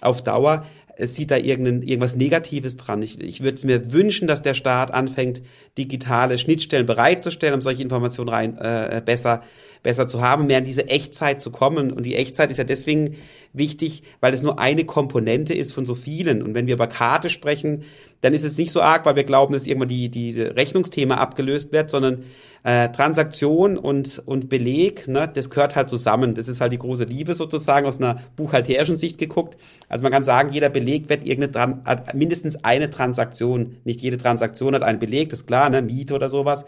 auf 0.00 0.22
Dauer, 0.22 0.66
es 0.96 1.14
sieht 1.14 1.30
da 1.30 1.36
irgendein, 1.36 1.82
irgendwas 1.82 2.16
Negatives 2.16 2.76
dran. 2.76 3.02
Ich, 3.02 3.20
ich 3.20 3.42
würde 3.42 3.66
mir 3.66 3.92
wünschen, 3.92 4.26
dass 4.26 4.42
der 4.42 4.54
Staat 4.54 4.92
anfängt, 4.92 5.42
digitale 5.76 6.38
Schnittstellen 6.38 6.86
bereitzustellen, 6.86 7.54
um 7.54 7.60
solche 7.60 7.82
Informationen 7.82 8.30
rein 8.30 8.58
äh, 8.58 9.02
besser 9.04 9.42
besser 9.86 10.08
zu 10.08 10.20
haben, 10.20 10.48
mehr 10.48 10.58
in 10.58 10.64
diese 10.64 10.88
Echtzeit 10.88 11.40
zu 11.40 11.52
kommen. 11.52 11.92
Und 11.92 12.04
die 12.04 12.16
Echtzeit 12.16 12.50
ist 12.50 12.56
ja 12.56 12.64
deswegen 12.64 13.18
wichtig, 13.52 14.02
weil 14.18 14.34
es 14.34 14.42
nur 14.42 14.58
eine 14.58 14.84
Komponente 14.84 15.54
ist 15.54 15.72
von 15.72 15.86
so 15.86 15.94
vielen. 15.94 16.42
Und 16.42 16.54
wenn 16.54 16.66
wir 16.66 16.74
über 16.74 16.88
Karte 16.88 17.30
sprechen, 17.30 17.84
dann 18.20 18.34
ist 18.34 18.44
es 18.44 18.56
nicht 18.58 18.72
so 18.72 18.80
arg, 18.80 19.04
weil 19.04 19.16
wir 19.16 19.24
glauben, 19.24 19.52
dass 19.52 19.66
irgendwann 19.66 19.88
die, 19.88 20.08
diese 20.08 20.56
Rechnungsthema 20.56 21.16
abgelöst 21.16 21.72
wird, 21.72 21.90
sondern 21.90 22.24
äh, 22.64 22.88
Transaktion 22.90 23.78
und, 23.78 24.22
und 24.26 24.48
Beleg, 24.48 25.06
ne, 25.06 25.30
das 25.32 25.50
gehört 25.50 25.76
halt 25.76 25.88
zusammen. 25.88 26.34
Das 26.34 26.48
ist 26.48 26.60
halt 26.60 26.72
die 26.72 26.78
große 26.78 27.04
Liebe 27.04 27.34
sozusagen 27.34 27.86
aus 27.86 27.98
einer 27.98 28.20
buchhalterischen 28.34 28.96
Sicht 28.96 29.18
geguckt. 29.18 29.56
Also 29.88 30.02
man 30.02 30.10
kann 30.10 30.24
sagen, 30.24 30.52
jeder 30.52 30.68
Beleg 30.68 31.08
wird 31.08 31.24
irgendeine, 31.24 31.82
hat 31.84 32.14
mindestens 32.14 32.64
eine 32.64 32.90
Transaktion. 32.90 33.76
Nicht 33.84 34.00
jede 34.00 34.16
Transaktion 34.16 34.74
hat 34.74 34.82
einen 34.82 34.98
Beleg, 34.98 35.30
das 35.30 35.40
ist 35.40 35.46
klar, 35.46 35.70
ne, 35.70 35.82
Miete 35.82 36.14
oder 36.14 36.28
sowas. 36.28 36.64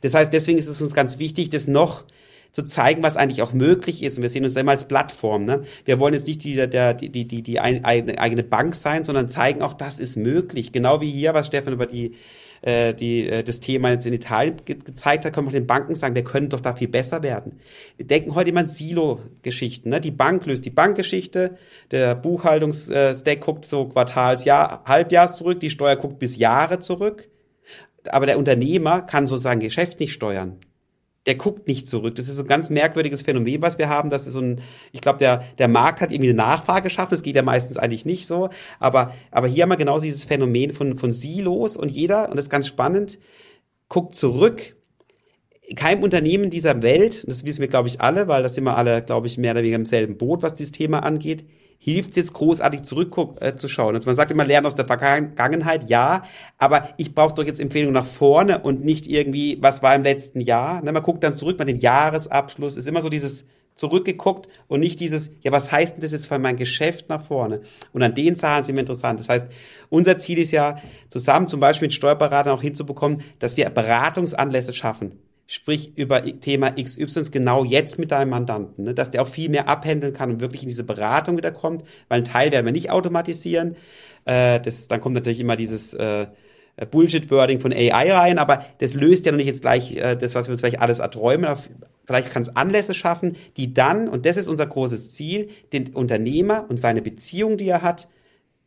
Das 0.00 0.14
heißt, 0.14 0.32
deswegen 0.32 0.58
ist 0.58 0.68
es 0.68 0.80
uns 0.80 0.94
ganz 0.94 1.18
wichtig, 1.18 1.50
das 1.50 1.66
noch 1.66 2.04
zu 2.52 2.62
zeigen, 2.62 3.02
was 3.02 3.16
eigentlich 3.16 3.42
auch 3.42 3.52
möglich 3.52 4.02
ist. 4.02 4.18
Und 4.18 4.22
wir 4.22 4.28
sehen 4.28 4.44
uns 4.44 4.54
immer 4.54 4.72
als 4.72 4.86
Plattform. 4.86 5.44
Ne? 5.44 5.62
Wir 5.84 5.98
wollen 5.98 6.14
jetzt 6.14 6.28
nicht 6.28 6.44
die, 6.44 6.54
der, 6.54 6.94
die, 6.94 7.08
die, 7.08 7.26
die, 7.26 7.42
die 7.42 7.60
eigene 7.60 8.42
Bank 8.44 8.74
sein, 8.74 9.04
sondern 9.04 9.28
zeigen 9.28 9.62
auch, 9.62 9.72
das 9.72 9.98
ist 9.98 10.16
möglich. 10.16 10.70
Genau 10.70 11.00
wie 11.00 11.10
hier, 11.10 11.34
was 11.34 11.46
Stefan 11.46 11.72
über 11.72 11.86
die 11.86 12.14
äh, 12.62 12.94
die, 12.94 13.28
äh, 13.28 13.42
das 13.42 13.58
Thema 13.58 13.90
jetzt 13.90 14.06
in 14.06 14.12
Italien 14.12 14.56
ge 14.64 14.76
gezeigt 14.76 15.24
hat, 15.24 15.32
können 15.32 15.48
wir 15.48 15.52
den 15.52 15.66
Banken 15.66 15.96
sagen, 15.96 16.14
wir 16.14 16.22
können 16.22 16.48
doch 16.48 16.60
da 16.60 16.76
viel 16.76 16.86
besser 16.86 17.24
werden. 17.24 17.58
Wir 17.96 18.06
denken 18.06 18.36
heute 18.36 18.50
immer 18.50 18.60
an 18.60 18.68
Silo-Geschichten. 18.68 19.88
Ne? 19.88 20.00
Die 20.00 20.12
Bank 20.12 20.46
löst 20.46 20.64
die 20.64 20.70
Bankgeschichte, 20.70 21.56
der 21.90 22.14
Buchhaltungsstack 22.14 23.40
guckt 23.40 23.64
so 23.64 23.86
Quartals, 23.86 24.44
Jahr, 24.44 24.84
Halbjahrs 24.86 25.34
zurück, 25.34 25.58
die 25.58 25.70
Steuer 25.70 25.96
guckt 25.96 26.20
bis 26.20 26.36
Jahre 26.36 26.78
zurück. 26.78 27.28
Aber 28.08 28.26
der 28.26 28.38
Unternehmer 28.38 29.02
kann 29.02 29.26
so 29.26 29.36
sein 29.36 29.58
Geschäft 29.58 29.98
nicht 29.98 30.12
steuern 30.12 30.58
der 31.26 31.36
guckt 31.36 31.68
nicht 31.68 31.88
zurück. 31.88 32.16
Das 32.16 32.28
ist 32.28 32.36
so 32.36 32.42
ein 32.42 32.48
ganz 32.48 32.68
merkwürdiges 32.68 33.22
Phänomen, 33.22 33.62
was 33.62 33.78
wir 33.78 33.88
haben. 33.88 34.10
Das 34.10 34.26
ist 34.26 34.32
so 34.32 34.40
ein, 34.40 34.60
ich 34.90 35.00
glaube, 35.00 35.18
der, 35.18 35.44
der 35.58 35.68
Markt 35.68 36.00
hat 36.00 36.10
irgendwie 36.10 36.30
eine 36.30 36.38
Nachfrage 36.38 36.84
geschaffen. 36.84 37.12
Das 37.12 37.22
geht 37.22 37.36
ja 37.36 37.42
meistens 37.42 37.76
eigentlich 37.76 38.04
nicht 38.04 38.26
so. 38.26 38.50
Aber, 38.80 39.14
aber 39.30 39.46
hier 39.46 39.62
haben 39.62 39.70
wir 39.70 39.76
genau 39.76 40.00
dieses 40.00 40.24
Phänomen 40.24 40.72
von, 40.72 40.98
von 40.98 41.12
Silos 41.12 41.76
und 41.76 41.90
jeder, 41.90 42.28
und 42.28 42.36
das 42.36 42.46
ist 42.46 42.50
ganz 42.50 42.66
spannend, 42.66 43.18
guckt 43.88 44.16
zurück. 44.16 44.74
Kein 45.76 46.02
Unternehmen 46.02 46.50
dieser 46.50 46.82
Welt, 46.82 47.24
das 47.28 47.44
wissen 47.44 47.60
wir, 47.60 47.68
glaube 47.68 47.88
ich, 47.88 48.00
alle, 48.00 48.26
weil 48.26 48.42
das 48.42 48.56
sind 48.56 48.64
wir 48.64 48.76
alle, 48.76 49.00
glaube 49.02 49.28
ich, 49.28 49.38
mehr 49.38 49.52
oder 49.52 49.60
weniger 49.60 49.76
im 49.76 49.86
selben 49.86 50.18
Boot, 50.18 50.42
was 50.42 50.54
dieses 50.54 50.72
Thema 50.72 51.04
angeht, 51.04 51.44
hilft 51.84 52.10
es 52.10 52.16
jetzt 52.16 52.34
großartig 52.34 52.84
zurückzuschauen. 52.84 53.94
Äh, 53.94 53.98
also 53.98 54.08
man 54.08 54.14
sagt 54.14 54.30
immer, 54.30 54.44
lernen 54.44 54.66
aus 54.66 54.76
der 54.76 54.86
Vergangenheit, 54.86 55.90
ja, 55.90 56.22
aber 56.56 56.90
ich 56.96 57.12
brauche 57.12 57.34
doch 57.34 57.44
jetzt 57.44 57.58
Empfehlungen 57.58 57.94
nach 57.94 58.06
vorne 58.06 58.60
und 58.60 58.84
nicht 58.84 59.08
irgendwie, 59.08 59.58
was 59.60 59.82
war 59.82 59.92
im 59.96 60.04
letzten 60.04 60.40
Jahr. 60.40 60.80
Ne, 60.80 60.92
man 60.92 61.02
guckt 61.02 61.24
dann 61.24 61.34
zurück, 61.34 61.58
mal 61.58 61.64
den 61.64 61.80
Jahresabschluss, 61.80 62.76
ist 62.76 62.86
immer 62.86 63.02
so 63.02 63.08
dieses 63.08 63.46
zurückgeguckt 63.74 64.48
und 64.68 64.78
nicht 64.78 65.00
dieses, 65.00 65.30
ja, 65.40 65.50
was 65.50 65.72
heißt 65.72 65.96
denn 65.96 66.02
das 66.02 66.12
jetzt 66.12 66.28
für 66.28 66.38
mein 66.38 66.56
Geschäft 66.56 67.08
nach 67.08 67.24
vorne? 67.24 67.62
Und 67.92 68.04
an 68.04 68.14
den 68.14 68.36
Zahlen 68.36 68.62
sind 68.62 68.76
wir 68.76 68.80
interessant. 68.80 69.18
Das 69.18 69.28
heißt, 69.28 69.48
unser 69.88 70.18
Ziel 70.18 70.38
ist 70.38 70.52
ja, 70.52 70.76
zusammen 71.08 71.48
zum 71.48 71.58
Beispiel 71.58 71.86
mit 71.86 71.94
Steuerberatern 71.94 72.56
auch 72.56 72.62
hinzubekommen, 72.62 73.24
dass 73.40 73.56
wir 73.56 73.68
Beratungsanlässe 73.70 74.72
schaffen 74.72 75.18
sprich 75.46 75.96
über 75.96 76.24
Thema 76.40 76.70
XY 76.70 77.30
genau 77.30 77.64
jetzt 77.64 77.98
mit 77.98 78.10
deinem 78.10 78.30
Mandanten, 78.30 78.84
ne, 78.84 78.94
dass 78.94 79.10
der 79.10 79.22
auch 79.22 79.28
viel 79.28 79.50
mehr 79.50 79.68
abhändeln 79.68 80.12
kann 80.12 80.30
und 80.30 80.40
wirklich 80.40 80.62
in 80.62 80.68
diese 80.68 80.84
Beratung 80.84 81.36
wieder 81.36 81.50
kommt, 81.50 81.84
weil 82.08 82.18
ein 82.20 82.24
Teil 82.24 82.52
werden 82.52 82.64
wir 82.64 82.72
nicht 82.72 82.90
automatisieren. 82.90 83.76
Äh, 84.24 84.60
das, 84.60 84.88
dann 84.88 85.00
kommt 85.00 85.14
natürlich 85.14 85.40
immer 85.40 85.56
dieses 85.56 85.94
äh, 85.94 86.26
Bullshit-Wording 86.90 87.60
von 87.60 87.72
AI 87.72 88.12
rein, 88.12 88.38
aber 88.38 88.64
das 88.78 88.94
löst 88.94 89.26
ja 89.26 89.32
noch 89.32 89.36
nicht 89.36 89.46
jetzt 89.46 89.62
gleich 89.62 89.96
äh, 89.96 90.16
das, 90.16 90.34
was 90.34 90.46
wir 90.46 90.52
uns 90.52 90.60
vielleicht 90.60 90.80
alles 90.80 91.00
erträumen. 91.00 91.56
Vielleicht 92.06 92.30
kann 92.30 92.42
es 92.42 92.56
Anlässe 92.56 92.94
schaffen, 92.94 93.36
die 93.56 93.74
dann, 93.74 94.08
und 94.08 94.26
das 94.26 94.36
ist 94.36 94.48
unser 94.48 94.66
großes 94.66 95.12
Ziel, 95.12 95.50
den 95.72 95.94
Unternehmer 95.94 96.66
und 96.68 96.78
seine 96.78 97.02
Beziehung, 97.02 97.56
die 97.56 97.68
er 97.68 97.82
hat, 97.82 98.08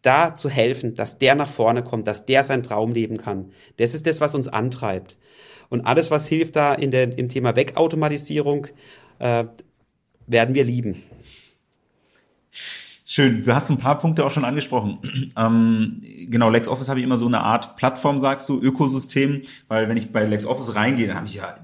da 0.02 0.36
zu 0.36 0.50
helfen, 0.50 0.94
dass 0.94 1.18
der 1.18 1.34
nach 1.34 1.50
vorne 1.50 1.84
kommt, 1.84 2.06
dass 2.06 2.26
der 2.26 2.44
seinen 2.44 2.62
Traum 2.62 2.94
leben 2.94 3.18
kann. 3.18 3.52
Das 3.78 3.96
ist 3.96 4.06
das, 4.06 4.22
was 4.22 4.36
uns 4.36 4.48
antreibt. 4.48 5.18
Und 5.70 5.86
alles, 5.86 6.12
was 6.12 6.28
hilft 6.28 6.56
da 6.56 6.74
in 6.74 6.92
der, 6.92 7.18
im 7.18 7.30
Thema 7.30 7.56
Wegautomatisierung, 7.56 8.68
äh, 9.20 9.46
werden 10.28 10.56
wir 10.56 10.64
lieben. 10.64 11.04
Schön, 13.08 13.44
du 13.44 13.54
hast 13.54 13.70
ein 13.70 13.78
paar 13.78 14.00
Punkte 14.00 14.26
auch 14.26 14.32
schon 14.32 14.46
angesprochen. 14.46 15.00
Ähm, 15.38 16.00
genau, 16.30 16.50
LexOffice 16.50 16.88
habe 16.88 17.00
ich 17.00 17.06
immer 17.06 17.18
so 17.18 17.26
eine 17.26 17.42
Art 17.42 17.76
Plattform, 17.76 18.20
sagst 18.20 18.48
du, 18.48 18.60
Ökosystem, 18.62 19.42
weil 19.68 19.90
wenn 19.90 19.98
ich 19.98 20.14
bei 20.14 20.24
LexOffice 20.24 20.76
reingehe, 20.76 21.08
dann 21.08 21.18
habe 21.18 21.28
ich 21.28 21.36
ja 21.36 21.56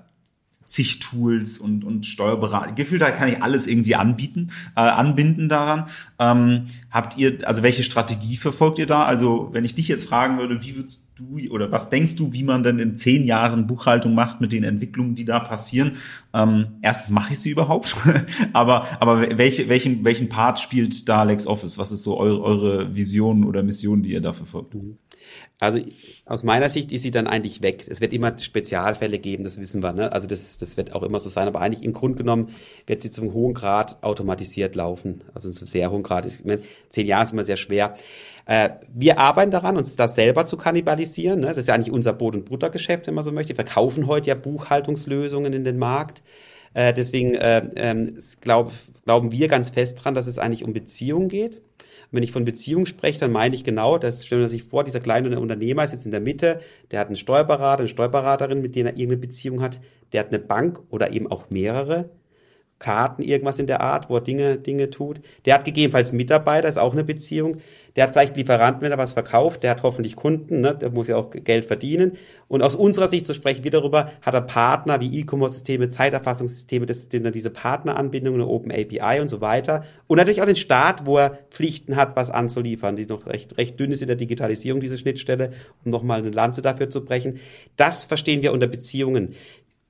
zig 0.66 1.00
Tools 1.00 1.58
und, 1.58 1.84
und 1.84 2.06
Steuerberater. 2.06 2.74
Gefühlt 2.74 3.02
da 3.02 3.12
kann 3.12 3.30
ich 3.30 3.42
alles 3.42 3.68
irgendwie 3.68 3.96
anbieten, 3.96 4.50
äh, 4.76 4.82
anbinden 4.82 5.50
daran. 5.50 5.88
Ähm, 6.20 6.68
habt 6.90 7.18
ihr, 7.18 7.48
also 7.48 7.64
welche 7.64 7.84
Strategie 7.84 8.38
verfolgt 8.38 8.78
ihr 8.78 8.86
da? 8.86 9.06
Also 9.06 9.50
wenn 9.52 9.66
ich 9.66 9.76
dich 9.76 9.88
jetzt 9.88 10.08
fragen 10.08 10.38
würde, 10.38 10.64
wie 10.64 10.76
würdest 10.76 11.02
du 11.22 11.54
oder 11.54 11.72
was 11.72 11.90
denkst 11.90 12.16
du, 12.16 12.34
wie 12.34 12.44
man 12.44 12.64
denn 12.64 12.80
in 12.80 12.96
zehn 12.96 13.24
Jahren 13.24 13.68
Buchhaltung 13.68 14.14
macht 14.14 14.42
mit 14.42 14.52
den 14.52 14.64
Entwicklungen, 14.64 15.16
die 15.16 15.26
da 15.26 15.40
passieren? 15.40 15.94
Ähm, 16.34 16.78
erstens 16.82 17.12
mache 17.12 17.34
ich 17.34 17.40
sie 17.40 17.52
überhaupt, 17.52 17.96
aber 18.54 18.88
aber 19.00 19.38
welche, 19.38 19.70
welchen 19.70 20.04
welchen 20.04 20.30
Part 20.30 20.60
spielt 20.60 21.08
da 21.08 21.24
LexOffice? 21.24 21.78
Was 21.78 21.92
ist 21.92 22.04
so 22.04 22.18
eure, 22.18 22.42
eure 22.42 22.96
Vision 22.96 23.44
oder 23.44 23.64
Mission, 23.64 24.04
die 24.04 24.14
ihr 24.14 24.22
da 24.22 24.34
verfolgt? 24.34 24.76
Also 25.60 25.80
aus 26.26 26.44
meiner 26.44 26.70
Sicht 26.70 26.92
ist 26.92 27.04
sie 27.04 27.12
dann 27.12 27.28
eigentlich 27.28 27.62
weg. 27.62 27.86
Es 27.88 28.02
wird 28.02 28.14
immer 28.14 28.38
Spezialfälle 28.38 29.20
geben, 29.20 29.44
das 29.44 29.60
wissen 29.60 29.84
wir. 29.84 29.94
Ne? 29.94 30.12
Also 30.12 30.26
das, 30.26 30.58
das 30.58 30.76
wird 30.76 30.96
auch 30.96 31.04
immer 31.04 31.20
so 31.20 31.30
sein. 31.30 31.48
Aber 31.48 31.62
eigentlich 31.62 31.84
im 31.84 31.94
Grunde 31.94 32.18
genommen 32.18 32.50
wird 32.88 33.04
sie 33.04 33.12
zum 33.12 33.34
hohen 33.34 33.54
Grad 33.54 34.04
automatisiert 34.04 34.76
laufen. 34.76 35.24
Also 35.36 35.52
zum 35.52 35.68
sehr 35.68 35.92
hohen 35.92 36.02
Grad. 36.02 36.26
Ich 36.26 36.44
meine, 36.44 36.64
zehn 36.90 37.06
Jahre 37.06 37.26
ist 37.26 37.34
immer 37.34 37.44
sehr 37.44 37.58
schwer. 37.58 37.96
Äh, 38.46 38.70
wir 38.94 39.20
arbeiten 39.20 39.52
daran, 39.52 39.78
uns 39.78 39.96
das 39.96 40.16
selber 40.16 40.46
zu 40.46 40.58
kannibalisieren. 40.58 41.42
Ne? 41.42 41.48
Das 41.48 41.60
ist 41.60 41.68
ja 41.68 41.76
eigentlich 41.76 41.92
unser 41.94 42.14
Brot- 42.14 42.36
und 42.36 42.46
Buttergeschäft, 42.46 43.08
wenn 43.08 43.14
man 43.14 43.24
so 43.24 43.32
möchte. 43.32 43.50
Wir 43.50 43.56
verkaufen 43.56 44.08
heute 44.08 44.30
ja 44.30 44.36
Buchhaltungslösungen 44.36 45.54
in 45.54 45.64
den 45.64 45.78
Markt. 45.78 46.24
Äh, 46.74 46.94
deswegen 46.94 47.36
äh, 47.36 47.60
äh, 47.76 48.14
glaub, 48.42 48.72
glauben 49.06 49.32
wir 49.32 49.48
ganz 49.48 49.70
fest 49.70 50.04
dran, 50.04 50.16
dass 50.16 50.28
es 50.28 50.38
eigentlich 50.38 50.64
um 50.64 50.74
Beziehungen 50.74 51.28
geht. 51.28 51.62
Wenn 52.12 52.24
ich 52.24 52.34
von 52.34 52.44
Beziehung 52.44 52.86
spreche, 52.86 53.20
dann 53.20 53.32
meine 53.32 53.56
ich 53.56 53.64
genau, 53.64 53.98
das 53.98 54.26
stellen 54.26 54.42
wir 54.42 54.50
sich 54.50 54.64
vor, 54.64 54.84
dieser 54.84 55.00
kleine 55.00 55.40
Unternehmer 55.40 55.86
ist 55.86 55.94
jetzt 55.94 56.06
in 56.06 56.12
der 56.12 56.20
Mitte, 56.20 56.60
der 56.92 57.00
hat 57.00 57.08
einen 57.08 57.16
Steuerberater, 57.16 57.82
eine 57.82 57.90
Steuerberaterin, 57.90 58.62
mit 58.62 58.76
denen 58.76 58.88
er 58.88 58.94
irgendeine 58.98 59.22
Beziehung 59.22 59.62
hat, 59.62 59.80
der 60.12 60.20
hat 60.20 60.28
eine 60.28 60.40
Bank 60.40 60.82
oder 60.90 61.14
eben 61.14 61.32
auch 61.32 61.50
mehrere, 61.50 62.10
Karten, 62.82 63.22
irgendwas 63.22 63.60
in 63.60 63.68
der 63.68 63.80
Art, 63.80 64.10
wo 64.10 64.16
er 64.16 64.22
Dinge, 64.22 64.58
Dinge 64.58 64.90
tut. 64.90 65.22
Der 65.46 65.54
hat 65.54 65.66
gegebenenfalls 65.66 66.12
Mitarbeiter, 66.14 66.68
ist 66.68 66.80
auch 66.80 66.94
eine 66.94 67.04
Beziehung. 67.04 67.58
Der 67.96 68.06
hat 68.06 68.14
vielleicht 68.14 68.38
Lieferanten, 68.38 68.82
wenn 68.82 68.92
er 68.92 68.98
was 68.98 69.14
verkauft. 69.14 69.64
Der 69.64 69.72
hat 69.72 69.84
hoffentlich 69.84 70.16
Kunden, 70.16 70.62
ne? 70.62 70.76
der 70.76 70.90
muss 70.90 71.08
ja 71.08 71.18
auch 71.18 71.30
Geld 71.30 71.66
verdienen. 71.66 72.14
Und 72.48 72.64
aus 72.64 72.76
unserer 72.76 73.08
Sicht, 73.08 73.28
so 73.28 73.34
sprechen 73.34 73.64
wir 73.64 73.72
darüber, 73.72 74.12
hat 74.22 74.34
er 74.34 74.42
Partner 74.42 75.00
wie 75.00 75.20
E-Commerce-Systeme, 75.20 75.90
Zeiterfassungssysteme, 75.90 76.86
das 76.86 77.10
sind 77.10 77.26
dann 77.26 77.34
diese 77.34 77.50
Partneranbindungen, 77.50 78.42
Open 78.42 78.72
API 78.72 79.22
und 79.22 79.30
so 79.30 79.42
weiter. 79.42 79.86
Und 80.08 80.18
natürlich 80.18 80.42
auch 80.42 80.46
den 80.46 80.56
Staat, 80.56 81.06
wo 81.06 81.18
er 81.18 81.40
Pflichten 81.50 81.96
hat, 81.98 82.16
was 82.16 82.32
anzuliefern, 82.32 82.96
die 82.96 83.06
noch 83.06 83.28
recht, 83.28 83.58
recht 83.58 83.80
dünn 83.80 83.92
ist 83.92 84.02
in 84.02 84.08
der 84.08 84.18
Digitalisierung, 84.18 84.82
diese 84.82 84.98
Schnittstelle, 84.98 85.52
um 85.86 85.92
nochmal 85.92 86.20
eine 86.20 86.32
Lanze 86.32 86.62
dafür 86.62 86.90
zu 86.90 87.06
brechen. 87.06 87.40
Das 87.76 88.06
verstehen 88.06 88.42
wir 88.42 88.54
unter 88.54 88.68
Beziehungen 88.68 89.36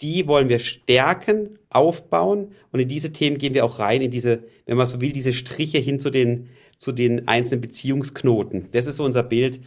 die 0.01 0.27
wollen 0.27 0.49
wir 0.49 0.59
stärken, 0.59 1.59
aufbauen 1.69 2.51
und 2.71 2.79
in 2.79 2.87
diese 2.87 3.13
Themen 3.13 3.37
gehen 3.37 3.53
wir 3.53 3.65
auch 3.65 3.79
rein, 3.79 4.01
in 4.01 4.11
diese, 4.11 4.43
wenn 4.65 4.77
man 4.77 4.85
so 4.85 5.01
will, 5.01 5.11
diese 5.11 5.33
Striche 5.33 5.77
hin 5.77 5.99
zu 5.99 6.09
den, 6.09 6.49
zu 6.77 6.91
den 6.91 7.27
einzelnen 7.27 7.61
Beziehungsknoten. 7.61 8.69
Das 8.71 8.87
ist 8.87 8.97
so 8.97 9.05
unser 9.05 9.23
Bild. 9.23 9.61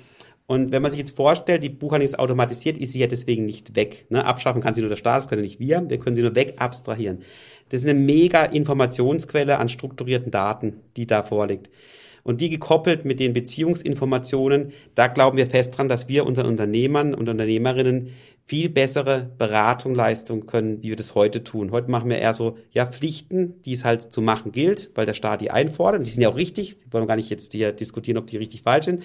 Und 0.46 0.72
wenn 0.72 0.82
man 0.82 0.90
sich 0.90 0.98
jetzt 0.98 1.16
vorstellt, 1.16 1.62
die 1.62 1.70
Buchhaltung 1.70 2.04
ist 2.04 2.18
automatisiert, 2.18 2.76
ist 2.76 2.92
sie 2.92 2.98
ja 2.98 3.06
deswegen 3.06 3.46
nicht 3.46 3.76
weg. 3.76 4.06
Ne? 4.10 4.24
Abschaffen 4.24 4.60
kann 4.60 4.74
sie 4.74 4.82
nur 4.82 4.90
der 4.90 4.96
Staat, 4.96 5.22
das 5.22 5.28
können 5.28 5.40
nicht 5.40 5.58
wir, 5.58 5.88
wir 5.88 5.98
können 5.98 6.14
sie 6.14 6.22
nur 6.22 6.34
weg 6.34 6.54
abstrahieren. 6.58 7.22
Das 7.70 7.80
ist 7.80 7.88
eine 7.88 7.98
mega 7.98 8.44
Informationsquelle 8.44 9.58
an 9.58 9.70
strukturierten 9.70 10.30
Daten, 10.30 10.80
die 10.96 11.06
da 11.06 11.22
vorliegt. 11.22 11.70
Und 12.24 12.40
die 12.40 12.48
gekoppelt 12.48 13.04
mit 13.04 13.20
den 13.20 13.34
Beziehungsinformationen, 13.34 14.72
da 14.94 15.06
glauben 15.06 15.36
wir 15.36 15.46
fest 15.46 15.76
dran, 15.76 15.88
dass 15.88 16.08
wir 16.08 16.26
unseren 16.26 16.46
Unternehmern 16.46 17.14
und 17.14 17.28
Unternehmerinnen 17.28 18.08
viel 18.46 18.70
bessere 18.70 19.30
Beratung 19.38 19.94
leisten 19.94 20.46
können, 20.46 20.82
wie 20.82 20.88
wir 20.88 20.96
das 20.96 21.14
heute 21.14 21.44
tun. 21.44 21.70
Heute 21.70 21.90
machen 21.90 22.10
wir 22.10 22.18
eher 22.18 22.34
so, 22.34 22.56
ja, 22.72 22.86
Pflichten, 22.86 23.62
die 23.62 23.74
es 23.74 23.84
halt 23.84 24.02
zu 24.02 24.22
machen 24.22 24.52
gilt, 24.52 24.90
weil 24.94 25.06
der 25.06 25.14
Staat 25.14 25.42
die 25.42 25.50
einfordert. 25.50 26.04
Die 26.04 26.10
sind 26.10 26.22
ja 26.22 26.30
auch 26.30 26.36
richtig. 26.36 26.78
Die 26.78 26.92
wollen 26.92 27.06
gar 27.06 27.16
nicht 27.16 27.30
jetzt 27.30 27.52
hier 27.52 27.72
diskutieren, 27.72 28.18
ob 28.18 28.26
die 28.26 28.38
richtig 28.38 28.62
falsch 28.62 28.86
sind. 28.86 29.04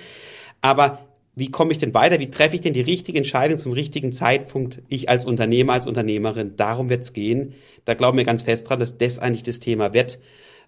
Aber 0.62 1.00
wie 1.36 1.52
komme 1.52 1.72
ich 1.72 1.78
denn 1.78 1.94
weiter? 1.94 2.20
Wie 2.20 2.30
treffe 2.30 2.56
ich 2.56 2.62
denn 2.62 2.74
die 2.74 2.82
richtige 2.82 3.18
Entscheidung 3.18 3.58
zum 3.58 3.72
richtigen 3.72 4.12
Zeitpunkt? 4.12 4.82
Ich 4.90 5.08
als 5.10 5.26
Unternehmer, 5.26 5.74
als 5.74 5.88
Unternehmerin. 5.88 6.56
Darum 6.58 6.90
wird 6.90 7.04
es 7.04 7.14
gehen. 7.14 7.54
Da 7.86 7.94
glauben 7.94 8.18
wir 8.18 8.26
ganz 8.26 8.42
fest 8.42 8.70
dran, 8.70 8.80
dass 8.80 8.98
das 8.98 9.20
eigentlich 9.20 9.44
das 9.44 9.60
Thema 9.60 9.94
wird. 9.94 10.20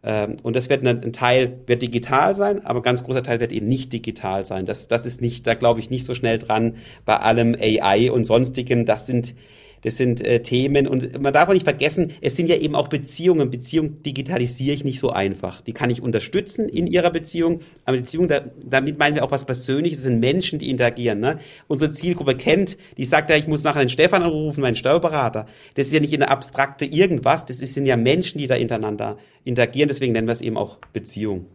Ähm, 0.04 0.38
und 0.42 0.56
das 0.56 0.70
wird 0.70 0.86
ein, 0.86 1.14
Teil 1.14 1.60
wird 1.68 1.82
digital 1.82 2.34
sein, 2.36 2.66
aber 2.66 2.80
ein 2.80 2.84
ganz 2.84 3.04
großer 3.04 3.24
Teil 3.24 3.40
wird 3.40 3.52
eben 3.52 3.68
nicht 3.68 3.94
digital 3.94 4.46
sein. 4.46 4.66
Das, 4.66 4.88
das 4.88 5.06
ist 5.06 5.22
nicht, 5.22 5.46
da 5.46 5.54
glaube 5.54 5.80
ich 5.80 5.90
nicht 5.90 6.06
so 6.06 6.16
schnell 6.16 6.40
dran 6.40 6.76
bei 7.06 7.18
allem 7.18 7.56
AI 7.60 8.12
und 8.12 8.26
sonstigem. 8.26 8.86
Das 8.86 9.06
sind 9.06 9.34
das 9.84 9.98
sind 9.98 10.24
äh, 10.24 10.42
Themen 10.42 10.88
und 10.88 11.22
man 11.22 11.34
darf 11.34 11.50
auch 11.50 11.54
nicht 11.54 11.64
vergessen, 11.64 12.12
es 12.22 12.36
sind 12.36 12.48
ja 12.48 12.56
eben 12.56 12.76
auch 12.76 12.88
Beziehungen. 12.88 13.50
Beziehungen 13.50 14.04
digitalisiere 14.04 14.76
ich 14.76 14.84
nicht 14.84 15.00
so 15.00 15.10
einfach. 15.10 15.62
Die 15.62 15.74
kann 15.74 15.90
ich 15.90 16.02
unterstützen 16.02 16.70
in 16.70 16.88
ihrer 16.88 17.12
Beziehung, 17.12 17.62
aber 17.86 17.98
Beziehung, 17.98 18.28
da, 18.28 18.42
damit 18.64 18.98
meinen 19.00 19.16
wir 19.16 19.24
auch 19.24 19.32
was 19.32 19.46
Persönliches, 19.46 20.00
das 20.00 20.06
sind 20.06 20.20
Menschen, 20.20 20.60
die 20.60 20.70
interagieren. 20.70 21.20
Ne? 21.20 21.40
Unsere 21.68 21.92
Zielgruppe 21.92 22.36
kennt, 22.36 22.78
die 22.98 23.06
sagt 23.06 23.30
ja, 23.30 23.36
ich 23.36 23.48
muss 23.48 23.64
nachher 23.64 23.84
den 23.84 23.90
Stefan 23.90 24.24
anrufen, 24.24 24.62
meinen 24.62 24.76
Steuerberater. 24.76 25.48
Das 25.76 25.88
ist 25.88 25.94
ja 25.94 26.00
nicht 26.00 26.14
eine 26.14 26.30
abstrakte 26.30 26.86
irgendwas, 26.86 27.46
das 27.46 27.58
sind 27.58 27.86
ja 27.86 27.98
Menschen, 27.98 28.38
die 28.38 28.48
da 28.48 28.56
untereinander 28.56 29.18
interagieren, 29.44 29.88
deswegen 29.88 30.14
nennen 30.14 30.28
wir 30.28 30.34
es 30.34 30.42
eben 30.42 30.58
auch 30.58 30.78
Beziehung. 30.94 31.46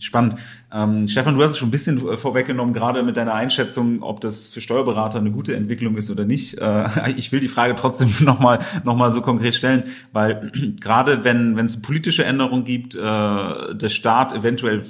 Spannend. 0.00 0.36
Ähm, 0.72 1.08
Stefan, 1.08 1.34
du 1.34 1.42
hast 1.42 1.52
es 1.52 1.58
schon 1.58 1.68
ein 1.68 1.72
bisschen 1.72 1.98
vorweggenommen, 1.98 2.72
gerade 2.72 3.02
mit 3.02 3.16
deiner 3.16 3.34
Einschätzung, 3.34 4.02
ob 4.02 4.20
das 4.20 4.48
für 4.48 4.60
Steuerberater 4.60 5.18
eine 5.18 5.32
gute 5.32 5.56
Entwicklung 5.56 5.96
ist 5.96 6.08
oder 6.08 6.24
nicht. 6.24 6.58
Äh, 6.58 6.88
ich 7.16 7.32
will 7.32 7.40
die 7.40 7.48
Frage 7.48 7.74
trotzdem 7.74 8.10
nochmal 8.20 8.60
noch 8.84 8.96
mal 8.96 9.10
so 9.10 9.22
konkret 9.22 9.54
stellen, 9.54 9.84
weil 10.12 10.52
gerade 10.80 11.24
wenn 11.24 11.56
wenn 11.56 11.66
es 11.66 11.82
politische 11.82 12.24
Änderungen 12.24 12.64
gibt, 12.64 12.94
äh, 12.94 12.98
der 13.00 13.88
Staat 13.88 14.32
eventuell 14.32 14.82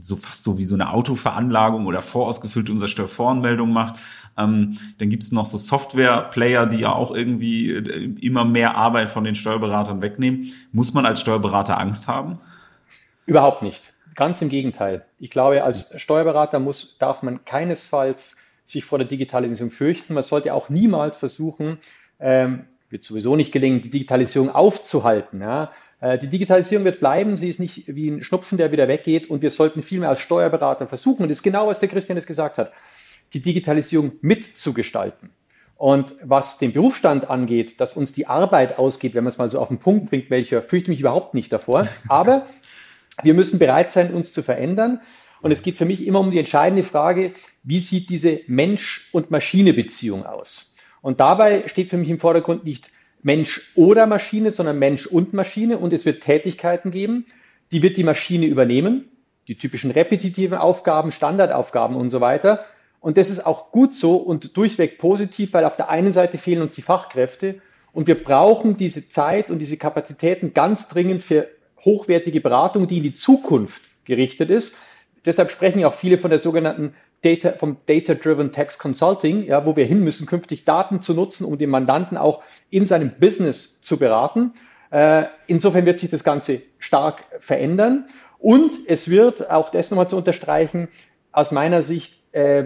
so 0.00 0.16
fast 0.16 0.44
so 0.44 0.58
wie 0.58 0.64
so 0.64 0.74
eine 0.74 0.92
Autoveranlagung 0.92 1.86
oder 1.86 2.02
vorausgefüllte 2.02 2.70
Umsatzsteuervoranmeldung 2.70 3.72
macht, 3.72 3.98
ähm, 4.36 4.76
dann 4.98 5.10
gibt 5.10 5.22
es 5.22 5.32
noch 5.32 5.46
so 5.46 5.58
Software-Player, 5.58 6.66
die 6.66 6.78
ja 6.80 6.92
auch 6.92 7.14
irgendwie 7.14 7.72
äh, 7.72 8.14
immer 8.20 8.44
mehr 8.44 8.76
Arbeit 8.76 9.10
von 9.10 9.24
den 9.24 9.34
Steuerberatern 9.34 10.02
wegnehmen. 10.02 10.52
Muss 10.70 10.94
man 10.94 11.06
als 11.06 11.20
Steuerberater 11.20 11.80
Angst 11.80 12.06
haben? 12.06 12.38
Überhaupt 13.26 13.62
nicht. 13.62 13.92
Ganz 14.18 14.42
im 14.42 14.48
Gegenteil. 14.48 15.04
Ich 15.20 15.30
glaube, 15.30 15.62
als 15.62 15.92
Steuerberater 15.94 16.58
muss, 16.58 16.98
darf 16.98 17.22
man 17.22 17.44
keinesfalls 17.44 18.36
sich 18.64 18.84
vor 18.84 18.98
der 18.98 19.06
Digitalisierung 19.06 19.70
fürchten. 19.70 20.12
Man 20.12 20.24
sollte 20.24 20.52
auch 20.54 20.70
niemals 20.70 21.14
versuchen, 21.14 21.78
ähm, 22.18 22.64
wird 22.90 23.04
sowieso 23.04 23.36
nicht 23.36 23.52
gelingen, 23.52 23.80
die 23.80 23.90
Digitalisierung 23.90 24.50
aufzuhalten. 24.50 25.40
Ja. 25.40 25.70
Äh, 26.00 26.18
die 26.18 26.26
Digitalisierung 26.26 26.84
wird 26.84 26.98
bleiben, 26.98 27.36
sie 27.36 27.48
ist 27.48 27.60
nicht 27.60 27.84
wie 27.86 28.08
ein 28.08 28.24
Schnupfen, 28.24 28.58
der 28.58 28.72
wieder 28.72 28.88
weggeht 28.88 29.30
und 29.30 29.40
wir 29.40 29.50
sollten 29.50 29.84
vielmehr 29.84 30.08
als 30.08 30.18
Steuerberater 30.18 30.88
versuchen, 30.88 31.22
und 31.22 31.28
das 31.28 31.38
ist 31.38 31.44
genau, 31.44 31.68
was 31.68 31.78
der 31.78 31.88
Christian 31.88 32.16
jetzt 32.16 32.26
gesagt 32.26 32.58
hat, 32.58 32.72
die 33.34 33.40
Digitalisierung 33.40 34.14
mitzugestalten. 34.20 35.30
Und 35.76 36.16
was 36.24 36.58
den 36.58 36.72
Berufsstand 36.72 37.30
angeht, 37.30 37.80
dass 37.80 37.96
uns 37.96 38.14
die 38.14 38.26
Arbeit 38.26 38.80
ausgeht, 38.80 39.14
wenn 39.14 39.22
man 39.22 39.28
es 39.30 39.38
mal 39.38 39.48
so 39.48 39.60
auf 39.60 39.68
den 39.68 39.78
Punkt 39.78 40.10
bringt, 40.10 40.28
welcher 40.28 40.60
fürchte 40.60 40.90
mich 40.90 40.98
überhaupt 40.98 41.34
nicht 41.34 41.52
davor. 41.52 41.86
Aber 42.08 42.46
wir 43.22 43.34
müssen 43.34 43.58
bereit 43.58 43.92
sein, 43.92 44.12
uns 44.14 44.32
zu 44.32 44.42
verändern. 44.42 45.00
Und 45.40 45.52
es 45.52 45.62
geht 45.62 45.78
für 45.78 45.84
mich 45.84 46.06
immer 46.06 46.20
um 46.20 46.30
die 46.30 46.38
entscheidende 46.38 46.82
Frage, 46.82 47.32
wie 47.62 47.78
sieht 47.78 48.10
diese 48.10 48.40
Mensch- 48.46 49.08
und 49.12 49.30
Maschine-Beziehung 49.30 50.26
aus? 50.26 50.74
Und 51.00 51.20
dabei 51.20 51.68
steht 51.68 51.88
für 51.88 51.96
mich 51.96 52.10
im 52.10 52.18
Vordergrund 52.18 52.64
nicht 52.64 52.90
Mensch 53.22 53.72
oder 53.74 54.06
Maschine, 54.06 54.50
sondern 54.50 54.78
Mensch 54.78 55.06
und 55.06 55.32
Maschine. 55.32 55.78
Und 55.78 55.92
es 55.92 56.04
wird 56.04 56.22
Tätigkeiten 56.22 56.90
geben, 56.90 57.26
die 57.70 57.82
wird 57.82 57.96
die 57.96 58.04
Maschine 58.04 58.46
übernehmen, 58.46 59.08
die 59.46 59.56
typischen 59.56 59.90
repetitiven 59.90 60.58
Aufgaben, 60.58 61.12
Standardaufgaben 61.12 61.96
und 61.96 62.10
so 62.10 62.20
weiter. 62.20 62.64
Und 63.00 63.16
das 63.16 63.30
ist 63.30 63.46
auch 63.46 63.70
gut 63.70 63.94
so 63.94 64.16
und 64.16 64.56
durchweg 64.56 64.98
positiv, 64.98 65.52
weil 65.52 65.64
auf 65.64 65.76
der 65.76 65.88
einen 65.88 66.12
Seite 66.12 66.36
fehlen 66.36 66.62
uns 66.62 66.74
die 66.74 66.82
Fachkräfte 66.82 67.60
und 67.92 68.06
wir 68.06 68.22
brauchen 68.22 68.76
diese 68.76 69.08
Zeit 69.08 69.50
und 69.50 69.60
diese 69.60 69.76
Kapazitäten 69.76 70.52
ganz 70.52 70.88
dringend 70.88 71.22
für 71.22 71.48
hochwertige 71.84 72.40
Beratung, 72.40 72.86
die 72.86 72.98
in 72.98 73.02
die 73.02 73.12
Zukunft 73.12 73.82
gerichtet 74.04 74.50
ist. 74.50 74.76
Deshalb 75.24 75.50
sprechen 75.50 75.84
auch 75.84 75.94
viele 75.94 76.18
von 76.18 76.30
der 76.30 76.38
sogenannten 76.38 76.94
Data, 77.22 77.52
vom 77.52 77.78
Data-Driven 77.86 78.52
Tax 78.52 78.78
Consulting, 78.78 79.44
ja, 79.44 79.66
wo 79.66 79.76
wir 79.76 79.84
hin 79.84 80.04
müssen, 80.04 80.26
künftig 80.26 80.64
Daten 80.64 81.02
zu 81.02 81.14
nutzen, 81.14 81.44
um 81.44 81.58
den 81.58 81.70
Mandanten 81.70 82.16
auch 82.16 82.42
in 82.70 82.86
seinem 82.86 83.12
Business 83.18 83.80
zu 83.80 83.98
beraten. 83.98 84.52
Äh, 84.90 85.24
insofern 85.46 85.84
wird 85.84 85.98
sich 85.98 86.10
das 86.10 86.24
Ganze 86.24 86.62
stark 86.78 87.24
verändern. 87.40 88.06
Und 88.38 88.78
es 88.86 89.10
wird, 89.10 89.50
auch 89.50 89.70
das 89.70 89.90
nochmal 89.90 90.08
zu 90.08 90.16
unterstreichen, 90.16 90.88
aus 91.32 91.50
meiner 91.50 91.82
Sicht 91.82 92.22
äh, 92.32 92.64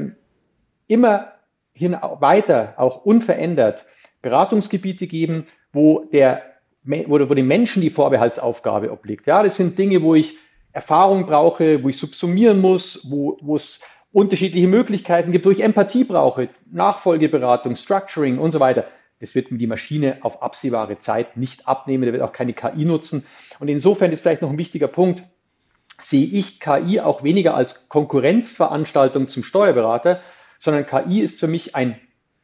immer 0.86 1.32
hin 1.72 1.96
weiter, 2.20 2.74
auch 2.76 3.04
unverändert, 3.04 3.86
Beratungsgebiete 4.20 5.06
geben, 5.06 5.46
wo 5.72 6.04
der 6.04 6.42
wo, 6.84 7.28
wo 7.28 7.34
den 7.34 7.46
Menschen 7.46 7.82
die 7.82 7.90
Vorbehaltsaufgabe 7.90 8.90
obliegt. 8.90 9.26
Ja, 9.26 9.42
das 9.42 9.56
sind 9.56 9.78
Dinge, 9.78 10.02
wo 10.02 10.14
ich 10.14 10.36
Erfahrung 10.72 11.26
brauche, 11.26 11.82
wo 11.82 11.88
ich 11.88 11.98
subsumieren 11.98 12.60
muss, 12.60 13.10
wo, 13.10 13.38
wo 13.40 13.56
es 13.56 13.80
unterschiedliche 14.12 14.68
Möglichkeiten 14.68 15.32
gibt, 15.32 15.46
wo 15.46 15.50
ich 15.50 15.62
Empathie 15.62 16.04
brauche, 16.04 16.48
Nachfolgeberatung, 16.70 17.76
Structuring 17.76 18.38
und 18.38 18.52
so 18.52 18.60
weiter. 18.60 18.86
Das 19.20 19.34
wird 19.34 19.50
mir 19.52 19.58
die 19.58 19.66
Maschine 19.66 20.18
auf 20.22 20.42
absehbare 20.42 20.98
Zeit 20.98 21.36
nicht 21.36 21.68
abnehmen. 21.68 22.02
Der 22.02 22.12
wird 22.12 22.22
auch 22.22 22.32
keine 22.32 22.54
KI 22.54 22.84
nutzen. 22.84 23.24
Und 23.60 23.68
insofern 23.68 24.10
ist 24.10 24.22
vielleicht 24.22 24.42
noch 24.42 24.50
ein 24.50 24.58
wichtiger 24.58 24.88
Punkt, 24.88 25.22
sehe 26.00 26.26
ich 26.26 26.58
KI 26.58 27.00
auch 27.00 27.22
weniger 27.22 27.54
als 27.54 27.88
Konkurrenzveranstaltung 27.88 29.28
zum 29.28 29.44
Steuerberater, 29.44 30.20
sondern 30.58 30.86
KI 30.86 31.20
ist 31.20 31.38
für 31.38 31.46
mich 31.46 31.76
ein 31.76 32.00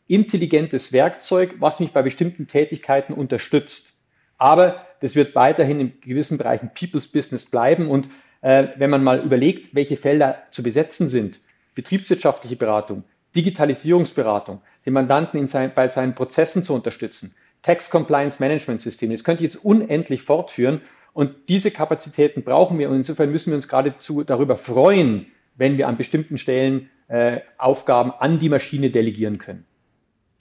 intelligentes 0.07 0.93
Werkzeug, 0.93 1.57
was 1.59 1.81
mich 1.81 1.93
bei 1.93 2.03
bestimmten 2.03 2.47
Tätigkeiten 2.47 3.13
unterstützt. 3.13 3.98
Aber 4.39 4.87
das 5.01 5.15
wird 5.17 5.35
weiterhin 5.35 5.81
in 5.81 6.01
gewissen 6.01 6.39
Bereichen 6.39 6.71
People's 6.75 7.09
Business 7.09 7.47
bleiben. 7.47 7.89
Und 7.89 8.09
äh, 8.41 8.69
wenn 8.77 8.91
man 8.91 9.05
mal 9.05 9.21
überlegt, 9.21 9.75
welche 9.75 9.97
Felder 9.97 10.43
zu 10.51 10.63
besetzen 10.63 11.09
sind, 11.09 11.41
betriebswirtschaftliche 11.75 12.57
Beratung, 12.57 13.05
Digitalisierungsberatung, 13.37 14.61
den 14.87 14.93
Mandanten 14.93 15.47
sein, 15.47 15.73
bei 15.75 15.89
seinen 15.89 16.15
Prozessen 16.15 16.63
zu 16.63 16.75
unterstützen, 16.75 17.35
Tax 17.63 17.91
Compliance 17.91 18.39
Management 18.41 18.81
Systeme, 18.81 19.15
das 19.15 19.25
könnte 19.25 19.45
ich 19.45 19.53
jetzt 19.53 19.65
unendlich 19.65 20.23
fortführen. 20.23 20.81
Und 21.13 21.49
diese 21.49 21.73
Kapazitäten 21.73 22.45
brauchen 22.45 22.79
wir. 22.79 22.89
Und 22.89 22.97
insofern 22.97 23.31
müssen 23.33 23.51
wir 23.51 23.57
uns 23.57 23.67
geradezu 23.67 24.23
darüber 24.23 24.57
freuen, 24.57 25.27
wenn 25.57 25.77
wir 25.77 25.89
an 25.89 25.97
bestimmten 25.97 26.39
Stellen 26.39 26.89
äh, 27.09 27.41
Aufgaben 27.57 28.13
an 28.13 28.39
die 28.39 28.49
Maschine 28.49 28.91
delegieren 28.91 29.39
können. 29.39 29.65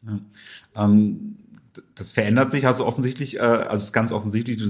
Ja. 0.06 0.86
Ähm 0.86 1.38
das 1.96 2.12
verändert 2.12 2.52
sich 2.52 2.68
also 2.68 2.86
offensichtlich, 2.86 3.38
äh, 3.38 3.40
also 3.40 3.76
es 3.76 3.84
ist 3.86 3.94
ganz 3.94 4.12
offensichtlich, 4.12 4.58
du, 4.58 4.68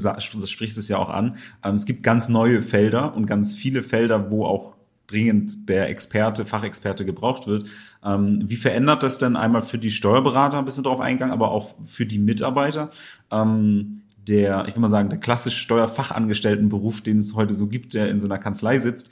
sprichst 0.48 0.78
es 0.78 0.88
ja 0.88 0.98
auch 0.98 1.10
an. 1.10 1.38
Ähm, 1.63 1.76
es 1.76 1.86
gibt 1.86 2.04
ganz 2.04 2.30
neue 2.30 2.62
Felder 2.62 3.15
und 3.15 3.26
ganz 3.26 3.54
viele 3.54 3.84
Felder, 3.84 4.32
wo 4.32 4.46
auch 4.46 4.76
dringend 5.08 5.70
der 5.70 5.89
Experte, 5.89 6.46
Fachexperte 6.46 7.06
gebraucht 7.06 7.48
wird. 7.48 7.67
Ähm, 8.04 8.43
wie 8.46 8.58
verändert 8.58 9.04
das 9.04 9.17
denn 9.17 9.36
einmal 9.36 9.62
für 9.62 9.78
die 9.78 9.91
Steuerberater 9.91 10.60
ein 10.60 10.65
bisschen 10.65 10.84
drauf 10.84 11.00
eingegangen, 11.00 11.34
aber 11.34 11.52
auch 11.52 11.76
für 11.86 12.06
die 12.06 12.20
Mitarbeiter? 12.20 12.91
Ähm, 13.32 14.02
der, 14.28 14.65
ich 14.67 14.76
will 14.76 14.82
mal 14.82 14.89
sagen, 14.89 15.10
der 15.10 15.20
klassische 15.20 15.60
Steuerfachangestelltenberuf, 15.60 17.02
den 17.02 17.20
es 17.20 17.34
heute 17.34 17.54
so 17.54 17.67
gibt, 17.67 17.93
der 17.93 18.10
in 18.10 18.20
so 18.20 18.28
einer 18.28 18.38
Kanzlei 18.38 18.80
sitzt, 18.80 19.12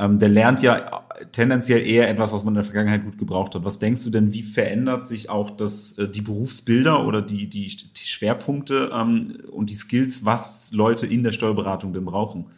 ähm, 0.00 0.18
der 0.18 0.30
lernt 0.30 0.62
ja 0.62 1.04
tendenziell 1.32 1.86
eher 1.86 2.08
etwas, 2.08 2.32
was 2.32 2.42
man 2.44 2.54
in 2.54 2.62
der 2.62 2.64
Vergangenheit 2.64 3.04
gut 3.04 3.18
gebraucht 3.18 3.54
hat. 3.54 3.64
Was 3.64 3.78
denkst 3.78 4.02
du 4.04 4.10
denn, 4.10 4.32
wie 4.32 4.42
verändert 4.42 5.04
sich 5.04 5.28
auch 5.28 5.50
das, 5.50 5.98
äh, 5.98 6.06
die 6.06 6.22
Berufsbilder 6.22 7.06
oder 7.06 7.20
die, 7.20 7.48
die, 7.48 7.66
die 7.66 8.06
Schwerpunkte 8.06 8.90
ähm, 8.94 9.38
und 9.52 9.68
die 9.68 9.74
Skills, 9.74 10.24
was 10.24 10.72
Leute 10.72 11.06
in 11.06 11.22
der 11.22 11.32
Steuerberatung 11.32 11.92
denn 11.92 12.06
brauchen? 12.06 12.50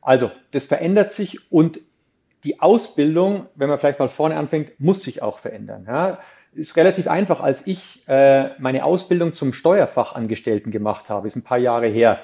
Also, 0.00 0.30
das 0.52 0.66
verändert 0.66 1.10
sich 1.10 1.52
und 1.52 1.80
die 2.44 2.60
Ausbildung, 2.60 3.46
wenn 3.56 3.68
man 3.68 3.78
vielleicht 3.78 3.98
mal 3.98 4.08
vorne 4.08 4.36
anfängt, 4.36 4.78
muss 4.78 5.02
sich 5.02 5.22
auch 5.22 5.38
verändern. 5.38 5.84
Ja? 5.86 6.20
Ist 6.54 6.76
relativ 6.76 7.08
einfach, 7.08 7.40
als 7.40 7.66
ich 7.66 8.02
äh, 8.08 8.50
meine 8.60 8.84
Ausbildung 8.84 9.34
zum 9.34 9.52
Steuerfachangestellten 9.52 10.72
gemacht 10.72 11.10
habe, 11.10 11.26
ist 11.26 11.36
ein 11.36 11.42
paar 11.42 11.58
Jahre 11.58 11.88
her 11.88 12.20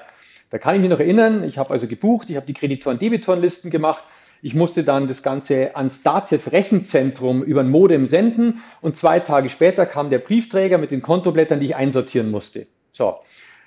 da 0.49 0.57
kann 0.57 0.75
ich 0.75 0.81
mich 0.81 0.89
noch 0.89 0.99
erinnern, 0.99 1.43
ich 1.43 1.57
habe 1.57 1.71
also 1.71 1.87
gebucht, 1.87 2.29
ich 2.29 2.35
habe 2.35 2.45
die 2.45 2.53
Kreditoren-Debitorenlisten 2.53 3.69
gemacht. 3.71 4.03
Ich 4.41 4.53
musste 4.53 4.83
dann 4.83 5.07
das 5.07 5.23
Ganze 5.23 5.75
ans 5.75 6.03
Dativ-Rechenzentrum 6.03 7.43
über 7.43 7.61
ein 7.61 7.69
Modem 7.69 8.05
senden 8.05 8.61
und 8.81 8.95
zwei 8.95 9.19
Tage 9.19 9.49
später 9.49 9.85
kam 9.85 10.09
der 10.09 10.19
Briefträger 10.19 10.77
mit 10.77 10.91
den 10.91 11.01
Kontoblättern, 11.01 11.59
die 11.59 11.67
ich 11.67 11.75
einsortieren 11.75 12.29
musste. 12.29 12.67
So. 12.91 13.17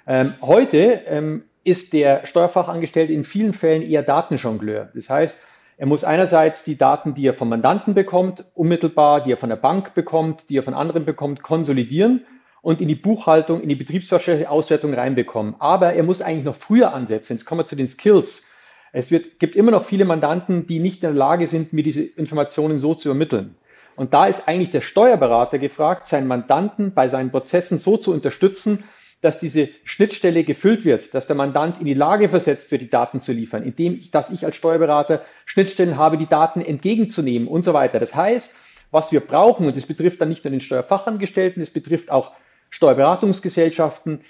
Ähm, 0.07 0.33
heute 0.41 1.03
ähm, 1.07 1.43
ist 1.65 1.93
der 1.93 2.25
Steuerfachangestellte 2.25 3.13
in 3.13 3.25
vielen 3.25 3.53
Fällen 3.53 3.83
eher 3.83 4.03
Datenjongleur. 4.03 4.91
Das 4.95 5.11
heißt, 5.11 5.43
er 5.77 5.87
muss 5.87 6.05
einerseits 6.05 6.63
die 6.63 6.79
Daten, 6.79 7.15
die 7.15 7.27
er 7.27 7.35
vom 7.35 7.49
Mandanten 7.49 7.95
bekommt, 7.95 8.45
unmittelbar, 8.55 9.25
die 9.25 9.33
er 9.33 9.37
von 9.37 9.49
der 9.49 9.57
Bank 9.57 9.95
bekommt, 9.95 10.51
die 10.51 10.59
er 10.59 10.63
von 10.63 10.75
anderen 10.75 11.05
bekommt, 11.05 11.43
konsolidieren 11.43 12.25
und 12.63 12.81
in 12.81 12.89
die 12.89 12.95
Buchhaltung, 12.95 13.61
in 13.61 13.69
die 13.69 13.75
betriebswirtschaftliche 13.75 14.51
Auswertung 14.51 14.95
reinbekommen. 14.95 15.55
Aber 15.59 15.95
er 15.95 16.03
muss 16.03 16.23
eigentlich 16.23 16.45
noch 16.45 16.57
früher 16.57 16.93
ansetzen. 16.93 17.35
Jetzt 17.35 17.45
kommen 17.45 17.61
wir 17.61 17.67
zu 17.67 17.77
den 17.77 17.89
Skills. 17.89 18.45
Es 18.93 19.11
wird, 19.11 19.39
gibt 19.39 19.57
immer 19.57 19.71
noch 19.71 19.85
viele 19.85 20.05
Mandanten, 20.05 20.67
die 20.67 20.79
nicht 20.79 20.97
in 20.97 21.11
der 21.11 21.13
Lage 21.13 21.47
sind, 21.47 21.73
mir 21.73 21.83
diese 21.83 22.03
Informationen 22.03 22.79
so 22.79 22.95
zu 22.95 23.09
ermitteln. 23.09 23.57
Und 23.97 24.15
da 24.15 24.27
ist 24.27 24.49
eigentlich 24.49 24.71
der 24.71 24.81
Steuerberater 24.81 25.59
gefragt, 25.59 26.09
seinen 26.09 26.27
Mandanten 26.27 26.95
bei 26.95 27.09
seinen 27.09 27.31
Prozessen 27.31 27.79
so 27.79 27.97
zu 27.97 28.13
unterstützen, 28.13 28.85
dass 29.21 29.39
diese 29.39 29.69
Schnittstelle 29.85 30.45
gefüllt 30.45 30.85
wird, 30.85 31.15
dass 31.15 31.27
der 31.27 31.37
Mandant 31.37 31.79
in 31.79 31.85
die 31.85 31.95
Lage 31.95 32.29
versetzt 32.29 32.71
wird, 32.71 32.81
die 32.83 32.89
Daten 32.89 33.21
zu 33.21 33.33
liefern, 33.33 33.63
indem 33.63 33.95
ich, 33.95 34.11
dass 34.11 34.31
ich 34.31 34.47
als 34.47 34.57
Steuerberater 34.57 35.23
Schnittstellen 35.45 35.99
habe, 35.99 36.17
die 36.17 36.27
Daten 36.27 36.63
entgegenzunehmen 36.63 37.47
und 37.47 37.63
so 37.63 37.75
weiter. 37.75 38.01
Das 38.01 38.15
heißt, 38.15 38.57
was 38.91 39.13
wir 39.13 39.21
brauchen, 39.21 39.67
und 39.67 39.77
das 39.77 39.87
betrifft 39.87 40.21
dann 40.21 40.31
nicht 40.31 40.45
nur 40.45 40.51
den 40.51 40.61
Steuerfachangestellten, 40.61 41.61
das 41.61 41.71
betrifft 41.71 42.11
auch 42.11 42.33
Steuerberatungsgesellschaften, 42.71 44.23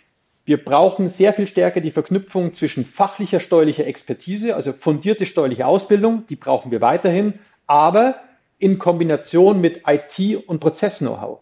wir 0.44 0.64
brauchen 0.64 1.08
sehr 1.08 1.32
viel 1.32 1.46
stärker 1.46 1.80
die 1.80 1.90
Verknüpfung 1.90 2.52
zwischen 2.54 2.84
fachlicher 2.84 3.40
steuerlicher 3.40 3.86
Expertise, 3.86 4.56
also 4.56 4.72
fundierte 4.72 5.26
steuerliche 5.26 5.66
Ausbildung, 5.66 6.26
die 6.28 6.36
brauchen 6.36 6.70
wir 6.70 6.80
weiterhin, 6.80 7.34
aber 7.66 8.16
in 8.58 8.78
Kombination 8.78 9.60
mit 9.60 9.82
IT 9.86 10.48
und 10.48 10.60
Prozess-Know-how. 10.60 11.40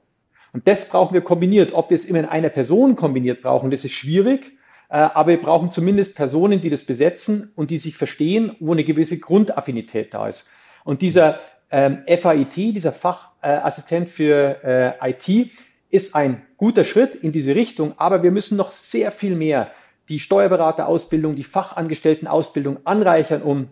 Und 0.52 0.66
das 0.66 0.88
brauchen 0.88 1.14
wir 1.14 1.20
kombiniert. 1.20 1.72
Ob 1.72 1.90
wir 1.90 1.94
es 1.94 2.04
immer 2.04 2.20
in 2.20 2.24
einer 2.24 2.48
Person 2.48 2.96
kombiniert 2.96 3.42
brauchen, 3.42 3.70
das 3.70 3.84
ist 3.84 3.92
schwierig. 3.92 4.52
Äh, 4.88 4.96
aber 4.96 5.30
wir 5.30 5.40
brauchen 5.40 5.70
zumindest 5.70 6.16
Personen, 6.16 6.60
die 6.60 6.70
das 6.70 6.84
besetzen 6.84 7.52
und 7.54 7.70
die 7.70 7.78
sich 7.78 7.96
verstehen, 7.96 8.56
wo 8.60 8.72
eine 8.72 8.84
gewisse 8.84 9.18
Grundaffinität 9.18 10.14
da 10.14 10.28
ist. 10.28 10.48
Und 10.84 11.02
dieser 11.02 11.40
ähm, 11.70 12.04
FAIT, 12.06 12.56
dieser 12.56 12.92
Fachassistent 12.92 14.10
für 14.10 14.96
äh, 15.02 15.10
IT, 15.10 15.50
ist 15.90 16.14
ein 16.14 16.42
guter 16.56 16.84
Schritt 16.84 17.14
in 17.14 17.32
diese 17.32 17.54
Richtung, 17.54 17.94
aber 17.96 18.22
wir 18.22 18.30
müssen 18.30 18.56
noch 18.56 18.70
sehr 18.70 19.10
viel 19.10 19.34
mehr 19.34 19.70
die 20.08 20.18
Steuerberaterausbildung, 20.18 21.36
die 21.36 21.44
Fachangestelltenausbildung 21.44 22.78
anreichern, 22.84 23.42
um, 23.42 23.68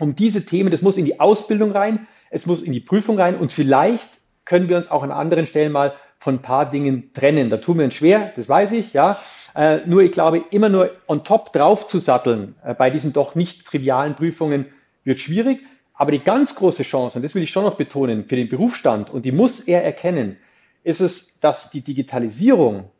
um 0.00 0.14
diese 0.14 0.46
Themen, 0.46 0.70
das 0.70 0.82
muss 0.82 0.98
in 0.98 1.04
die 1.04 1.20
Ausbildung 1.20 1.72
rein, 1.72 2.06
es 2.30 2.46
muss 2.46 2.62
in 2.62 2.72
die 2.72 2.80
Prüfung 2.80 3.18
rein 3.18 3.36
und 3.36 3.52
vielleicht 3.52 4.20
können 4.44 4.68
wir 4.68 4.76
uns 4.76 4.90
auch 4.90 5.02
an 5.02 5.10
anderen 5.10 5.46
Stellen 5.46 5.72
mal 5.72 5.94
von 6.18 6.36
ein 6.36 6.42
paar 6.42 6.70
Dingen 6.70 7.12
trennen. 7.12 7.50
Da 7.50 7.58
tun 7.58 7.78
wir 7.78 7.84
uns 7.84 7.94
schwer, 7.94 8.32
das 8.36 8.48
weiß 8.48 8.72
ich, 8.72 8.92
ja. 8.92 9.18
Äh, 9.54 9.80
nur 9.86 10.02
ich 10.02 10.12
glaube, 10.12 10.44
immer 10.50 10.68
nur 10.68 10.90
on 11.06 11.22
top 11.22 11.52
drauf 11.52 11.86
zu 11.86 11.98
satteln 11.98 12.56
äh, 12.64 12.74
bei 12.74 12.90
diesen 12.90 13.12
doch 13.12 13.36
nicht 13.36 13.64
trivialen 13.64 14.16
Prüfungen 14.16 14.66
wird 15.04 15.18
schwierig. 15.18 15.60
Aber 15.94 16.10
die 16.10 16.18
ganz 16.18 16.56
große 16.56 16.82
Chance, 16.82 17.18
und 17.18 17.22
das 17.22 17.36
will 17.36 17.42
ich 17.44 17.50
schon 17.50 17.62
noch 17.62 17.76
betonen, 17.76 18.24
für 18.24 18.34
den 18.34 18.48
Berufsstand, 18.48 19.10
und 19.10 19.24
die 19.24 19.30
muss 19.30 19.60
er 19.60 19.84
erkennen, 19.84 20.36
ist 20.84 21.00
es, 21.00 21.40
dass 21.40 21.70
die 21.70 21.80
Digitalisierung 21.80 22.90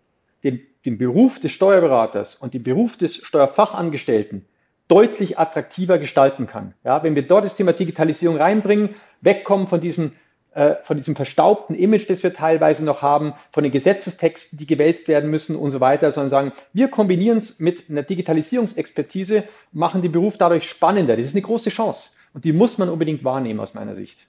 den, 0.43 0.61
den 0.85 0.99
Beruf 0.99 1.39
des 1.39 1.53
Steuerberaters 1.53 2.35
und 2.35 2.55
den 2.55 2.63
Beruf 2.63 2.97
des 2.97 3.17
Steuerfachangestellten 3.17 4.45
deutlich 4.89 5.39
attraktiver 5.39 5.99
gestalten 5.99 6.47
kann. 6.47 6.75
Ja, 6.85 7.03
wenn 7.03 7.15
wir 7.15 7.27
dort 7.27 7.45
das 7.45 7.57
Thema 7.57 7.73
Digitalisierung 7.73 8.37
reinbringen, 8.37 8.97
wegkommen 9.21 9.67
von 9.67 9.81
diesen 9.81 10.17
äh, 10.55 10.77
von 10.85 10.97
diesem 10.97 11.17
verstaubten 11.17 11.75
Image, 11.75 12.09
das 12.09 12.23
wir 12.23 12.33
teilweise 12.33 12.85
noch 12.85 13.03
haben, 13.03 13.35
von 13.51 13.65
den 13.65 13.73
Gesetzestexten, 13.73 14.57
die 14.57 14.69
gewälzt 14.69 15.09
werden 15.09 15.29
müssen 15.29 15.57
und 15.57 15.73
so 15.73 15.81
weiter, 15.81 16.13
sondern 16.13 16.29
sagen, 16.29 16.53
wir 16.73 16.89
kombinieren 16.89 17.39
es 17.39 17.59
mit 17.59 17.91
einer 17.91 18.05
Digitalisierungsexpertise, 18.05 19.45
machen 19.73 20.01
den 20.03 20.13
Beruf 20.13 20.39
dadurch 20.39 20.69
spannender. 20.71 21.17
Das 21.17 21.27
ist 21.27 21.35
eine 21.35 21.43
große 21.43 21.71
Chance 21.71 22.11
und 22.35 22.45
die 22.45 22.53
muss 22.53 22.79
man 22.79 22.89
unbedingt 22.89 23.25
wahrnehmen 23.25 23.59
aus 23.59 23.75
meiner 23.75 23.97
Sicht. 23.97 24.29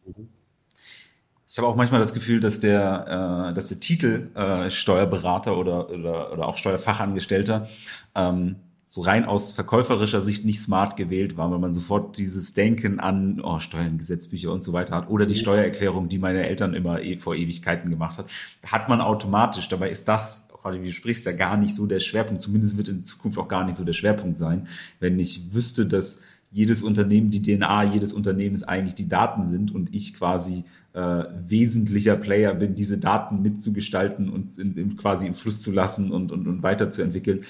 Ich 1.56 1.58
habe 1.58 1.70
auch 1.70 1.78
manchmal 1.78 2.02
das 2.02 2.14
Gefühl, 2.14 2.42
dass 2.42 2.60
der, 2.60 3.52
äh, 3.52 3.54
dass 3.54 3.70
der 3.70 3.80
Titel 3.80 4.28
äh, 4.36 4.70
Steuerberater 4.70 5.58
oder, 5.58 5.90
oder, 5.90 6.34
oder 6.34 6.48
auch 6.50 6.58
Steuerfachangestellter 6.58 7.70
ähm, 8.14 8.58
so 8.90 9.00
rein 9.00 9.24
aus 9.24 9.54
verkäuferischer 9.54 10.20
Sicht 10.20 10.44
nicht 10.44 10.60
smart 10.60 10.98
gewählt 10.98 11.38
war, 11.38 11.50
weil 11.50 11.60
man 11.60 11.72
sofort 11.72 12.18
dieses 12.18 12.54
Denken 12.56 13.00
an 13.00 13.40
oh, 13.42 13.62
Steuern, 13.62 13.98
Gesetzbücher 13.98 14.52
und 14.52 14.64
so 14.64 14.74
weiter 14.74 14.96
hat 14.96 15.10
oder 15.10 15.26
die 15.26 15.38
Steuererklärung, 15.38 16.10
die 16.10 16.18
meine 16.18 16.46
Eltern 16.46 16.74
immer 16.74 17.02
eh 17.02 17.18
vor 17.20 17.36
Ewigkeiten 17.36 17.90
gemacht 17.90 18.18
hat, 18.18 18.26
hat 18.66 18.90
man 18.90 19.00
automatisch. 19.00 19.70
Dabei 19.70 19.92
ist 19.92 20.10
das, 20.10 20.50
gerade 20.62 20.82
wie 20.82 20.88
du 20.88 20.94
sprichst, 20.94 21.26
ja 21.26 21.32
gar 21.32 21.56
nicht 21.56 21.74
so 21.74 21.86
der 21.86 22.02
Schwerpunkt. 22.02 22.42
Zumindest 22.42 22.76
wird 22.76 22.90
in 22.90 23.02
Zukunft 23.02 23.38
auch 23.38 23.48
gar 23.48 23.64
nicht 23.64 23.78
so 23.78 23.86
der 23.86 23.94
Schwerpunkt 23.94 24.38
sein, 24.38 24.68
wenn 25.00 25.18
ich 25.20 25.54
wüsste, 25.54 25.86
dass 25.86 26.24
jedes 26.56 26.82
Unternehmen, 26.82 27.32
die 27.32 27.42
DNA 27.42 27.84
jedes 27.84 28.14
Unternehmens 28.14 28.64
eigentlich 28.64 28.96
die 28.96 29.10
Daten 29.10 29.44
sind 29.44 29.76
und 29.76 29.94
ich 29.94 30.14
quasi 30.14 30.64
äh, 30.94 31.24
wesentlicher 31.48 32.16
Player 32.16 32.56
bin, 32.56 32.76
diese 32.76 32.98
Daten 32.98 33.42
mitzugestalten 33.42 34.30
und 34.30 34.58
in, 34.58 34.78
in, 34.78 34.96
quasi 34.96 35.28
im 35.28 35.34
Fluss 35.34 35.62
zu 35.62 35.74
lassen 35.74 36.12
und, 36.12 36.32
und, 36.32 36.48
und 36.48 36.64
weiterzuentwickeln 36.64 37.42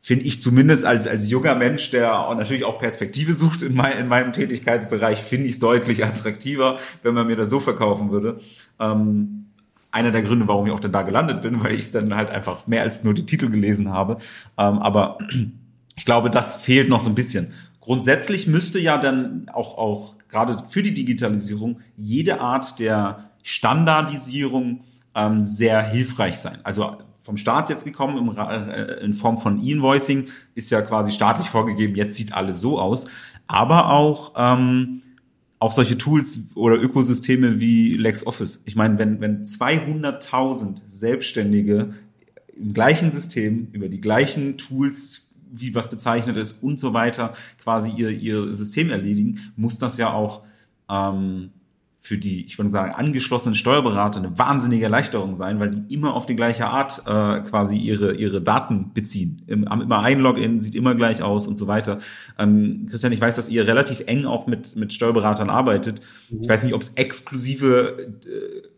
finde 0.00 0.24
ich 0.24 0.40
zumindest 0.40 0.84
als, 0.84 1.08
als 1.08 1.28
junger 1.28 1.56
Mensch, 1.56 1.90
der 1.90 2.12
natürlich 2.36 2.64
auch 2.64 2.78
Perspektive 2.78 3.34
sucht 3.34 3.62
in, 3.62 3.74
mein, 3.74 3.98
in 3.98 4.06
meinem 4.06 4.32
Tätigkeitsbereich, 4.32 5.18
finde 5.18 5.46
ich 5.46 5.54
es 5.54 5.58
deutlich 5.58 6.04
attraktiver, 6.04 6.78
wenn 7.02 7.14
man 7.14 7.26
mir 7.26 7.34
das 7.34 7.50
so 7.50 7.58
verkaufen 7.58 8.12
würde. 8.12 8.38
Ähm, 8.78 9.46
einer 9.90 10.12
der 10.12 10.22
Gründe, 10.22 10.46
warum 10.46 10.66
ich 10.66 10.72
auch 10.72 10.80
dann 10.80 10.92
da 10.92 11.02
gelandet 11.02 11.42
bin, 11.42 11.62
weil 11.64 11.72
ich 11.72 11.80
es 11.80 11.92
dann 11.92 12.14
halt 12.14 12.30
einfach 12.30 12.68
mehr 12.68 12.82
als 12.82 13.02
nur 13.02 13.14
die 13.14 13.26
Titel 13.26 13.50
gelesen 13.50 13.90
habe. 13.90 14.18
Ähm, 14.56 14.78
aber 14.78 15.18
ich 15.98 16.04
glaube, 16.04 16.30
das 16.30 16.56
fehlt 16.56 16.88
noch 16.88 17.00
so 17.00 17.10
ein 17.10 17.16
bisschen. 17.16 17.52
Grundsätzlich 17.88 18.46
müsste 18.46 18.78
ja 18.78 18.98
dann 18.98 19.48
auch, 19.50 19.78
auch 19.78 20.16
gerade 20.28 20.62
für 20.62 20.82
die 20.82 20.92
Digitalisierung 20.92 21.80
jede 21.96 22.38
Art 22.38 22.78
der 22.80 23.30
Standardisierung 23.42 24.82
ähm, 25.14 25.40
sehr 25.40 25.80
hilfreich 25.80 26.38
sein. 26.38 26.58
Also 26.64 26.98
vom 27.22 27.38
Staat 27.38 27.70
jetzt 27.70 27.86
gekommen 27.86 28.18
im, 28.18 28.36
äh, 28.36 29.02
in 29.02 29.14
Form 29.14 29.38
von 29.38 29.58
E-Invoicing, 29.58 30.26
ist 30.54 30.68
ja 30.68 30.82
quasi 30.82 31.12
staatlich 31.12 31.48
vorgegeben, 31.48 31.96
jetzt 31.96 32.16
sieht 32.16 32.34
alles 32.34 32.60
so 32.60 32.78
aus. 32.78 33.06
Aber 33.46 33.88
auch, 33.88 34.34
ähm, 34.36 35.00
auch 35.58 35.72
solche 35.72 35.96
Tools 35.96 36.50
oder 36.56 36.78
Ökosysteme 36.78 37.58
wie 37.58 37.94
LexOffice. 37.94 38.60
Ich 38.66 38.76
meine, 38.76 38.98
wenn, 38.98 39.22
wenn 39.22 39.44
200.000 39.44 40.82
Selbstständige 40.84 41.94
im 42.54 42.74
gleichen 42.74 43.10
System 43.10 43.68
über 43.72 43.88
die 43.88 44.02
gleichen 44.02 44.58
Tools, 44.58 45.27
wie 45.52 45.74
was 45.74 45.90
bezeichnet 45.90 46.36
ist 46.36 46.62
und 46.62 46.78
so 46.78 46.94
weiter, 46.94 47.32
quasi 47.62 47.90
ihr, 47.90 48.10
ihr 48.10 48.54
System 48.54 48.90
erledigen, 48.90 49.52
muss 49.56 49.78
das 49.78 49.98
ja 49.98 50.12
auch 50.12 50.42
ähm, 50.88 51.50
für 52.00 52.16
die, 52.16 52.44
ich 52.46 52.56
würde 52.58 52.70
sagen, 52.70 52.92
angeschlossenen 52.94 53.54
Steuerberater 53.54 54.20
eine 54.20 54.38
wahnsinnige 54.38 54.84
Erleichterung 54.84 55.34
sein, 55.34 55.58
weil 55.58 55.70
die 55.70 55.94
immer 55.94 56.14
auf 56.14 56.26
die 56.26 56.36
gleiche 56.36 56.66
Art 56.66 57.02
äh, 57.06 57.40
quasi 57.40 57.76
ihre, 57.76 58.14
ihre 58.14 58.40
Daten 58.40 58.92
beziehen. 58.94 59.42
Im, 59.46 59.68
haben 59.68 59.82
immer 59.82 60.00
ein 60.00 60.20
Login, 60.20 60.60
sieht 60.60 60.74
immer 60.74 60.94
gleich 60.94 61.22
aus 61.22 61.46
und 61.46 61.56
so 61.56 61.66
weiter. 61.66 61.98
Ähm, 62.38 62.86
Christian, 62.88 63.12
ich 63.12 63.20
weiß, 63.20 63.36
dass 63.36 63.48
ihr 63.48 63.66
relativ 63.66 64.04
eng 64.06 64.26
auch 64.26 64.46
mit, 64.46 64.76
mit 64.76 64.92
Steuerberatern 64.92 65.50
arbeitet. 65.50 66.00
Mhm. 66.30 66.42
Ich 66.42 66.48
weiß 66.48 66.62
nicht, 66.62 66.74
ob 66.74 66.82
es 66.82 66.90
exklusive, 66.90 68.08
äh, 68.24 68.68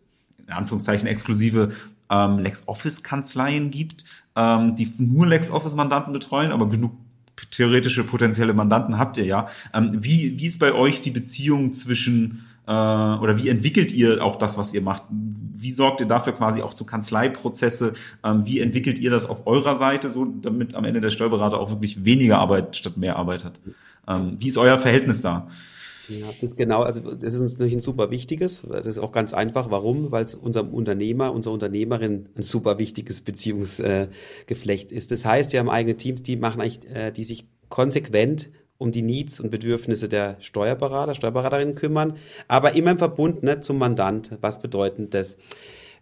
in 0.51 0.57
Anführungszeichen 0.57 1.07
exklusive 1.07 1.69
ähm, 2.09 2.37
LexOffice-Kanzleien 2.39 3.71
gibt, 3.71 4.03
ähm, 4.35 4.75
die 4.75 4.91
nur 4.99 5.25
LexOffice-Mandanten 5.27 6.13
betreuen, 6.13 6.51
aber 6.51 6.67
genug 6.67 6.91
theoretische 7.49 8.03
potenzielle 8.03 8.53
Mandanten 8.53 8.99
habt 8.99 9.17
ihr 9.17 9.25
ja. 9.25 9.47
Ähm, 9.73 9.91
wie, 9.93 10.37
wie 10.39 10.45
ist 10.45 10.59
bei 10.59 10.73
euch 10.73 11.01
die 11.01 11.11
Beziehung 11.11 11.73
zwischen 11.73 12.45
äh, 12.67 12.71
oder 12.71 13.37
wie 13.37 13.49
entwickelt 13.49 13.91
ihr 13.91 14.23
auch 14.23 14.35
das, 14.35 14.57
was 14.57 14.73
ihr 14.73 14.81
macht? 14.81 15.03
Wie 15.09 15.71
sorgt 15.71 16.01
ihr 16.01 16.07
dafür 16.07 16.33
quasi 16.33 16.61
auch 16.61 16.73
zu 16.73 16.85
Kanzleiprozesse? 16.85 17.93
Ähm, 18.23 18.45
wie 18.45 18.59
entwickelt 18.59 18.99
ihr 18.99 19.09
das 19.09 19.25
auf 19.25 19.47
eurer 19.47 19.75
Seite, 19.75 20.09
so 20.09 20.25
damit 20.25 20.75
am 20.75 20.85
Ende 20.85 21.01
der 21.01 21.09
Steuerberater 21.09 21.59
auch 21.59 21.69
wirklich 21.69 22.05
weniger 22.05 22.39
Arbeit 22.39 22.75
statt 22.75 22.97
mehr 22.97 23.15
Arbeit 23.15 23.45
hat? 23.45 23.59
Ähm, 24.07 24.35
wie 24.37 24.49
ist 24.49 24.57
euer 24.57 24.77
Verhältnis 24.77 25.21
da? 25.21 25.47
Ja, 26.19 26.27
das 26.27 26.43
ist 26.43 26.57
genau, 26.57 26.81
also 26.81 26.99
das 27.15 27.33
ist 27.33 27.53
natürlich 27.53 27.73
ein 27.73 27.81
super 27.81 28.11
wichtiges. 28.11 28.63
Das 28.67 28.85
ist 28.85 28.97
auch 28.97 29.11
ganz 29.11 29.33
einfach. 29.33 29.71
Warum? 29.71 30.11
Weil 30.11 30.23
es 30.23 30.35
unserem 30.35 30.73
Unternehmer, 30.73 31.31
unserer 31.31 31.53
Unternehmerin 31.53 32.29
ein 32.35 32.43
super 32.43 32.77
wichtiges 32.77 33.21
Beziehungsgeflecht 33.21 34.91
ist. 34.91 35.11
Das 35.11 35.25
heißt, 35.25 35.53
wir 35.53 35.59
haben 35.59 35.69
eigene 35.69 35.97
Teams, 35.97 36.23
die 36.23 36.35
machen 36.35 36.61
eigentlich, 36.61 36.89
äh, 36.89 37.11
die 37.11 37.23
sich 37.23 37.45
konsequent 37.69 38.49
um 38.77 38.91
die 38.91 39.03
Needs 39.03 39.39
und 39.39 39.51
Bedürfnisse 39.51 40.09
der 40.09 40.37
Steuerberater, 40.39 41.13
Steuerberaterinnen 41.13 41.75
kümmern, 41.75 42.17
aber 42.47 42.75
immer 42.75 42.91
im 42.91 42.97
Verbund 42.97 43.43
ne, 43.43 43.61
zum 43.61 43.77
Mandant. 43.77 44.37
Was 44.41 44.59
bedeutet 44.59 45.13
das? 45.13 45.37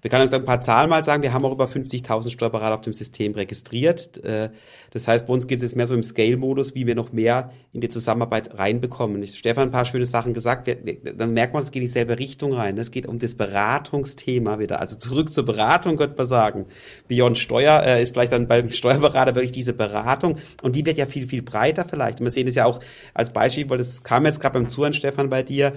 Wir 0.02 0.10
können 0.10 0.34
ein 0.34 0.46
paar 0.46 0.62
Zahlen 0.62 0.90
mal 0.90 1.04
sagen. 1.04 1.24
Wir 1.24 1.34
haben 1.34 1.44
auch 1.44 1.52
über 1.52 1.66
50.000 1.66 2.30
Steuerberater 2.30 2.76
auf 2.76 2.82
dem 2.82 2.94
System 2.94 3.34
registriert. 3.34 4.24
Äh, 4.24 4.50
das 4.92 5.08
heißt, 5.08 5.28
bei 5.28 5.34
uns 5.34 5.48
geht 5.48 5.58
es 5.58 5.64
jetzt 5.64 5.76
mehr 5.76 5.88
so 5.88 5.94
im 5.94 6.04
Scale-Modus, 6.04 6.74
wie 6.74 6.88
wir 6.88 6.96
noch 6.96 7.12
mehr 7.12 7.52
in 7.74 7.82
die 7.82 7.90
Zusammenarbeit 7.90 8.58
reinbekommen. 8.58 9.22
Ich, 9.22 9.38
Stefan 9.38 9.68
ein 9.68 9.72
paar 9.72 9.86
schöne 9.86 10.06
Sachen 10.06 10.34
gesagt. 10.34 10.70
Dann 10.70 11.34
merkt 11.34 11.54
man, 11.54 11.64
es 11.64 11.72
geht 11.72 11.82
in 11.82 11.88
dieselbe 11.88 12.18
Richtung 12.18 12.54
rein. 12.54 12.78
Es 12.78 12.92
geht 12.92 13.08
um 13.08 13.20
das 13.20 13.36
Beratungsthema 13.36 14.60
wieder. 14.60 14.80
Also 14.80 14.96
zurück 14.96 15.32
zur 15.32 15.46
Beratung, 15.46 15.98
könnte 15.98 16.16
man 16.16 16.28
sagen. 16.28 16.66
Beyond 17.10 17.38
Steuer 17.38 17.84
äh, 17.84 18.02
ist 18.02 18.14
vielleicht 18.14 18.32
dann 18.32 18.48
beim 18.48 18.70
Steuerberater 18.70 19.36
wirklich 19.36 19.52
diese 19.52 19.74
Beratung. 19.74 20.38
Und 20.62 20.78
die 20.78 20.86
wird 20.86 20.98
ja 20.98 21.08
viel, 21.08 21.28
viel 21.28 21.42
breiter 21.42 21.84
vielleicht. 21.84 22.22
Und 22.22 22.26
wir 22.26 22.32
sehen 22.32 22.46
das 22.46 22.56
ja 22.56 22.66
auch 22.66 22.80
als 23.14 23.34
Beispiel, 23.34 23.70
weil 23.70 23.78
das 23.80 24.04
kam 24.04 24.26
jetzt 24.26 24.40
gerade 24.40 24.58
beim 24.58 24.70
Zuhören, 24.70 24.94
Stefan, 24.94 25.30
bei 25.30 25.44
dir 25.44 25.74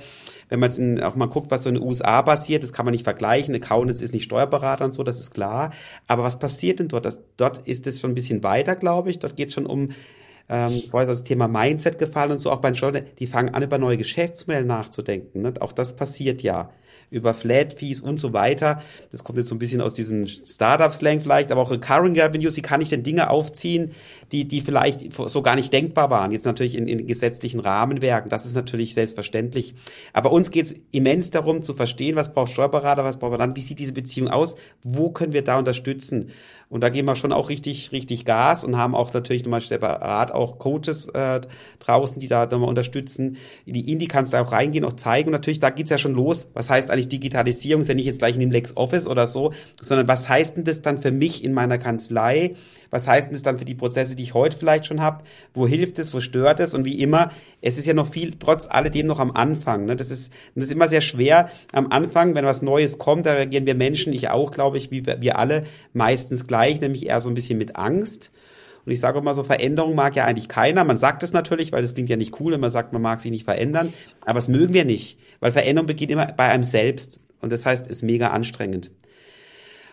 wenn 0.52 0.60
man 0.60 0.70
jetzt 0.70 1.02
auch 1.02 1.14
mal 1.14 1.30
guckt, 1.30 1.50
was 1.50 1.62
so 1.62 1.70
in 1.70 1.76
den 1.76 1.84
USA 1.84 2.20
passiert, 2.20 2.62
das 2.62 2.74
kann 2.74 2.84
man 2.84 2.92
nicht 2.92 3.04
vergleichen. 3.04 3.54
Accountants 3.54 4.02
ist 4.02 4.11
nicht 4.12 4.24
Steuerberater 4.24 4.84
und 4.84 4.94
so, 4.94 5.02
das 5.02 5.18
ist 5.18 5.30
klar. 5.30 5.72
Aber 6.06 6.22
was 6.22 6.38
passiert 6.38 6.78
denn 6.80 6.88
dort? 6.88 7.04
Das, 7.04 7.20
dort 7.36 7.66
ist 7.66 7.86
es 7.86 8.00
schon 8.00 8.12
ein 8.12 8.14
bisschen 8.14 8.42
weiter, 8.42 8.76
glaube 8.76 9.10
ich. 9.10 9.18
Dort 9.18 9.36
geht 9.36 9.48
es 9.48 9.54
schon 9.54 9.66
um 9.66 9.90
ähm, 10.48 10.82
vorher 10.90 11.08
das 11.08 11.24
Thema 11.24 11.48
Mindset 11.48 11.98
gefallen 11.98 12.32
und 12.32 12.38
so 12.38 12.50
auch 12.50 12.60
bei 12.60 12.70
den 12.70 12.76
Steuern, 12.76 13.04
die 13.18 13.26
fangen 13.26 13.54
an, 13.54 13.62
über 13.62 13.78
neue 13.78 13.96
Geschäftsmodelle 13.96 14.66
nachzudenken. 14.66 15.42
Ne? 15.42 15.54
Auch 15.60 15.72
das 15.72 15.96
passiert 15.96 16.42
ja 16.42 16.70
über 17.12 17.34
Flat 17.34 17.74
Fees 17.74 18.00
und 18.00 18.18
so 18.18 18.32
weiter. 18.32 18.82
Das 19.10 19.22
kommt 19.22 19.36
jetzt 19.36 19.48
so 19.48 19.54
ein 19.54 19.58
bisschen 19.58 19.82
aus 19.82 19.94
diesem 19.94 20.26
Startup-Slang 20.26 21.20
vielleicht, 21.20 21.52
aber 21.52 21.60
auch 21.60 21.70
Recurring 21.70 22.18
Revenues, 22.18 22.56
wie 22.56 22.62
kann 22.62 22.80
ich 22.80 22.88
denn 22.88 23.02
Dinge 23.02 23.28
aufziehen, 23.28 23.92
die, 24.32 24.48
die 24.48 24.62
vielleicht 24.62 25.12
so 25.12 25.42
gar 25.42 25.54
nicht 25.54 25.72
denkbar 25.72 26.10
waren. 26.10 26.32
Jetzt 26.32 26.46
natürlich 26.46 26.74
in, 26.74 26.88
in 26.88 27.06
gesetzlichen 27.06 27.60
Rahmenwerken, 27.60 28.30
das 28.30 28.46
ist 28.46 28.56
natürlich 28.56 28.94
selbstverständlich. 28.94 29.74
Aber 30.12 30.32
uns 30.32 30.50
geht 30.50 30.66
es 30.66 30.76
immens 30.90 31.30
darum 31.30 31.62
zu 31.62 31.74
verstehen, 31.74 32.16
was 32.16 32.32
braucht 32.32 32.50
Steuerberater, 32.52 33.04
was 33.04 33.18
braucht 33.18 33.32
man 33.32 33.40
dann, 33.40 33.56
wie 33.56 33.60
sieht 33.60 33.78
diese 33.78 33.92
Beziehung 33.92 34.28
aus, 34.28 34.56
wo 34.82 35.10
können 35.10 35.34
wir 35.34 35.44
da 35.44 35.58
unterstützen. 35.58 36.30
Und 36.72 36.80
da 36.80 36.88
gehen 36.88 37.04
wir 37.04 37.16
schon 37.16 37.34
auch 37.34 37.50
richtig, 37.50 37.92
richtig 37.92 38.24
Gas 38.24 38.64
und 38.64 38.78
haben 38.78 38.94
auch 38.94 39.12
natürlich 39.12 39.44
nochmal 39.44 39.60
separat 39.60 40.32
auch 40.32 40.58
Coaches 40.58 41.06
äh, 41.08 41.42
draußen, 41.80 42.18
die 42.18 42.28
da 42.28 42.46
nochmal 42.46 42.70
unterstützen. 42.70 43.36
Die 43.66 43.92
Indie 43.92 44.08
kannst 44.08 44.32
du 44.32 44.38
auch 44.38 44.52
reingehen, 44.52 44.86
auch 44.86 44.94
zeigen. 44.94 45.28
Und 45.28 45.32
natürlich, 45.32 45.60
da 45.60 45.68
geht's 45.68 45.90
ja 45.90 45.98
schon 45.98 46.14
los. 46.14 46.50
Was 46.54 46.70
heißt 46.70 46.90
eigentlich 46.90 47.10
Digitalisierung? 47.10 47.82
Ist 47.82 47.88
ja 47.88 47.94
nicht 47.94 48.06
jetzt 48.06 48.20
gleich 48.20 48.36
in 48.36 48.40
dem 48.40 48.50
Lex 48.50 48.74
Office 48.74 49.06
oder 49.06 49.26
so, 49.26 49.52
sondern 49.82 50.08
was 50.08 50.30
heißt 50.30 50.56
denn 50.56 50.64
das 50.64 50.80
dann 50.80 50.96
für 50.96 51.10
mich 51.10 51.44
in 51.44 51.52
meiner 51.52 51.76
Kanzlei? 51.76 52.54
Was 52.92 53.08
heißt 53.08 53.28
denn 53.28 53.32
das 53.32 53.42
dann 53.42 53.58
für 53.58 53.64
die 53.64 53.74
Prozesse, 53.74 54.16
die 54.16 54.22
ich 54.22 54.34
heute 54.34 54.54
vielleicht 54.54 54.84
schon 54.84 55.00
habe? 55.00 55.24
Wo 55.54 55.66
hilft 55.66 55.98
es, 55.98 56.12
wo 56.12 56.20
stört 56.20 56.60
es? 56.60 56.74
Und 56.74 56.84
wie 56.84 57.00
immer, 57.00 57.30
es 57.62 57.78
ist 57.78 57.86
ja 57.86 57.94
noch 57.94 58.06
viel, 58.06 58.34
trotz 58.38 58.68
alledem 58.68 59.06
noch 59.06 59.18
am 59.18 59.30
Anfang. 59.30 59.86
Ne? 59.86 59.96
Das, 59.96 60.10
ist, 60.10 60.30
das 60.54 60.64
ist 60.64 60.72
immer 60.72 60.88
sehr 60.88 61.00
schwer 61.00 61.48
am 61.72 61.90
Anfang, 61.90 62.34
wenn 62.34 62.44
was 62.44 62.60
Neues 62.60 62.98
kommt, 62.98 63.24
da 63.24 63.32
reagieren 63.32 63.64
wir 63.64 63.74
Menschen, 63.74 64.12
ich 64.12 64.28
auch, 64.28 64.52
glaube 64.52 64.76
ich, 64.76 64.90
wie 64.90 65.06
wir 65.06 65.38
alle, 65.38 65.64
meistens 65.94 66.46
gleich, 66.46 66.82
nämlich 66.82 67.06
eher 67.06 67.22
so 67.22 67.30
ein 67.30 67.34
bisschen 67.34 67.56
mit 67.56 67.76
Angst. 67.76 68.30
Und 68.84 68.92
ich 68.92 69.00
sage 69.00 69.18
immer 69.18 69.34
so, 69.34 69.42
Veränderung 69.42 69.94
mag 69.94 70.14
ja 70.14 70.26
eigentlich 70.26 70.48
keiner. 70.48 70.84
Man 70.84 70.98
sagt 70.98 71.22
es 71.22 71.32
natürlich, 71.32 71.72
weil 71.72 71.80
das 71.80 71.94
klingt 71.94 72.10
ja 72.10 72.16
nicht 72.16 72.38
cool, 72.40 72.52
wenn 72.52 72.60
man 72.60 72.70
sagt, 72.70 72.92
man 72.92 73.00
mag 73.00 73.22
sich 73.22 73.30
nicht 73.30 73.44
verändern. 73.44 73.90
Aber 74.26 74.34
das 74.34 74.48
mögen 74.48 74.74
wir 74.74 74.84
nicht, 74.84 75.18
weil 75.40 75.50
Veränderung 75.50 75.86
beginnt 75.86 76.10
immer 76.10 76.26
bei 76.26 76.48
einem 76.48 76.62
selbst. 76.62 77.20
Und 77.40 77.52
das 77.52 77.64
heißt, 77.64 77.86
ist 77.86 78.02
mega 78.02 78.28
anstrengend. 78.28 78.90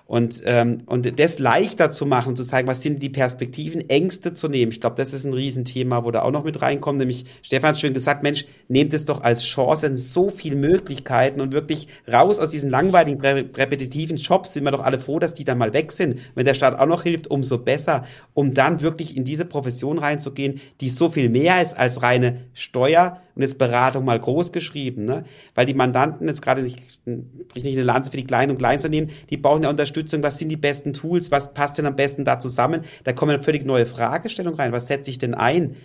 Und, 0.10 0.42
ähm, 0.46 0.80
und 0.88 1.20
das 1.20 1.38
leichter 1.38 1.92
zu 1.92 2.08
machen, 2.08 2.36
zu 2.36 2.44
zeigen, 2.44 2.68
was 2.68 2.82
sind 2.82 3.04
die 3.04 3.10
Perspektiven, 3.10 3.92
Ängste 3.92 4.34
zu 4.34 4.48
nehmen. 4.48 4.72
Ich 4.72 4.82
glaube, 4.82 4.96
das 4.96 5.14
ist 5.14 5.24
ein 5.24 5.36
Riesenthema, 5.36 6.04
wo 6.04 6.10
da 6.10 6.24
auch 6.24 6.32
noch 6.32 6.44
mit 6.44 6.64
reinkommt. 6.64 6.98
Nämlich, 6.98 7.26
Stefan 7.44 7.70
hat 7.70 7.80
schön 7.80 7.94
gesagt, 7.94 8.24
Mensch, 8.24 8.48
nehmt 8.68 8.92
es 8.96 9.06
doch 9.06 9.22
als 9.22 9.44
Chance, 9.44 9.96
so 9.98 10.32
viele 10.32 10.56
Möglichkeiten 10.56 11.42
und 11.42 11.54
wirklich 11.54 11.90
raus 12.12 12.40
aus 12.40 12.50
diesen 12.50 12.72
langweiligen, 12.72 13.22
repetitiven 13.22 14.18
Jobs 14.18 14.52
sind 14.52 14.64
wir 14.64 14.72
doch 14.72 14.84
alle 14.84 15.00
froh, 15.00 15.20
dass 15.20 15.36
die 15.36 15.44
dann 15.44 15.60
mal 15.60 15.74
weg 15.74 15.92
sind. 15.92 16.20
Wenn 16.34 16.46
der 16.46 16.56
Staat 16.56 16.80
auch 16.80 16.88
noch 16.88 17.04
hilft, 17.04 17.28
umso 17.28 17.60
besser, 17.60 18.04
um 18.34 18.56
dann 18.56 18.82
wirklich 18.82 19.16
in 19.16 19.26
diese 19.26 19.46
Profession 19.46 20.00
reinzugehen, 20.00 20.60
die 20.82 20.90
so 20.90 21.10
viel 21.10 21.30
mehr 21.30 21.62
ist 21.62 21.78
als 21.78 22.02
reine 22.02 22.46
Steuer 22.56 23.22
und 23.36 23.44
jetzt 23.44 23.60
Beratung 23.60 24.06
mal 24.06 24.20
groß 24.20 24.52
geschrieben, 24.52 25.06
ne? 25.06 25.24
Weil 25.54 25.68
die 25.68 25.76
Mandanten 25.76 26.28
jetzt 26.28 26.42
gerade 26.42 26.64
nicht, 26.64 26.80
sprich 26.92 27.64
nicht 27.64 27.78
eine 27.78 27.84
Lanze 27.84 28.10
für 28.10 28.18
die 28.18 28.26
kleinen 28.26 28.52
und 28.52 28.58
Kleinunternehmen, 28.58 29.12
die 29.30 29.38
brauchen 29.38 29.64
ja 29.64 29.70
Unterstützung. 29.70 29.99
Was 30.24 30.38
sind 30.38 30.50
die 30.50 30.58
besten 30.58 30.94
Tools? 30.94 31.32
Was 31.32 31.54
passt 31.54 31.78
denn 31.78 31.86
am 31.86 31.96
besten 31.96 32.26
da 32.26 32.40
zusammen? 32.40 32.82
Da 33.04 33.14
kommen 33.14 33.32
eine 33.34 33.44
völlig 33.44 33.66
neue 33.66 33.86
Fragestellung 33.86 34.56
rein. 34.56 34.72
Was 34.72 34.88
setze 34.88 35.10
ich 35.10 35.18
denn 35.18 35.34
ein? 35.34 35.76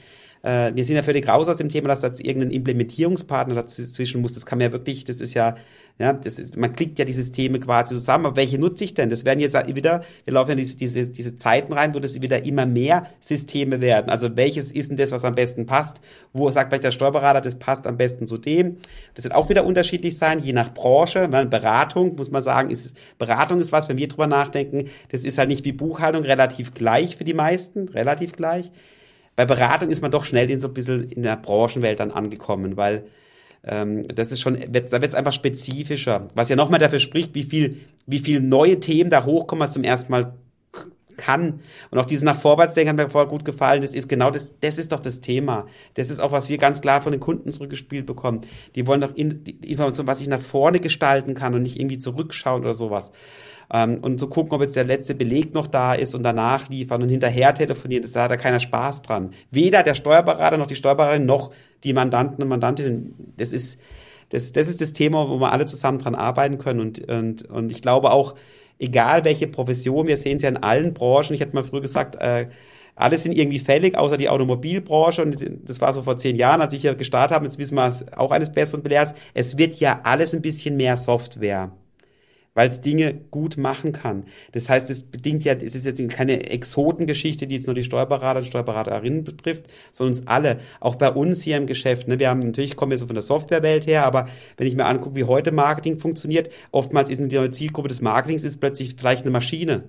Äh, 0.43 0.75
wir 0.75 0.85
sind 0.85 0.97
ja 0.97 1.03
völlig 1.03 1.27
raus 1.27 1.49
aus 1.49 1.57
dem 1.57 1.69
Thema, 1.69 1.89
dass 1.89 2.03
da 2.03 2.09
irgendein 2.09 2.51
Implementierungspartner 2.51 3.55
dazwischen 3.55 4.21
muss. 4.21 4.35
Das 4.35 4.47
kann 4.47 4.59
man 4.59 4.69
ja 4.69 4.73
wirklich, 4.73 5.05
das 5.05 5.21
ist 5.21 5.35
ja 5.35 5.57
ja, 5.97 6.13
das 6.13 6.41
ist, 6.41 6.57
man 6.57 6.73
klickt 6.73 6.99
ja 6.99 7.05
die 7.05 7.13
Systeme 7.13 7.61
quasi 7.61 7.95
zusammen, 7.95 8.27
aber 8.27 8.37
welche 8.37 8.59
nutze 8.59 8.83
ich 8.83 8.95
denn? 8.95 9.11
Das 9.11 9.25
werden 9.25 9.39
jetzt 9.39 9.55
wieder, 9.77 10.03
wir 10.25 10.35
laufen 10.35 10.51
ja 10.51 10.57
diese, 10.57 10.77
diese, 10.77 11.07
diese 11.07 11.37
Zeiten 11.37 11.73
rein, 11.73 11.95
wo 11.95 12.01
das 12.01 12.21
wieder 12.21 12.45
immer 12.45 12.67
mehr 12.67 13.07
Systeme 13.21 13.81
werden. 13.81 14.11
Also 14.11 14.37
welches 14.37 14.73
ist 14.73 14.91
denn 14.91 14.97
das, 14.97 15.13
was 15.13 15.25
am 15.25 15.37
besten 15.37 15.67
passt? 15.67 16.01
Wo 16.33 16.51
sagt 16.51 16.71
vielleicht 16.71 16.83
der 16.83 16.91
Steuerberater, 16.91 17.41
das 17.41 17.61
passt 17.61 17.87
am 17.87 17.97
besten 17.97 18.27
zu 18.27 18.39
dem? 18.39 18.79
Das 19.15 19.23
wird 19.23 19.37
auch 19.37 19.49
wieder 19.49 19.65
unterschiedlich 19.65 20.19
sein, 20.19 20.41
je 20.41 20.53
nach 20.53 20.75
Branche. 20.75 21.29
Beratung, 21.29 22.17
muss 22.17 22.33
man 22.33 22.43
sagen, 22.43 22.71
ist, 22.71 22.97
Beratung 23.19 23.61
ist 23.61 23.71
was, 23.71 23.89
wenn 23.89 23.97
wir 23.97 24.09
drüber 24.09 24.27
nachdenken, 24.27 24.91
das 25.11 25.23
ist 25.23 25.39
halt 25.39 25.49
nicht 25.49 25.65
wie 25.65 25.73
Buchhaltung 25.73 26.25
relativ 26.25 26.75
gleich 26.75 27.17
für 27.17 27.25
die 27.25 27.35
meisten, 27.35 27.89
relativ 27.89 28.33
gleich. 28.33 28.73
Bei 29.37 29.47
Beratung 29.47 29.91
ist 29.91 30.03
man 30.03 30.11
doch 30.11 30.25
schnell 30.25 30.51
in 30.51 30.59
so 30.59 30.67
ein 30.67 30.75
bisschen 30.75 31.09
in 31.11 31.23
der 31.23 31.37
Branchenwelt 31.37 32.01
dann 32.01 32.11
angekommen, 32.11 32.77
weil 32.77 33.05
ähm, 33.67 34.07
das 34.09 34.33
ist 34.33 34.41
schon, 34.41 34.59
wird, 34.73 34.93
da 34.93 35.01
wird 35.01 35.11
es 35.11 35.15
einfach 35.15 35.33
spezifischer. 35.33 36.29
Was 36.35 36.49
ja 36.49 36.57
nochmal 36.57 36.81
dafür 36.81 37.01
spricht, 37.01 37.35
wie 37.35 37.45
viel, 37.45 37.81
wie 38.07 38.19
viel 38.19 38.41
neue 38.41 38.81
Themen 38.81 39.11
da 39.11 39.25
hochkommen, 39.25 39.65
was 39.65 39.73
zum 39.73 39.85
ersten 39.85 40.13
Mal 40.13 40.35
kann. 41.17 41.61
Und 41.91 41.99
auch 41.99 42.05
dieses 42.05 42.25
nach 42.25 42.39
Vorwärtsdenken 42.39 42.91
hat 42.91 43.07
mir 43.07 43.11
vorher 43.11 43.29
gut 43.29 43.45
gefallen. 43.45 43.83
Das 43.83 43.95
ist 43.95 44.09
genau 44.09 44.31
das, 44.31 44.55
das 44.61 44.79
ist 44.79 44.93
doch 44.93 45.01
das 45.01 45.21
Thema. 45.21 45.67
Das 45.95 46.11
ist 46.11 46.21
auch, 46.21 46.33
was 46.33 46.49
wir 46.49 46.59
ganz 46.59 46.81
klar 46.81 47.01
von 47.01 47.13
den 47.13 47.21
Kunden 47.21 47.53
zurückgespielt 47.53 48.07
bekommen. 48.07 48.43
Die 48.75 48.87
wollen 48.87 49.01
doch 49.01 49.15
in, 49.15 49.45
die 49.45 49.71
Information, 49.71 50.07
was 50.07 50.21
ich 50.21 50.29
nach 50.29 50.41
vorne 50.41 50.81
gestalten 50.81 51.35
kann 51.35 51.55
und 51.55 51.63
nicht 51.63 51.79
irgendwie 51.79 51.99
zurückschauen 51.99 52.63
oder 52.63 52.75
sowas. 52.75 53.13
Ähm, 53.73 53.99
und 54.03 54.19
zu 54.19 54.29
gucken, 54.29 54.53
ob 54.53 54.61
jetzt 54.61 54.77
der 54.77 54.85
letzte 54.85 55.15
Beleg 55.15 55.55
noch 55.55 55.67
da 55.67 55.95
ist 55.95 56.15
und 56.15 56.23
danach 56.23 56.69
liefern 56.69 57.03
und 57.03 57.09
hinterher 57.09 57.55
telefonieren, 57.55 58.03
das, 58.03 58.13
da 58.13 58.25
hat 58.25 58.31
da 58.31 58.37
keiner 58.37 58.61
Spaß 58.61 59.03
dran. 59.03 59.33
Weder 59.51 59.83
der 59.83 59.95
Steuerberater 59.95 60.57
noch 60.57 60.67
die 60.67 60.75
Steuerberaterin 60.75 61.27
noch 61.27 61.53
die 61.83 61.93
Mandanten 61.93 62.43
und 62.43 62.49
Mandantinnen, 62.49 63.15
das 63.37 63.53
ist, 63.53 63.81
das, 64.31 64.53
das 64.53 64.69
ist 64.69 64.81
das 64.81 64.93
Thema, 64.93 65.29
wo 65.29 65.39
wir 65.39 65.53
alle 65.53 65.67
zusammen 65.67 65.99
dran 65.99 66.15
arbeiten 66.15 66.59
können. 66.59 66.81
Und, 66.81 67.09
und, 67.09 67.43
und 67.51 67.71
ich 67.71 67.83
glaube 67.83 68.11
auch, 68.11 68.35
egal 68.85 69.25
welche 69.25 69.47
Profession, 69.47 70.07
wir 70.07 70.17
sehen 70.17 70.37
es 70.37 70.43
ja 70.43 70.49
in 70.49 70.57
allen 70.57 70.95
Branchen, 70.95 71.35
ich 71.35 71.41
hatte 71.41 71.55
mal 71.55 71.65
früher 71.65 71.81
gesagt, 71.81 72.17
äh, 72.17 72.47
alle 72.97 73.19
sind 73.19 73.37
irgendwie 73.37 73.59
fällig, 73.59 73.97
außer 73.97 74.17
die 74.17 74.29
Automobilbranche. 74.29 75.23
Und 75.23 75.45
das 75.65 75.81
war 75.81 75.93
so 75.93 76.03
vor 76.03 76.17
zehn 76.17 76.37
Jahren, 76.37 76.61
als 76.61 76.73
ich 76.73 76.83
hier 76.83 76.95
gestartet 76.95 77.35
habe. 77.35 77.45
Jetzt 77.45 77.59
wissen 77.59 77.77
wir 77.77 77.93
auch 78.17 78.31
eines 78.31 78.53
Besseren 78.53 78.83
belehrt. 78.83 79.15
Es 79.35 79.59
wird 79.59 79.77
ja 79.77 80.01
alles 80.05 80.33
ein 80.33 80.43
bisschen 80.43 80.77
mehr 80.77 80.97
Software 80.97 81.73
weil 82.55 82.69
es 82.69 82.81
Dinge 82.81 83.15
gut 83.31 83.57
machen 83.57 83.93
kann. 83.93 84.25
Das 84.53 84.69
heißt, 84.69 84.89
es 84.91 85.03
bedingt 85.03 85.45
ja, 85.45 85.55
es 85.55 85.75
ist 85.75 85.85
jetzt 85.85 86.09
keine 86.09 86.51
Exotengeschichte, 86.51 87.47
die 87.47 87.57
jetzt 87.57 87.67
nur 87.67 87.75
die 87.75 87.85
Steuerberater 87.85 88.41
und 88.41 88.47
Steuerberaterinnen 88.47 89.25
betrifft, 89.25 89.67
sondern 89.93 90.17
uns 90.17 90.27
alle. 90.27 90.61
Auch 90.81 90.95
bei 90.97 91.11
uns 91.11 91.43
hier 91.43 91.57
im 91.57 91.67
Geschäft. 91.67 92.09
Ne? 92.09 92.19
Wir 92.19 92.31
haben 92.31 92.41
natürlich 92.41 92.77
kommen 92.77 92.91
wir 92.91 92.99
so 92.99 93.07
von 93.07 93.15
der 93.15 93.23
Softwarewelt 93.23 93.87
her, 93.87 94.05
aber 94.05 94.29
wenn 94.57 94.67
ich 94.67 94.77
mir 94.77 94.87
angucke, 94.87 95.17
wie 95.17 95.25
heute 95.25 95.53
Marketing 95.53 95.99
funktioniert, 95.99 96.51
oftmals 96.71 97.11
ist 97.11 97.21
die 97.21 97.51
Zielgruppe 97.51 97.89
des 97.89 98.01
Marketings 98.01 98.45
ist 98.45 98.61
plötzlich 98.61 98.95
vielleicht 98.97 99.23
eine 99.23 99.31
Maschine. 99.31 99.85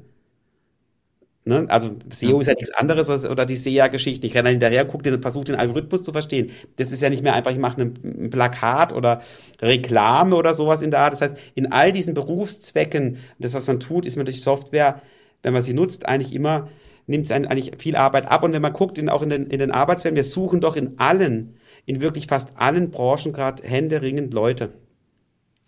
Ne? 1.48 1.68
Also 1.70 1.96
SEO 2.10 2.40
ist 2.40 2.48
ja 2.48 2.56
nichts 2.56 2.72
anderes 2.72 3.08
als, 3.08 3.24
oder 3.24 3.46
die 3.46 3.56
SEA-Geschichte. 3.56 4.26
Ich 4.26 4.34
renne 4.34 4.50
hinterher, 4.50 4.84
gucke 4.84 5.04
den, 5.04 5.22
versuche 5.22 5.46
den 5.46 5.56
Algorithmus 5.56 6.02
zu 6.02 6.12
verstehen. 6.12 6.50
Das 6.78 6.92
ist 6.92 7.02
ja 7.02 7.12
nicht 7.12 7.22
mehr 7.22 7.36
einfach, 7.36 7.52
ich 7.52 7.60
mache 7.60 7.82
ein 7.82 8.30
Plakat 8.32 8.92
oder 8.92 9.22
Reklame 9.62 10.36
oder 10.36 10.56
sowas 10.56 10.82
in 10.82 10.90
der 10.90 11.02
Art. 11.02 11.14
Das 11.14 11.22
heißt, 11.22 11.38
in 11.54 11.72
all 11.72 11.92
diesen 11.92 12.16
Berufszwecken, 12.16 13.18
das, 13.38 13.54
was 13.54 13.68
man 13.68 13.80
tut, 13.80 14.08
ist 14.08 14.16
man 14.16 14.26
durch 14.26 14.42
Software, 14.42 15.04
wenn 15.44 15.54
man 15.54 15.62
sie 15.62 15.76
nutzt, 15.76 16.08
eigentlich 16.08 16.34
immer, 16.34 16.70
nimmt 17.06 17.26
es 17.26 17.32
eigentlich 17.32 17.74
viel 17.78 17.96
Arbeit 17.96 18.26
ab. 18.26 18.42
Und 18.42 18.54
wenn 18.54 18.64
man 18.64 18.74
guckt, 18.74 18.98
in, 18.98 19.08
auch 19.10 19.22
in 19.22 19.30
den, 19.30 19.46
in 19.46 19.60
den 19.60 19.70
Arbeitswelten, 19.70 20.16
wir 20.16 20.24
suchen 20.24 20.62
doch 20.62 20.76
in 20.76 20.98
allen, 20.98 21.58
in 21.86 22.02
wirklich 22.02 22.26
fast 22.26 22.54
allen 22.56 22.90
Branchen 22.90 23.34
gerade 23.34 23.62
händeringend 23.62 24.34
Leute. 24.34 24.74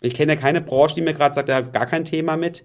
Ich 0.00 0.14
kenne 0.14 0.34
ja 0.34 0.40
keine 0.40 0.60
Branche, 0.60 0.96
die 0.96 1.02
mir 1.02 1.14
gerade 1.14 1.36
sagt, 1.36 1.48
da 1.48 1.60
gar 1.60 1.86
kein 1.86 2.04
Thema 2.04 2.36
mit. 2.36 2.64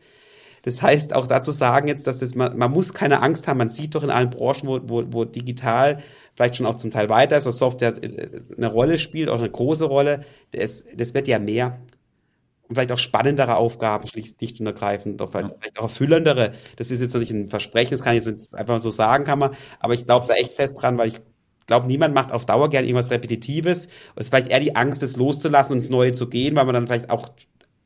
Das 0.64 0.82
heißt, 0.82 1.14
auch 1.14 1.28
dazu 1.28 1.52
sagen 1.52 1.88
jetzt, 1.88 2.08
dass 2.08 2.20
das, 2.20 2.36
man, 2.36 2.58
man 2.58 2.72
muss 2.72 2.94
keine 2.94 3.22
Angst 3.22 3.48
haben. 3.48 3.58
Man 3.58 3.70
sieht 3.70 3.96
doch 3.96 4.04
in 4.04 4.10
allen 4.10 4.30
Branchen, 4.30 4.68
wo, 4.68 4.80
wo, 4.84 5.04
wo 5.08 5.26
digital 5.26 6.02
vielleicht 6.36 6.56
schon 6.56 6.66
auch 6.66 6.78
zum 6.78 6.90
Teil 6.90 7.10
weiter 7.10 7.38
ist, 7.38 7.46
dass 7.46 7.58
Software 7.58 8.02
äh, 8.02 8.42
eine 8.56 8.68
Rolle 8.68 8.98
spielt, 8.98 9.30
auch 9.30 9.40
eine 9.40 9.50
große 9.50 9.86
Rolle. 9.86 10.26
Das, 10.52 10.86
das 10.96 11.14
wird 11.14 11.28
ja 11.28 11.38
mehr. 11.38 11.80
Und 12.68 12.76
vielleicht 12.76 12.94
auch 12.94 12.98
spannendere 12.98 13.58
Aufgaben, 13.58 14.08
schlicht 14.08 14.60
und 14.60 14.66
ergreifend, 14.66 15.22
auch 15.22 15.32
vielleicht, 15.32 15.56
vielleicht 15.60 15.80
auch 15.80 15.84
erfüllendere. 15.84 16.54
Das 16.78 16.92
ist 16.92 17.02
jetzt 17.02 17.14
noch 17.14 17.20
nicht 17.20 17.32
ein 17.32 17.50
Versprechen, 17.50 17.92
das 17.92 18.02
kann 18.02 18.16
ich 18.16 18.26
jetzt 18.26 18.56
einfach 18.56 18.80
so 18.80 18.90
sagen, 18.90 19.26
kann 19.26 19.40
man. 19.40 19.56
Aber 19.80 19.94
ich 19.94 20.06
glaube 20.06 20.28
da 20.28 20.34
echt 20.36 20.54
fest 20.54 20.82
dran, 20.82 20.98
weil 20.98 21.10
ich 21.10 21.20
glaube, 21.68 21.88
niemand 21.88 22.16
macht 22.16 22.32
auf 22.32 22.46
Dauer 22.46 22.70
gern 22.70 22.86
irgendwas 22.86 23.12
Repetitives. 23.12 23.88
Es 24.16 24.26
ist 24.26 24.30
vielleicht 24.30 24.48
eher 24.48 24.62
die 24.62 24.78
Angst, 24.78 25.02
das 25.04 25.18
loszulassen 25.18 25.74
und 25.74 25.80
ins 25.80 25.90
Neue 25.90 26.14
zu 26.14 26.30
gehen, 26.30 26.56
weil 26.56 26.66
man 26.66 26.74
dann 26.74 26.88
vielleicht 26.88 27.10
auch 27.10 27.30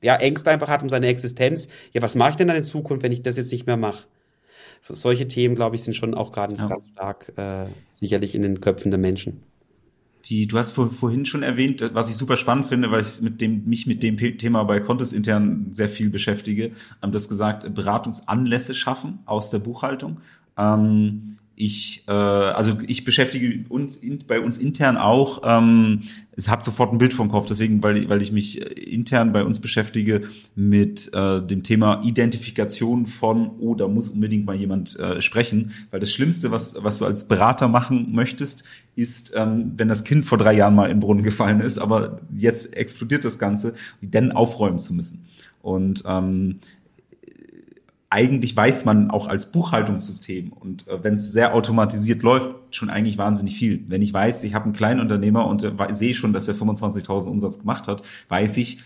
ja, 0.01 0.15
Ängste 0.15 0.51
einfach 0.51 0.67
hat 0.67 0.83
um 0.83 0.89
seine 0.89 1.07
Existenz. 1.07 1.69
Ja, 1.93 2.01
was 2.01 2.15
mache 2.15 2.31
ich 2.31 2.35
denn 2.35 2.47
dann 2.47 2.57
in 2.57 2.63
Zukunft, 2.63 3.03
wenn 3.03 3.11
ich 3.11 3.23
das 3.23 3.37
jetzt 3.37 3.51
nicht 3.51 3.67
mehr 3.67 3.77
mache? 3.77 4.05
So, 4.81 4.93
solche 4.93 5.27
Themen, 5.27 5.55
glaube 5.55 5.75
ich, 5.75 5.83
sind 5.83 5.95
schon 5.95 6.13
auch 6.13 6.31
gerade 6.31 6.55
ja. 6.55 6.67
ganz 6.67 6.83
stark 6.91 7.33
äh, 7.37 7.65
sicherlich 7.91 8.35
in 8.35 8.43
den 8.43 8.61
Köpfen 8.61 8.91
der 8.91 8.99
Menschen. 8.99 9.41
Die, 10.25 10.45
du 10.45 10.57
hast 10.57 10.71
vor, 10.71 10.91
vorhin 10.91 11.25
schon 11.25 11.41
erwähnt, 11.41 11.89
was 11.93 12.09
ich 12.09 12.15
super 12.17 12.35
spannend 12.35 12.65
finde, 12.65 12.91
weil 12.91 13.01
ich 13.01 13.21
mit 13.21 13.39
dem, 13.39 13.63
mich 13.65 13.87
mit 13.87 14.03
dem 14.03 14.17
Thema 14.17 14.63
bei 14.63 14.79
Contest 14.81 15.13
intern 15.13 15.67
sehr 15.71 15.87
viel 15.87 16.09
beschäftige, 16.09 16.71
haben 17.01 17.13
das 17.13 17.29
gesagt, 17.29 17.73
Beratungsanlässe 17.73 18.75
schaffen 18.75 19.19
aus 19.25 19.51
der 19.51 19.59
Buchhaltung. 19.59 20.19
Ähm, 20.57 21.37
ich, 21.60 22.03
äh, 22.08 22.12
also 22.12 22.78
ich 22.86 23.03
beschäftige 23.03 23.66
uns 23.68 23.97
in, 23.97 24.20
bei 24.28 24.39
uns 24.39 24.60
intern 24.60 24.95
auch, 24.95 25.41
ähm, 25.43 26.03
ich 26.36 26.47
habe 26.47 26.64
sofort 26.64 26.91
ein 26.91 26.99
Bild 26.99 27.14
vom 27.16 27.30
Kopf, 27.30 27.47
deswegen, 27.47 27.82
weil, 27.82 28.08
weil 28.10 28.22
ich 28.22 28.32
mich 28.32 28.62
äh, 28.62 28.66
intern 28.84 29.34
bei 29.34 29.43
uns 29.43 29.60
beschäftige 29.60 30.22
mit 30.53 31.10
äh, 31.16 31.41
dem 31.41 31.64
Thema 31.64 32.01
Identifikation 32.03 33.08
von, 33.08 33.49
oh, 33.60 33.74
da 33.74 33.88
muss 33.88 34.08
unbedingt 34.08 34.45
mal 34.45 34.55
jemand 34.55 34.99
äh, 34.99 35.20
sprechen, 35.20 35.72
weil 35.89 35.99
das 35.99 36.12
Schlimmste, 36.12 36.51
was, 36.51 36.76
was 36.84 36.99
du 36.99 37.05
als 37.05 37.28
Berater 37.28 37.68
machen 37.68 38.14
möchtest, 38.14 38.64
ist, 38.95 39.34
ähm, 39.36 39.74
wenn 39.78 39.88
das 39.88 40.03
Kind 40.03 40.28
vor 40.28 40.38
drei 40.38 40.53
Jahren 40.53 40.76
mal 40.76 40.89
den 40.89 40.99
Brunnen 40.99 41.24
gefallen 41.24 41.62
ist, 41.62 41.80
aber 41.80 42.22
jetzt 42.36 42.78
explodiert 42.78 43.26
das 43.26 43.39
Ganze, 43.39 43.74
dann 44.03 44.32
aufräumen 44.32 44.78
zu 44.78 44.93
müssen. 44.93 45.26
Und 45.64 46.03
ähm, 46.05 46.60
eigentlich 48.10 48.55
weiß 48.55 48.86
man 48.86 49.12
auch 49.12 49.28
als 49.28 49.51
Buchhaltungssystem 49.51 50.53
und 50.53 50.88
äh, 50.88 51.03
wenn 51.03 51.16
es 51.16 51.32
sehr 51.32 51.53
automatisiert 51.53 52.24
läuft, 52.24 52.49
schon 52.72 52.89
eigentlich 52.89 53.18
wahnsinnig 53.18 53.58
viel. 53.58 53.84
Wenn 53.88 54.01
ich 54.01 54.14
weiß, 54.14 54.43
ich 54.45 54.53
habe 54.53 54.66
einen 54.66 54.74
kleinen 54.74 55.01
Unternehmer 55.01 55.45
und 55.47 55.64
äh, 55.64 55.74
sehe 55.91 56.14
schon, 56.14 56.32
dass 56.32 56.47
er 56.47 56.55
25.000 56.55 57.28
Umsatz 57.28 57.60
gemacht 57.60 57.88
hat, 57.88 58.03
weiß 58.30 58.58
ich, 58.58 58.80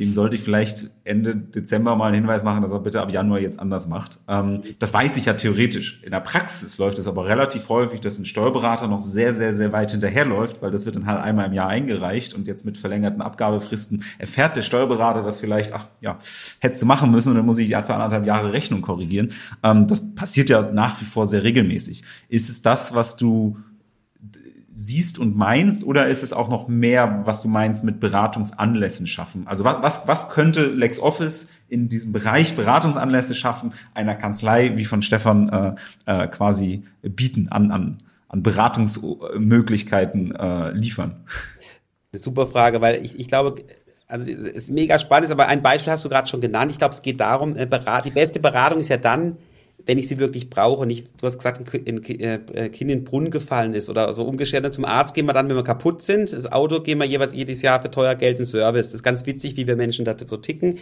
dem 0.00 0.14
sollte 0.14 0.34
ich 0.34 0.42
vielleicht 0.42 0.90
Ende 1.04 1.36
Dezember 1.36 1.94
mal 1.94 2.06
einen 2.06 2.22
Hinweis 2.22 2.42
machen, 2.42 2.62
dass 2.62 2.72
er 2.72 2.80
bitte 2.80 3.02
ab 3.02 3.12
Januar 3.12 3.38
jetzt 3.38 3.60
anders 3.60 3.86
macht. 3.86 4.18
Ähm, 4.28 4.62
das 4.78 4.94
weiß 4.94 5.18
ich 5.18 5.26
ja 5.26 5.34
theoretisch. 5.34 6.02
In 6.02 6.12
der 6.12 6.20
Praxis 6.20 6.78
läuft 6.78 6.98
es 6.98 7.06
aber 7.06 7.26
relativ 7.26 7.68
häufig, 7.68 8.00
dass 8.00 8.18
ein 8.18 8.24
Steuerberater 8.24 8.88
noch 8.88 8.98
sehr, 8.98 9.34
sehr, 9.34 9.52
sehr 9.52 9.72
weit 9.72 9.90
hinterherläuft, 9.90 10.62
weil 10.62 10.70
das 10.70 10.86
wird 10.86 10.96
dann 10.96 11.04
halt 11.04 11.22
einmal 11.22 11.48
im 11.48 11.52
Jahr 11.52 11.68
eingereicht 11.68 12.32
und 12.32 12.46
jetzt 12.46 12.64
mit 12.64 12.78
verlängerten 12.78 13.20
Abgabefristen 13.20 14.02
erfährt 14.16 14.56
der 14.56 14.62
Steuerberater 14.62 15.22
das 15.22 15.38
vielleicht, 15.38 15.74
ach 15.74 15.86
ja, 16.00 16.18
hättest 16.60 16.80
du 16.80 16.86
machen 16.86 17.10
müssen 17.10 17.28
und 17.28 17.36
dann 17.36 17.44
muss 17.44 17.58
ich 17.58 17.68
für 17.68 17.94
anderthalb 17.94 18.24
Jahre 18.24 18.54
Rechnung 18.54 18.80
korrigieren. 18.80 19.34
Ähm, 19.62 19.86
das 19.86 20.14
passiert 20.14 20.48
ja 20.48 20.62
nach 20.72 20.98
wie 21.02 21.04
vor 21.04 21.26
sehr 21.26 21.44
regelmäßig. 21.44 22.04
Ist 22.30 22.48
es 22.48 22.62
das, 22.62 22.94
was 22.94 23.16
du 23.16 23.58
siehst 24.72 25.18
und 25.18 25.36
meinst, 25.36 25.84
oder 25.84 26.06
ist 26.06 26.22
es 26.22 26.32
auch 26.32 26.48
noch 26.48 26.68
mehr, 26.68 27.22
was 27.24 27.42
du 27.42 27.48
meinst 27.48 27.84
mit 27.84 28.00
Beratungsanlässen 28.00 29.06
schaffen? 29.06 29.46
Also 29.46 29.64
was, 29.64 29.82
was, 29.82 30.08
was 30.08 30.30
könnte 30.30 30.66
LexOffice 30.66 31.50
in 31.68 31.88
diesem 31.88 32.12
Bereich 32.12 32.56
Beratungsanlässe 32.56 33.34
schaffen, 33.34 33.72
einer 33.94 34.14
Kanzlei 34.14 34.76
wie 34.76 34.84
von 34.84 35.02
Stefan 35.02 35.48
äh, 35.48 35.74
äh, 36.06 36.28
quasi 36.28 36.84
bieten, 37.02 37.48
an, 37.50 37.70
an, 37.70 37.98
an 38.28 38.42
Beratungsmöglichkeiten 38.42 40.34
äh, 40.34 40.70
liefern? 40.72 41.24
Eine 42.12 42.20
super 42.20 42.46
Frage, 42.46 42.80
weil 42.80 43.04
ich, 43.04 43.18
ich 43.18 43.28
glaube, 43.28 43.64
also 44.06 44.30
es 44.30 44.38
ist 44.38 44.70
mega 44.70 44.98
spannend, 44.98 45.30
aber 45.30 45.46
ein 45.46 45.62
Beispiel 45.62 45.92
hast 45.92 46.04
du 46.04 46.08
gerade 46.08 46.28
schon 46.28 46.40
genannt. 46.40 46.70
Ich 46.72 46.78
glaube, 46.78 46.94
es 46.94 47.02
geht 47.02 47.20
darum, 47.20 47.56
äh, 47.56 47.68
die 48.04 48.10
beste 48.10 48.40
Beratung 48.40 48.80
ist 48.80 48.88
ja 48.88 48.96
dann, 48.96 49.36
wenn 49.86 49.98
ich 49.98 50.08
sie 50.08 50.18
wirklich 50.18 50.50
brauche. 50.50 50.86
Nicht, 50.86 51.08
du 51.20 51.26
hast 51.26 51.38
gesagt, 51.38 51.58
ein 51.58 52.02
Kind 52.02 52.80
in 52.80 52.88
den 52.88 53.04
Brunnen 53.04 53.30
gefallen 53.30 53.74
ist 53.74 53.88
oder 53.88 54.12
so 54.14 54.24
umgekehrt 54.24 54.72
zum 54.72 54.84
Arzt 54.84 55.14
gehen 55.14 55.26
wir 55.26 55.32
dann, 55.32 55.48
wenn 55.48 55.56
wir 55.56 55.64
kaputt 55.64 56.02
sind. 56.02 56.32
Das 56.32 56.50
Auto 56.50 56.80
gehen 56.80 56.98
wir 56.98 57.06
jeweils 57.06 57.32
jedes 57.32 57.62
Jahr 57.62 57.80
für 57.80 57.90
teuer 57.90 58.14
Geld 58.14 58.38
in 58.38 58.44
Service. 58.44 58.86
Das 58.86 58.94
ist 58.94 59.02
ganz 59.02 59.26
witzig, 59.26 59.56
wie 59.56 59.66
wir 59.66 59.76
Menschen 59.76 60.04
da 60.04 60.16
so 60.24 60.36
ticken. 60.36 60.72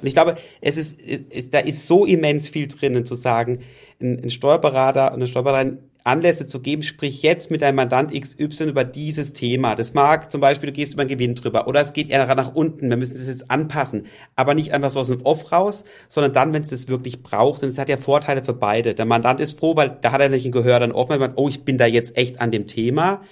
Und 0.00 0.06
ich 0.06 0.14
glaube, 0.14 0.36
es 0.60 0.76
ist, 0.76 1.00
ist 1.00 1.54
da 1.54 1.58
ist 1.58 1.86
so 1.86 2.04
immens 2.04 2.48
viel 2.48 2.68
drinnen 2.68 3.06
zu 3.06 3.14
sagen, 3.14 3.60
ein, 4.00 4.24
ein 4.24 4.30
Steuerberater 4.30 5.08
und 5.08 5.16
eine 5.16 5.26
Steuerberaterin 5.26 5.78
Anlässe 6.04 6.46
zu 6.46 6.60
geben, 6.60 6.82
sprich 6.82 7.22
jetzt 7.22 7.50
mit 7.50 7.62
deinem 7.62 7.76
Mandant 7.76 8.12
XY 8.12 8.64
über 8.64 8.84
dieses 8.84 9.32
Thema. 9.32 9.74
Das 9.74 9.94
mag 9.94 10.30
zum 10.30 10.40
Beispiel, 10.40 10.68
du 10.68 10.72
gehst 10.72 10.94
über 10.94 11.02
einen 11.02 11.08
Gewinn 11.08 11.34
drüber 11.34 11.66
oder 11.68 11.80
es 11.80 11.92
geht 11.92 12.10
eher 12.10 12.34
nach 12.34 12.54
unten, 12.54 12.88
wir 12.88 12.96
müssen 12.96 13.14
das 13.14 13.28
jetzt 13.28 13.50
anpassen, 13.50 14.06
aber 14.36 14.54
nicht 14.54 14.72
einfach 14.72 14.90
so 14.90 15.00
aus 15.00 15.08
dem 15.08 15.22
Off 15.22 15.52
raus, 15.52 15.84
sondern 16.08 16.32
dann, 16.32 16.52
wenn 16.52 16.62
es 16.62 16.70
das 16.70 16.88
wirklich 16.88 17.22
braucht 17.22 17.62
und 17.62 17.68
es 17.68 17.78
hat 17.78 17.88
ja 17.88 17.96
Vorteile 17.96 18.42
für 18.42 18.54
beide. 18.54 18.94
Der 18.94 19.04
Mandant 19.04 19.40
ist 19.40 19.58
froh, 19.58 19.76
weil 19.76 19.98
da 20.00 20.12
hat 20.12 20.20
er 20.20 20.28
nicht 20.28 20.46
ein 20.46 20.52
Gehör 20.52 20.80
dann 20.80 20.92
offen, 20.92 21.20
weil 21.20 21.32
oh, 21.36 21.48
ich 21.48 21.64
bin 21.64 21.78
da 21.78 21.86
jetzt 21.86 22.16
echt 22.16 22.40
an 22.40 22.50
dem 22.50 22.66
Thema. 22.66 23.22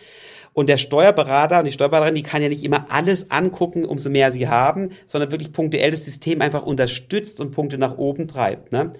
Und 0.58 0.68
der 0.68 0.76
Steuerberater 0.76 1.60
und 1.60 1.66
die 1.66 1.72
Steuerberaterin, 1.72 2.16
die 2.16 2.24
kann 2.24 2.42
ja 2.42 2.48
nicht 2.48 2.64
immer 2.64 2.86
alles 2.88 3.30
angucken, 3.30 3.84
umso 3.84 4.10
mehr 4.10 4.32
sie 4.32 4.48
haben, 4.48 4.90
sondern 5.06 5.30
wirklich 5.30 5.52
punktuell 5.52 5.92
das 5.92 6.04
System 6.04 6.42
einfach 6.42 6.64
unterstützt 6.64 7.40
und 7.40 7.52
Punkte 7.52 7.78
nach 7.78 7.96
oben 7.96 8.26
treibt. 8.26 8.72
Ne? 8.72 8.92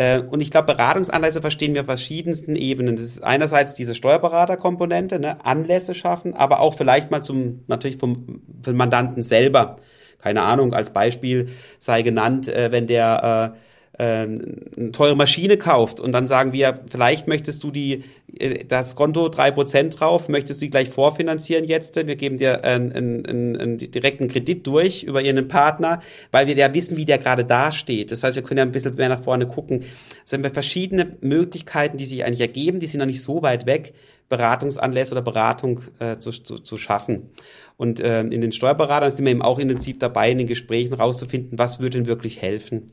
Äh, 0.00 0.20
und 0.20 0.40
ich 0.40 0.50
glaube, 0.50 0.72
Beratungsanlässe 0.72 1.42
verstehen 1.42 1.74
wir 1.74 1.82
auf 1.82 1.86
verschiedensten 1.86 2.56
Ebenen. 2.56 2.96
Das 2.96 3.04
ist 3.04 3.22
einerseits 3.22 3.74
diese 3.74 3.94
Steuerberaterkomponente, 3.94 5.20
ne, 5.20 5.44
Anlässe 5.44 5.94
schaffen, 5.94 6.32
aber 6.32 6.60
auch 6.60 6.74
vielleicht 6.74 7.10
mal 7.10 7.20
zum, 7.20 7.64
natürlich 7.66 7.98
vom, 7.98 8.40
vom 8.62 8.76
Mandanten 8.76 9.22
selber. 9.22 9.76
Keine 10.18 10.40
Ahnung, 10.40 10.72
als 10.72 10.90
Beispiel 10.90 11.50
sei 11.78 12.00
genannt, 12.00 12.48
äh, 12.48 12.72
wenn 12.72 12.86
der 12.86 13.52
äh, 13.54 13.58
eine 14.02 14.92
teure 14.92 15.16
Maschine 15.16 15.56
kauft 15.56 16.00
und 16.00 16.12
dann 16.12 16.26
sagen 16.26 16.52
wir, 16.52 16.80
vielleicht 16.88 17.28
möchtest 17.28 17.62
du 17.62 17.70
die 17.70 18.04
äh, 18.38 18.64
das 18.64 18.96
Konto 18.96 19.28
drei 19.28 19.50
Prozent 19.50 20.00
drauf, 20.00 20.28
möchtest 20.28 20.60
du 20.60 20.66
die 20.66 20.70
gleich 20.70 20.88
vorfinanzieren 20.88 21.64
jetzt? 21.64 21.96
Wir 21.96 22.16
geben 22.16 22.38
dir 22.38 22.64
einen, 22.64 22.92
einen, 22.92 23.56
einen 23.56 23.78
direkten 23.78 24.28
Kredit 24.28 24.66
durch 24.66 25.02
über 25.02 25.22
ihren 25.22 25.48
Partner, 25.48 26.00
weil 26.30 26.46
wir 26.46 26.54
ja 26.54 26.72
wissen, 26.72 26.96
wie 26.96 27.04
der 27.04 27.18
gerade 27.18 27.44
dasteht. 27.44 28.10
Das 28.10 28.22
heißt, 28.22 28.36
wir 28.36 28.42
können 28.42 28.58
ja 28.58 28.64
ein 28.64 28.72
bisschen 28.72 28.94
mehr 28.94 29.08
nach 29.08 29.22
vorne 29.22 29.46
gucken. 29.46 29.84
Es 30.24 30.30
sind 30.30 30.46
verschiedene 30.50 31.16
Möglichkeiten, 31.20 31.96
die 31.96 32.06
sich 32.06 32.24
eigentlich 32.24 32.40
ergeben, 32.40 32.80
die 32.80 32.86
sind 32.86 33.00
noch 33.00 33.06
nicht 33.06 33.22
so 33.22 33.42
weit 33.42 33.66
weg, 33.66 33.92
Beratungsanlässe 34.28 35.12
oder 35.12 35.22
Beratung 35.22 35.80
äh, 35.98 36.18
zu, 36.18 36.30
zu, 36.30 36.56
zu 36.58 36.76
schaffen. 36.76 37.30
Und 37.76 38.00
äh, 38.00 38.20
in 38.20 38.40
den 38.40 38.52
Steuerberatern 38.52 39.10
sind 39.10 39.24
wir 39.24 39.32
eben 39.32 39.42
auch 39.42 39.58
intensiv 39.58 39.98
dabei, 39.98 40.30
in 40.30 40.38
den 40.38 40.46
Gesprächen 40.46 40.94
rauszufinden, 40.94 41.58
was 41.58 41.80
würde 41.80 41.98
denn 41.98 42.06
wirklich 42.06 42.40
helfen 42.40 42.90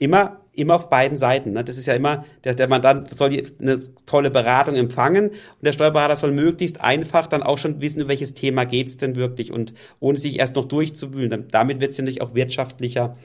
immer, 0.00 0.40
immer 0.54 0.74
auf 0.74 0.88
beiden 0.88 1.18
Seiten. 1.18 1.52
Ne? 1.52 1.62
Das 1.62 1.78
ist 1.78 1.86
ja 1.86 1.94
immer, 1.94 2.24
der, 2.42 2.54
der 2.54 2.68
Mandant 2.68 3.14
soll 3.14 3.42
eine 3.60 3.78
tolle 4.06 4.30
Beratung 4.30 4.74
empfangen 4.74 5.28
und 5.28 5.62
der 5.62 5.72
Steuerberater 5.72 6.16
soll 6.16 6.32
möglichst 6.32 6.80
einfach 6.80 7.26
dann 7.26 7.42
auch 7.42 7.58
schon 7.58 7.80
wissen, 7.80 8.02
um 8.02 8.08
welches 8.08 8.34
Thema 8.34 8.64
geht's 8.64 8.96
denn 8.96 9.14
wirklich 9.14 9.52
und 9.52 9.74
ohne 10.00 10.18
sich 10.18 10.38
erst 10.38 10.56
noch 10.56 10.64
durchzuwühlen. 10.64 11.30
Dann, 11.30 11.48
damit 11.48 11.80
wird 11.80 11.92
es 11.92 11.98
natürlich 11.98 12.22
auch 12.22 12.34
wirtschaftlicher 12.34 13.16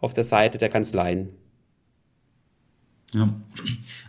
auf 0.00 0.14
der 0.14 0.24
Seite 0.24 0.58
der 0.58 0.70
Kanzleien. 0.70 1.28
Ja. 3.12 3.28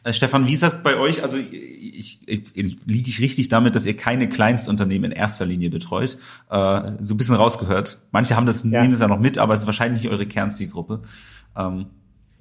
Äh, 0.05 0.13
Stefan, 0.13 0.47
wie 0.47 0.53
ist 0.53 0.63
das 0.63 0.81
bei 0.81 0.97
euch? 0.97 1.23
Also 1.23 1.35
ich, 1.35 2.19
ich, 2.25 2.53
liege 2.55 3.09
ich 3.09 3.19
richtig 3.19 3.49
damit, 3.49 3.75
dass 3.75 3.85
ihr 3.85 3.97
keine 3.97 4.29
Kleinstunternehmen 4.29 5.11
in 5.11 5.17
erster 5.17 5.45
Linie 5.45 5.69
betreut? 5.69 6.17
Äh, 6.49 6.91
so 7.01 7.13
ein 7.13 7.17
bisschen 7.17 7.35
rausgehört. 7.35 7.99
Manche 8.11 8.37
haben 8.37 8.45
das, 8.45 8.63
ja. 8.63 8.79
nehmen 8.79 8.91
das 8.91 9.01
ja 9.01 9.09
noch 9.09 9.19
mit, 9.19 9.37
aber 9.37 9.55
es 9.55 9.61
ist 9.61 9.67
wahrscheinlich 9.67 10.03
nicht 10.03 10.11
eure 10.11 10.25
Kernzielgruppe. 10.25 11.01
Ähm, 11.57 11.87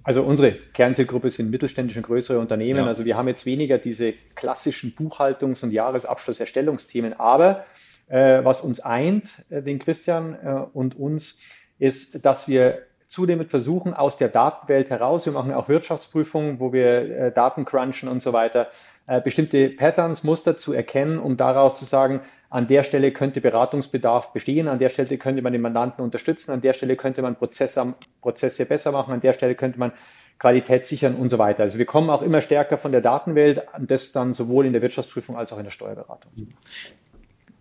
also 0.04 0.22
unsere 0.22 0.52
Kernzielgruppe 0.52 1.30
sind 1.30 1.50
mittelständische 1.50 2.00
und 2.00 2.06
größere 2.06 2.38
Unternehmen. 2.38 2.80
Ja. 2.80 2.86
Also 2.86 3.04
wir 3.04 3.16
haben 3.16 3.28
jetzt 3.28 3.46
weniger 3.46 3.78
diese 3.78 4.14
klassischen 4.34 4.94
Buchhaltungs- 4.94 5.62
und 5.62 5.70
Jahresabschlusserstellungsthemen. 5.70 7.18
Aber 7.18 7.64
äh, 8.08 8.44
was 8.44 8.62
uns 8.62 8.80
eint, 8.80 9.44
äh, 9.50 9.62
den 9.62 9.78
Christian 9.78 10.34
äh, 10.34 10.64
und 10.72 10.98
uns, 10.98 11.38
ist, 11.78 12.24
dass 12.24 12.48
wir 12.48 12.82
zunehmend 13.06 13.50
versuchen, 13.50 13.92
aus 13.92 14.16
der 14.16 14.28
Datenwelt 14.28 14.90
heraus, 14.90 15.26
wir 15.26 15.32
machen 15.32 15.52
auch 15.52 15.68
Wirtschaftsprüfungen, 15.68 16.60
wo 16.60 16.72
wir 16.72 16.86
äh, 16.86 17.32
Daten 17.32 17.64
crunchen 17.64 18.08
und 18.08 18.22
so 18.22 18.32
weiter, 18.32 18.68
äh, 19.06 19.20
bestimmte 19.20 19.68
Patterns, 19.68 20.24
Muster 20.24 20.56
zu 20.56 20.72
erkennen, 20.72 21.18
um 21.18 21.36
daraus 21.36 21.78
zu 21.78 21.84
sagen, 21.84 22.20
an 22.52 22.66
der 22.66 22.82
Stelle 22.82 23.12
könnte 23.12 23.40
Beratungsbedarf 23.40 24.34
bestehen, 24.34 24.68
an 24.68 24.78
der 24.78 24.90
Stelle 24.90 25.16
könnte 25.16 25.40
man 25.40 25.54
den 25.54 25.62
Mandanten 25.62 26.04
unterstützen, 26.04 26.50
an 26.52 26.60
der 26.60 26.74
Stelle 26.74 26.96
könnte 26.96 27.22
man 27.22 27.34
Prozesse, 27.34 27.94
Prozesse 28.20 28.66
besser 28.66 28.92
machen, 28.92 29.14
an 29.14 29.22
der 29.22 29.32
Stelle 29.32 29.54
könnte 29.54 29.78
man 29.78 29.92
Qualität 30.38 30.84
sichern 30.84 31.14
und 31.14 31.30
so 31.30 31.38
weiter. 31.38 31.62
Also 31.62 31.78
wir 31.78 31.86
kommen 31.86 32.10
auch 32.10 32.20
immer 32.20 32.42
stärker 32.42 32.76
von 32.76 32.92
der 32.92 33.00
Datenwelt, 33.00 33.62
das 33.78 34.12
dann 34.12 34.34
sowohl 34.34 34.66
in 34.66 34.74
der 34.74 34.82
Wirtschaftsprüfung 34.82 35.34
als 35.34 35.50
auch 35.52 35.58
in 35.58 35.64
der 35.64 35.70
Steuerberatung. 35.70 36.30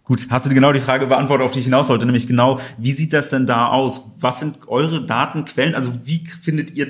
Gut, 0.04 0.28
hast 0.30 0.48
du 0.48 0.54
genau 0.54 0.74
die 0.74 0.80
Frage 0.80 1.08
beantwortet, 1.08 1.46
auf 1.46 1.52
die 1.52 1.60
ich 1.60 1.66
hinaus 1.66 1.88
wollte, 1.88 2.06
nämlich 2.06 2.28
genau, 2.28 2.60
wie 2.78 2.92
sieht 2.92 3.14
das 3.14 3.30
denn 3.30 3.48
da 3.48 3.68
aus? 3.68 4.16
Was 4.20 4.40
sind 4.40 4.68
eure 4.68 5.06
Datenquellen? 5.06 5.74
Also 5.74 6.06
wie 6.06 6.26
findet 6.28 6.72
ihr 6.72 6.88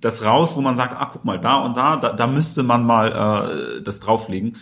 das 0.00 0.24
raus, 0.24 0.56
wo 0.56 0.62
man 0.62 0.74
sagt, 0.74 0.94
ah, 0.96 1.10
guck 1.12 1.24
mal, 1.24 1.38
da 1.38 1.64
und 1.64 1.76
da, 1.76 1.96
da, 1.96 2.12
da 2.12 2.26
müsste 2.26 2.64
man 2.64 2.84
mal 2.84 3.78
äh, 3.78 3.82
das 3.82 4.00
drauflegen. 4.00 4.56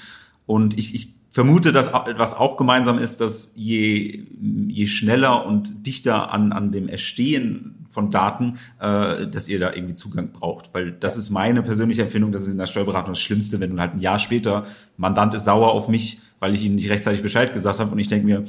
Und 0.44 0.76
ich, 0.76 0.94
ich 0.94 1.17
vermute, 1.38 1.70
dass 1.70 1.86
etwas 1.86 2.34
auch 2.34 2.56
gemeinsam 2.56 2.98
ist, 2.98 3.20
dass 3.20 3.52
je, 3.54 4.24
je 4.66 4.86
schneller 4.88 5.46
und 5.46 5.86
dichter 5.86 6.32
an, 6.32 6.50
an 6.50 6.72
dem 6.72 6.88
Erstehen 6.88 7.86
von 7.88 8.10
Daten, 8.10 8.58
äh, 8.80 9.28
dass 9.28 9.48
ihr 9.48 9.60
da 9.60 9.72
irgendwie 9.72 9.94
Zugang 9.94 10.32
braucht. 10.32 10.70
Weil 10.72 10.90
das 10.90 11.16
ist 11.16 11.30
meine 11.30 11.62
persönliche 11.62 12.02
Empfindung, 12.02 12.32
das 12.32 12.42
ist 12.42 12.52
in 12.52 12.58
der 12.58 12.66
Steuerberatung 12.66 13.12
das 13.12 13.20
Schlimmste, 13.20 13.60
wenn 13.60 13.76
du 13.76 13.80
halt 13.80 13.94
ein 13.94 14.00
Jahr 14.00 14.18
später, 14.18 14.66
Mandant 14.96 15.32
ist 15.32 15.44
sauer 15.44 15.70
auf 15.70 15.86
mich, 15.86 16.18
weil 16.40 16.54
ich 16.54 16.64
ihm 16.64 16.74
nicht 16.74 16.90
rechtzeitig 16.90 17.22
Bescheid 17.22 17.52
gesagt 17.52 17.78
habe 17.78 17.92
und 17.92 18.00
ich 18.00 18.08
denke 18.08 18.26
mir, 18.26 18.44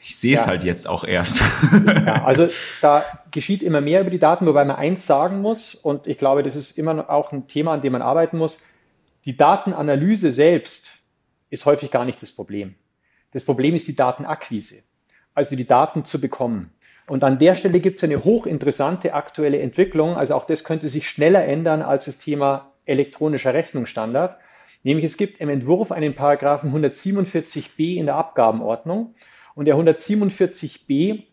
Ich 0.00 0.16
sehe 0.16 0.34
es 0.34 0.42
ja. 0.42 0.46
halt 0.46 0.64
jetzt 0.64 0.88
auch 0.88 1.04
erst. 1.04 1.42
Ja, 2.06 2.24
also 2.24 2.48
da 2.80 3.04
geschieht 3.32 3.62
immer 3.62 3.82
mehr 3.82 4.00
über 4.00 4.10
die 4.10 4.18
Daten, 4.18 4.46
wobei 4.46 4.64
man 4.64 4.76
eins 4.76 5.06
sagen 5.06 5.42
muss, 5.42 5.74
und 5.74 6.06
ich 6.06 6.16
glaube, 6.16 6.42
das 6.42 6.56
ist 6.56 6.78
immer 6.78 7.10
auch 7.10 7.32
ein 7.32 7.48
Thema, 7.48 7.74
an 7.74 7.82
dem 7.82 7.92
man 7.92 8.00
arbeiten 8.00 8.38
muss. 8.38 8.60
Die 9.26 9.36
Datenanalyse 9.36 10.32
selbst 10.32 10.97
ist 11.50 11.66
häufig 11.66 11.90
gar 11.90 12.04
nicht 12.04 12.22
das 12.22 12.32
Problem. 12.32 12.74
Das 13.32 13.44
Problem 13.44 13.74
ist 13.74 13.88
die 13.88 13.96
Datenakquise, 13.96 14.82
also 15.34 15.56
die 15.56 15.66
Daten 15.66 16.04
zu 16.04 16.20
bekommen. 16.20 16.70
Und 17.06 17.24
an 17.24 17.38
der 17.38 17.54
Stelle 17.54 17.80
gibt 17.80 17.98
es 17.98 18.04
eine 18.04 18.22
hochinteressante 18.22 19.14
aktuelle 19.14 19.60
Entwicklung. 19.60 20.16
Also 20.16 20.34
auch 20.34 20.44
das 20.44 20.62
könnte 20.62 20.88
sich 20.88 21.08
schneller 21.08 21.44
ändern 21.44 21.82
als 21.82 22.04
das 22.04 22.18
Thema 22.18 22.72
elektronischer 22.84 23.54
Rechnungsstandard. 23.54 24.36
Nämlich 24.82 25.06
es 25.06 25.16
gibt 25.16 25.40
im 25.40 25.48
Entwurf 25.48 25.90
einen 25.90 26.14
Paragraphen 26.14 26.72
147b 26.72 27.96
in 27.96 28.06
der 28.06 28.16
Abgabenordnung. 28.16 29.14
Und 29.54 29.64
der 29.64 29.76
147b 29.76 31.24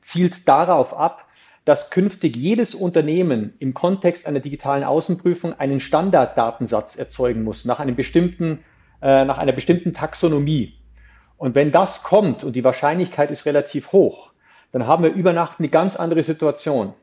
zielt 0.00 0.48
darauf 0.48 0.96
ab, 0.96 1.26
dass 1.64 1.90
künftig 1.90 2.36
jedes 2.36 2.74
Unternehmen 2.74 3.54
im 3.58 3.72
Kontext 3.72 4.26
einer 4.26 4.40
digitalen 4.40 4.84
Außenprüfung 4.84 5.58
einen 5.58 5.80
Standarddatensatz 5.80 6.96
erzeugen 6.96 7.42
muss, 7.42 7.64
nach, 7.64 7.80
einem 7.80 7.96
bestimmten, 7.96 8.58
äh, 9.04 9.26
nach 9.26 9.36
einer 9.36 9.52
bestimmten 9.52 9.92
Taxonomie. 9.92 10.72
Und 11.36 11.54
wenn 11.54 11.70
das 11.70 12.02
kommt, 12.02 12.42
und 12.42 12.56
die 12.56 12.64
Wahrscheinlichkeit 12.64 13.30
ist 13.30 13.44
relativ 13.44 13.92
hoch, 13.92 14.32
dann 14.72 14.86
haben 14.86 15.04
wir 15.04 15.12
über 15.12 15.34
Nacht 15.34 15.58
eine 15.58 15.68
ganz 15.68 15.96
andere 15.96 16.22
Situation. 16.22 16.94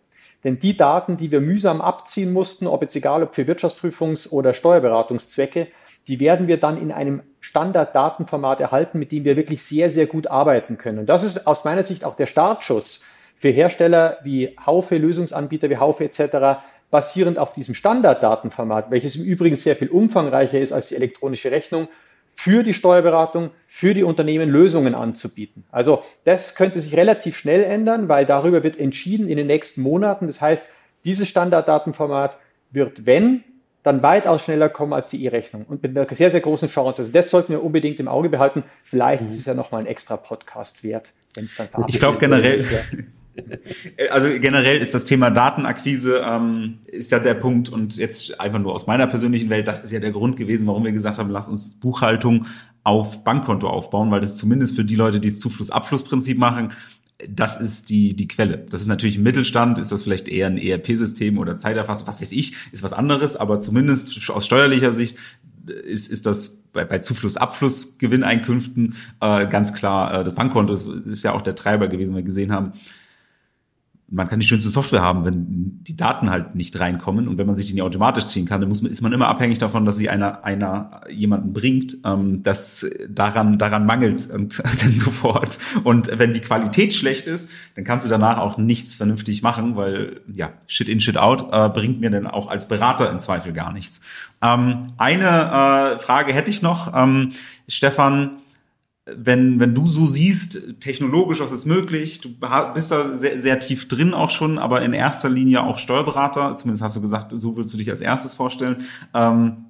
Denn 0.44 0.58
die 0.58 0.76
Daten, 0.76 1.18
die 1.18 1.32
wir 1.32 1.42
mühsam 1.42 1.80
abziehen 1.80 2.34
mussten, 2.34 2.66
ob 2.66 2.82
jetzt 2.82 2.96
egal 2.96 3.22
ob 3.22 3.36
für 3.36 3.44
Wirtschaftsprüfungs- 3.44 4.32
oder 4.32 4.56
Steuerberatungszwecke, 4.56 5.68
die 6.08 6.20
werden 6.20 6.48
wir 6.48 6.60
dann 6.60 6.82
in 6.82 6.92
einem 6.92 7.22
Standarddatenformat 7.40 8.60
erhalten, 8.60 8.98
mit 8.98 9.12
dem 9.12 9.24
wir 9.24 9.38
wirklich 9.38 9.64
sehr, 9.64 9.92
sehr 9.92 10.08
gut 10.08 10.26
arbeiten 10.26 10.80
können. 10.80 10.98
Und 10.98 11.06
das 11.06 11.24
ist 11.24 11.46
aus 11.46 11.66
meiner 11.66 11.84
Sicht 11.84 12.04
auch 12.04 12.16
der 12.16 12.26
Startschuss 12.26 13.04
für 13.36 13.50
Hersteller 13.50 14.18
wie 14.24 14.58
Haufe, 14.66 14.98
Lösungsanbieter 14.98 15.70
wie 15.70 15.78
Haufe 15.78 16.06
etc., 16.06 16.64
basierend 16.92 17.40
auf 17.40 17.54
diesem 17.54 17.74
Standarddatenformat, 17.74 18.92
welches 18.92 19.16
im 19.16 19.24
Übrigen 19.24 19.56
sehr 19.56 19.76
viel 19.76 19.90
umfangreicher 19.90 20.60
ist 20.60 20.74
als 20.74 20.90
die 20.90 20.96
elektronische 20.96 21.52
Rechnung, 21.52 21.88
für 22.34 22.64
die 22.64 22.74
Steuerberatung, 22.74 23.52
für 23.68 23.94
die 23.94 24.04
Unternehmen 24.04 24.50
Lösungen 24.50 24.96
anzubieten. 24.96 25.64
Also 25.72 26.04
das 26.24 26.56
könnte 26.56 26.80
sich 26.80 26.96
relativ 26.96 27.38
schnell 27.38 27.64
ändern, 27.64 28.10
weil 28.10 28.26
darüber 28.26 28.64
wird 28.64 28.80
entschieden 28.80 29.28
in 29.28 29.38
den 29.38 29.48
nächsten 29.48 29.82
Monaten. 29.82 30.28
Das 30.28 30.42
heißt, 30.42 30.70
dieses 31.06 31.28
Standarddatenformat 31.28 32.38
wird, 32.72 33.06
wenn 33.06 33.44
dann 33.84 34.04
weitaus 34.04 34.44
schneller 34.44 34.70
kommen 34.70 34.94
als 34.94 35.10
die 35.10 35.24
E-Rechnung 35.26 35.66
und 35.68 35.82
mit 35.82 35.98
einer 35.98 36.08
sehr, 36.14 36.30
sehr 36.30 36.42
großen 36.42 36.70
Chance. 36.70 37.02
Also 37.02 37.12
das 37.12 37.30
sollten 37.30 37.52
wir 37.52 37.64
unbedingt 37.64 38.00
im 38.00 38.08
Auge 38.08 38.30
behalten. 38.30 38.64
Vielleicht 38.84 39.24
mhm. 39.24 39.30
ist 39.30 39.40
es 39.40 39.46
ja 39.46 39.54
nochmal 39.54 39.82
ein 39.82 39.88
extra 39.88 40.18
Podcast 40.18 40.84
wert, 40.84 41.12
wenn 41.36 41.46
es 41.46 41.56
dann 41.56 41.68
Ich 41.88 42.00
glaube 42.00 42.20
generell, 42.20 42.64
also 44.12 44.28
generell 44.40 44.82
ist 44.82 44.94
das 44.94 45.06
Thema 45.06 45.32
Datenakquise 45.32 46.22
ähm, 46.26 46.80
ist 46.88 47.12
ja 47.12 47.20
der 47.20 47.36
Punkt 47.36 47.70
und 47.70 47.98
jetzt 47.98 48.40
einfach 48.40 48.60
nur 48.60 48.74
aus 48.74 48.88
meiner 48.88 49.08
persönlichen 49.08 49.50
Welt, 49.50 49.68
das 49.68 49.82
ist 49.82 49.92
ja 49.92 50.00
der 50.00 50.12
Grund 50.12 50.36
gewesen, 50.36 50.68
warum 50.68 50.84
wir 50.84 50.92
gesagt 50.92 51.18
haben, 51.18 51.30
lass 51.30 51.48
uns 51.48 51.70
Buchhaltung 51.70 52.46
auf 52.84 53.24
Bankkonto 53.24 53.70
aufbauen, 53.70 54.12
weil 54.12 54.22
das 54.22 54.38
zumindest 54.38 54.76
für 54.76 54.84
die 54.84 54.96
Leute, 54.96 55.20
die 55.20 55.30
das 55.30 55.40
Zufluss-Abfluss-Prinzip 55.40 56.38
machen, 56.38 56.70
das 57.30 57.58
ist 57.58 57.90
die, 57.90 58.16
die 58.16 58.28
Quelle. 58.28 58.66
Das 58.70 58.82
ist 58.82 58.88
natürlich 58.88 59.18
im 59.18 59.24
Mittelstand, 59.24 59.78
ist 59.78 59.92
das 59.92 60.04
vielleicht 60.04 60.28
eher 60.28 60.48
ein 60.48 60.58
ERP-System 60.58 61.38
oder 61.38 61.56
Zeiterfassung, 61.56 62.08
was 62.08 62.22
weiß 62.22 62.32
ich, 62.32 62.56
ist 62.72 62.84
was 62.84 62.94
anderes, 62.94 63.36
aber 63.36 63.60
zumindest 63.60 64.30
aus 64.32 64.46
steuerlicher 64.46 64.92
Sicht 64.92 65.18
ist, 65.68 66.08
ist 66.08 66.26
das 66.26 66.64
bei, 66.74 66.86
bei 66.86 67.00
Zufluss, 67.00 67.38
Abfluss, 67.38 67.98
Gewinneinkünften 67.98 68.96
äh, 69.22 69.48
ganz 69.48 69.74
klar, 69.74 70.22
äh, 70.22 70.24
das 70.24 70.34
Bankkonto 70.34 70.74
ist, 70.74 70.88
ist 70.88 71.24
ja 71.24 71.34
auch 71.34 71.42
der 71.42 71.56
Treiber 71.56 71.88
gewesen, 71.88 72.16
wir 72.16 72.24
gesehen 72.24 72.52
haben, 72.52 72.74
man 74.12 74.28
kann 74.28 74.42
die 74.42 74.46
schönste 74.46 74.70
Software 74.70 75.02
haben, 75.02 75.24
wenn 75.24 75.80
die 75.84 75.96
Daten 75.96 76.30
halt 76.30 76.54
nicht 76.54 76.78
reinkommen 76.78 77.30
und 77.30 77.38
wenn 77.38 77.48
man 77.48 77.56
sich 77.56 77.68
die 77.68 77.74
nicht 77.74 77.82
automatisch 77.82 78.26
ziehen 78.26 78.46
kann, 78.46 78.60
dann 78.60 78.68
muss 78.70 78.82
man, 78.82 78.92
ist 78.92 79.02
man 79.02 79.14
immer 79.14 79.30
abhängig 79.30 79.58
davon, 79.58 79.86
dass 79.86 79.96
sie 79.96 80.10
einer, 80.10 80.44
einer 80.44 81.02
jemanden 81.10 81.54
bringt. 81.54 81.98
Ähm, 82.04 82.44
das 82.44 82.86
daran 83.08 83.58
daran 83.58 83.86
mangelt 83.86 84.30
und 84.30 84.62
dann 84.82 84.94
sofort. 84.98 85.58
Und 85.86 86.12
wenn 86.20 86.34
die 86.34 86.42
Qualität 86.42 86.94
schlecht 86.94 87.26
ist, 87.26 87.52
dann 87.76 87.86
kannst 87.86 88.06
du 88.06 88.10
danach 88.10 88.38
auch 88.38 88.58
nichts 88.58 88.96
vernünftig 88.96 89.44
machen, 89.44 89.78
weil 89.78 90.20
ja 90.32 90.52
Shit 90.68 90.90
in 90.90 91.00
Shit 91.00 91.18
out 91.18 91.48
äh, 91.52 91.70
bringt 91.70 92.02
mir 92.02 92.12
dann 92.12 92.28
auch 92.28 92.50
als 92.50 92.68
Berater 92.68 93.10
im 93.10 93.20
Zweifel 93.20 93.54
gar 93.54 93.72
nichts. 93.72 94.02
Ähm, 94.42 94.88
eine 94.98 95.96
äh, 95.96 96.00
Frage 96.00 96.34
hätte 96.34 96.52
ich 96.52 96.62
noch, 96.62 96.94
ähm, 96.94 97.32
Stefan 97.70 98.42
wenn, 99.06 99.60
wenn 99.60 99.74
du 99.74 99.88
so 99.88 100.06
siehst, 100.06 100.80
technologisch, 100.80 101.40
was 101.40 101.52
ist 101.52 101.66
möglich, 101.66 102.22
du 102.22 102.30
bist 102.74 102.92
da 102.92 103.10
sehr, 103.10 103.42
sehr 103.42 103.60
tief 103.60 103.88
drin 103.88 104.14
auch 104.14 104.30
schon, 104.30 104.60
aber 104.60 104.84
in 104.84 104.94
erster 104.94 105.30
Linie 105.30 105.64
auch 105.64 105.80
Steuerberater, 105.80 106.56
zumindest 106.58 106.84
hast 106.84 106.96
du 106.96 107.02
gesagt, 107.02 107.32
so 107.32 107.58
willst 107.58 107.74
du 107.74 107.78
dich 107.78 107.90
als 107.90 108.02
erstes 108.02 108.34
vorstellen. 108.34 108.86
Ähm, 109.14 109.66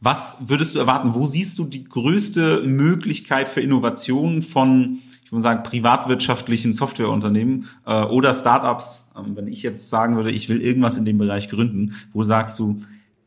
was 0.00 0.48
würdest 0.48 0.74
du 0.74 0.78
erwarten? 0.78 1.14
Wo 1.14 1.26
siehst 1.26 1.58
du 1.58 1.64
die 1.64 1.84
größte 1.84 2.62
Möglichkeit 2.62 3.48
für 3.48 3.60
Innovationen 3.60 4.42
von, 4.42 5.00
ich 5.24 5.32
würde 5.32 5.42
sagen, 5.42 5.62
privatwirtschaftlichen 5.64 6.72
Softwareunternehmen 6.72 7.66
äh, 7.84 8.04
oder 8.04 8.32
Startups? 8.32 9.12
Ähm, 9.18 9.36
wenn 9.36 9.48
ich 9.48 9.62
jetzt 9.62 9.90
sagen 9.90 10.16
würde, 10.16 10.30
ich 10.30 10.48
will 10.48 10.62
irgendwas 10.62 10.96
in 10.96 11.04
dem 11.04 11.18
Bereich 11.18 11.50
gründen, 11.50 11.96
wo 12.12 12.22
sagst 12.22 12.58
du, 12.58 12.80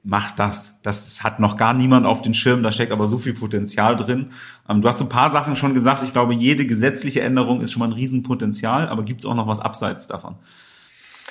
mach 0.04 0.32
das. 0.32 0.82
Das 0.82 1.24
hat 1.24 1.40
noch 1.40 1.58
gar 1.58 1.74
niemand 1.74 2.06
auf 2.06 2.22
den 2.22 2.34
Schirm, 2.34 2.64
da 2.64 2.72
steckt 2.72 2.92
aber 2.92 3.08
so 3.08 3.18
viel 3.18 3.34
Potenzial 3.34 3.96
drin. 3.96 4.32
Ähm, 4.68 4.82
du 4.82 4.88
hast 4.88 5.02
ein 5.02 5.10
paar 5.10 5.32
Sachen 5.32 5.56
schon 5.56 5.74
gesagt. 5.74 6.04
Ich 6.04 6.14
glaube, 6.14 6.34
jede 6.34 6.66
gesetzliche 6.66 7.22
Änderung 7.22 7.62
ist 7.62 7.72
schon 7.72 7.80
mal 7.80 7.88
ein 7.88 7.94
Riesenpotenzial, 7.94 8.88
aber 8.88 9.04
gibt 9.04 9.22
es 9.22 9.26
auch 9.26 9.36
noch 9.36 9.48
was 9.48 9.60
abseits 9.60 10.08
davon? 10.08 10.36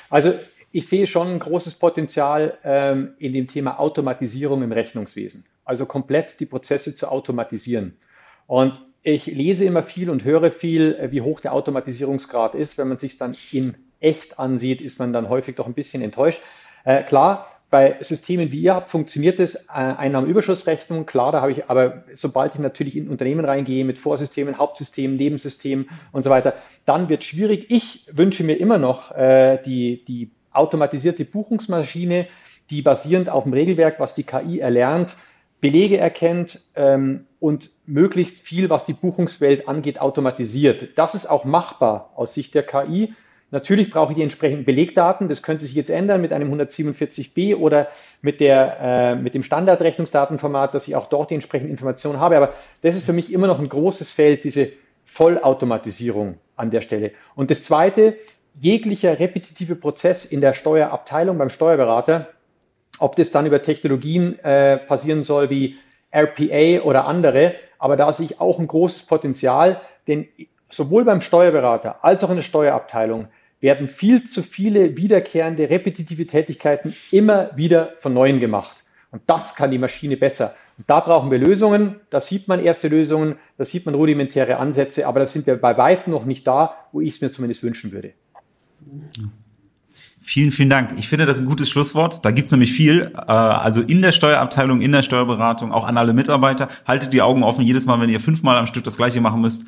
Also 0.09 0.35
ich 0.73 0.89
sehe 0.89 1.07
schon 1.07 1.29
ein 1.29 1.39
großes 1.39 1.77
Potenzial 1.77 2.59
ähm, 2.65 3.15
in 3.19 3.33
dem 3.33 3.49
Thema 3.49 3.81
Automatisierung 3.81 4.63
im 4.63 4.73
Rechnungswesen. 4.73 5.47
Also 5.65 5.87
komplett 5.87 6.39
die 6.41 6.47
Prozesse 6.47 6.95
zu 6.95 7.09
automatisieren. 7.09 7.97
Und 8.47 8.81
ich 9.03 9.27
lese 9.27 9.65
immer 9.65 9.83
viel 9.83 10.11
und 10.11 10.25
höre 10.25 10.51
viel, 10.51 10.95
äh, 10.95 11.11
wie 11.11 11.23
hoch 11.23 11.41
der 11.41 11.55
Automatisierungsgrad 11.55 12.55
ist. 12.55 12.79
Wenn 12.79 12.89
man 12.89 12.99
sich 12.99 13.19
dann 13.19 13.37
in 13.51 13.75
echt 13.99 14.39
ansieht, 14.39 14.81
ist 14.81 14.99
man 14.99 15.13
dann 15.13 15.29
häufig 15.29 15.57
doch 15.57 15.67
ein 15.67 15.75
bisschen 15.75 16.03
enttäuscht. 16.03 16.41
Äh, 16.85 17.03
klar, 17.03 17.50
bei 17.71 17.97
Systemen 18.01 18.51
wie 18.51 18.63
ihr 18.63 18.75
habt, 18.75 18.91
funktioniert 18.91 19.39
es, 19.39 19.55
äh, 19.55 19.71
Einnahmenüberschussrechnung, 19.75 21.07
klar, 21.07 21.31
da 21.31 21.41
habe 21.41 21.53
ich, 21.53 21.71
aber 21.71 22.05
sobald 22.13 22.55
ich 22.55 22.61
natürlich 22.61 22.97
in 22.97 23.09
Unternehmen 23.09 23.45
reingehe 23.45 23.85
mit 23.85 23.99
Vorsystemen, 23.99 24.59
Hauptsystemen, 24.59 25.17
Nebensystemen 25.17 25.89
und 26.11 26.25
so 26.25 26.31
weiter, 26.31 26.55
dann 26.85 27.09
wird 27.09 27.23
schwierig. 27.23 27.67
Ich 27.69 28.07
wünsche 28.11 28.43
mir 28.43 28.57
immer 28.57 28.79
noch 28.79 29.13
äh, 29.13 29.59
die, 29.65 30.05
die 30.05 30.33
automatisierte 30.53 31.25
Buchungsmaschine, 31.25 32.27
die 32.71 32.83
basierend 32.83 33.31
auf 33.31 33.45
dem 33.45 33.53
Regelwerk, 33.53 34.01
was 34.01 34.15
die 34.15 34.25
KI 34.25 34.59
erlernt, 34.59 35.17
Belege 35.61 35.99
erkennt 35.99 36.61
ähm, 36.75 37.27
und 37.39 37.71
möglichst 37.87 38.43
viel, 38.43 38.71
was 38.71 38.85
die 38.85 38.95
Buchungswelt 38.95 39.69
angeht, 39.69 40.01
automatisiert. 40.01 40.99
Das 40.99 41.15
ist 41.15 41.27
auch 41.27 41.45
machbar 41.45 42.13
aus 42.17 42.35
Sicht 42.35 42.55
der 42.55 42.63
KI. 42.65 43.15
Natürlich 43.51 43.91
brauche 43.91 44.13
ich 44.13 44.17
die 44.17 44.23
entsprechenden 44.23 44.65
Belegdaten. 44.65 45.29
Das 45.29 45.43
könnte 45.43 45.65
sich 45.65 45.75
jetzt 45.75 45.91
ändern 45.91 46.21
mit 46.21 46.33
einem 46.33 46.53
147b 46.55 47.57
oder 47.57 47.89
mit, 48.23 48.41
der, 48.41 48.79
äh, 48.81 49.15
mit 49.17 49.35
dem 49.35 49.43
Standardrechnungsdatenformat, 49.43 50.73
dass 50.73 50.87
ich 50.87 50.95
auch 50.95 51.07
dort 51.07 51.31
die 51.31 51.35
entsprechenden 51.35 51.73
Informationen 51.73 52.21
habe. 52.21 52.37
Aber 52.37 52.55
das 52.83 52.95
ist 52.95 53.05
für 53.05 53.13
mich 53.13 53.33
immer 53.33 53.49
noch 53.49 53.59
ein 53.59 53.69
großes 53.69 54.13
Feld, 54.13 54.45
diese 54.45 54.69
Vollautomatisierung 55.05 56.39
an 56.57 56.71
der 56.71 56.81
Stelle. 56.81 57.11
Und 57.35 57.51
das 57.51 57.65
Zweite, 57.65 58.17
jeglicher 58.59 59.19
repetitive 59.19 59.75
Prozess 59.75 60.25
in 60.25 60.41
der 60.41 60.55
Steuerabteilung 60.55 61.39
beim 61.39 61.49
Steuerberater, 61.49 62.29
ob 62.99 63.17
das 63.17 63.33
dann 63.33 63.47
über 63.47 63.63
Technologien 63.63 64.39
äh, 64.41 64.77
passieren 64.77 65.23
soll 65.23 65.51
wie 65.51 65.77
RPA 66.13 66.85
oder 66.85 67.07
andere, 67.07 67.55
aber 67.79 67.97
da 67.97 68.13
sehe 68.13 68.27
ich 68.27 68.41
auch 68.41 68.59
ein 68.59 68.67
großes 68.67 69.07
Potenzial, 69.07 69.81
denn 70.07 70.29
sowohl 70.69 71.05
beim 71.05 71.21
Steuerberater 71.21 72.05
als 72.05 72.23
auch 72.23 72.31
in 72.31 72.37
der 72.37 72.43
Steuerabteilung 72.43 73.29
werden 73.61 73.89
viel 73.89 74.25
zu 74.25 74.43
viele 74.43 74.97
wiederkehrende, 74.97 75.69
repetitive 75.69 76.27
Tätigkeiten 76.27 76.95
immer 77.11 77.51
wieder 77.57 77.95
von 78.01 78.15
neuem 78.15 78.41
gemacht. 78.41 78.85
Und 79.11 79.23
das 79.27 79.55
kann 79.55 79.71
die 79.71 79.79
Maschine 79.79 80.17
besser. 80.17 80.55
Und 80.79 80.89
da 80.89 81.01
brauchen 81.01 81.31
wir 81.31 81.39
Lösungen. 81.39 81.97
Da 82.11 82.21
sieht 82.21 82.49
man 82.49 82.61
erste 82.61 82.89
Lösungen, 82.89 83.37
da 83.59 83.65
sieht 83.65 83.85
man 83.87 83.95
rudimentäre 83.95 84.57
Ansätze, 84.57 85.07
aber 85.07 85.21
da 85.21 85.27
sind 85.27 85.47
wir 85.47 85.57
bei 85.57 85.77
weitem 85.77 86.13
noch 86.13 86.25
nicht 86.25 86.47
da, 86.47 86.75
wo 86.93 87.01
ich 87.01 87.15
es 87.15 87.21
mir 87.21 87.31
zumindest 87.31 87.63
wünschen 87.63 87.93
würde. 87.93 88.13
Vielen, 90.23 90.53
vielen 90.53 90.71
Dank. 90.71 90.95
Ich 90.99 91.09
finde 91.09 91.27
das 91.27 91.41
ein 91.41 91.47
gutes 91.47 91.69
Schlusswort. 91.69 92.25
Da 92.25 92.31
gibt's 92.31 92.51
nämlich 92.51 92.73
viel. 92.73 93.11
Äh, 93.15 93.33
also 93.33 93.81
in 93.81 94.03
der 94.03 94.13
Steuerabteilung, 94.13 94.81
in 94.81 94.93
der 94.93 95.03
Steuerberatung, 95.03 95.73
auch 95.73 95.85
an 95.85 95.97
alle 95.97 96.13
Mitarbeiter. 96.13 96.69
Haltet 96.87 97.13
die 97.13 97.23
Augen 97.23 97.43
offen 97.43 97.65
jedes 97.65 97.87
Mal, 97.87 98.01
wenn 98.01 98.11
ihr 98.11 98.21
fünfmal 98.21 98.57
am 98.57 98.67
Stück 98.67 98.85
das 98.85 98.97
Gleiche 98.97 99.21
machen 99.21 99.41
müsst 99.41 99.67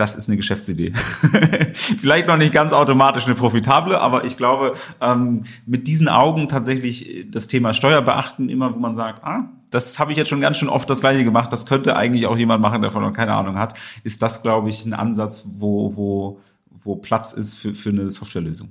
das 0.00 0.16
ist 0.16 0.28
eine 0.28 0.36
Geschäftsidee. 0.36 0.92
Vielleicht 1.74 2.26
noch 2.26 2.36
nicht 2.36 2.52
ganz 2.52 2.72
automatisch 2.72 3.26
eine 3.26 3.34
profitable, 3.34 4.00
aber 4.00 4.24
ich 4.24 4.36
glaube, 4.36 4.74
ähm, 5.00 5.42
mit 5.66 5.86
diesen 5.86 6.08
Augen 6.08 6.48
tatsächlich 6.48 7.26
das 7.30 7.48
Thema 7.48 7.74
Steuer 7.74 8.02
beachten, 8.02 8.48
immer 8.48 8.74
wo 8.74 8.78
man 8.78 8.96
sagt, 8.96 9.22
ah, 9.24 9.50
das 9.70 9.98
habe 9.98 10.12
ich 10.12 10.18
jetzt 10.18 10.28
schon 10.28 10.40
ganz 10.40 10.56
schön 10.56 10.68
oft 10.68 10.88
das 10.90 11.00
gleiche 11.00 11.22
gemacht. 11.22 11.52
Das 11.52 11.66
könnte 11.66 11.96
eigentlich 11.96 12.26
auch 12.26 12.36
jemand 12.36 12.62
machen, 12.62 12.82
der 12.82 12.90
von 12.90 13.02
noch 13.02 13.12
keine 13.12 13.34
Ahnung 13.34 13.58
hat. 13.58 13.74
Ist 14.02 14.22
das, 14.22 14.42
glaube 14.42 14.68
ich, 14.68 14.84
ein 14.84 14.94
Ansatz, 14.94 15.44
wo, 15.58 15.94
wo, 15.94 16.40
wo 16.82 16.96
Platz 16.96 17.32
ist 17.32 17.54
für, 17.54 17.74
für 17.74 17.90
eine 17.90 18.10
Softwarelösung. 18.10 18.70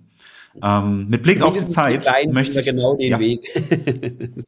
Ähm, 0.62 1.08
mit 1.10 1.22
Blick 1.22 1.42
auf 1.42 1.56
die 1.56 1.68
Zeit 1.68 2.06
möchte 2.32 2.60
ich 2.60 2.66
genau 2.66 2.96
den 2.96 3.12
ja. 3.12 3.20
Weg. 3.20 3.42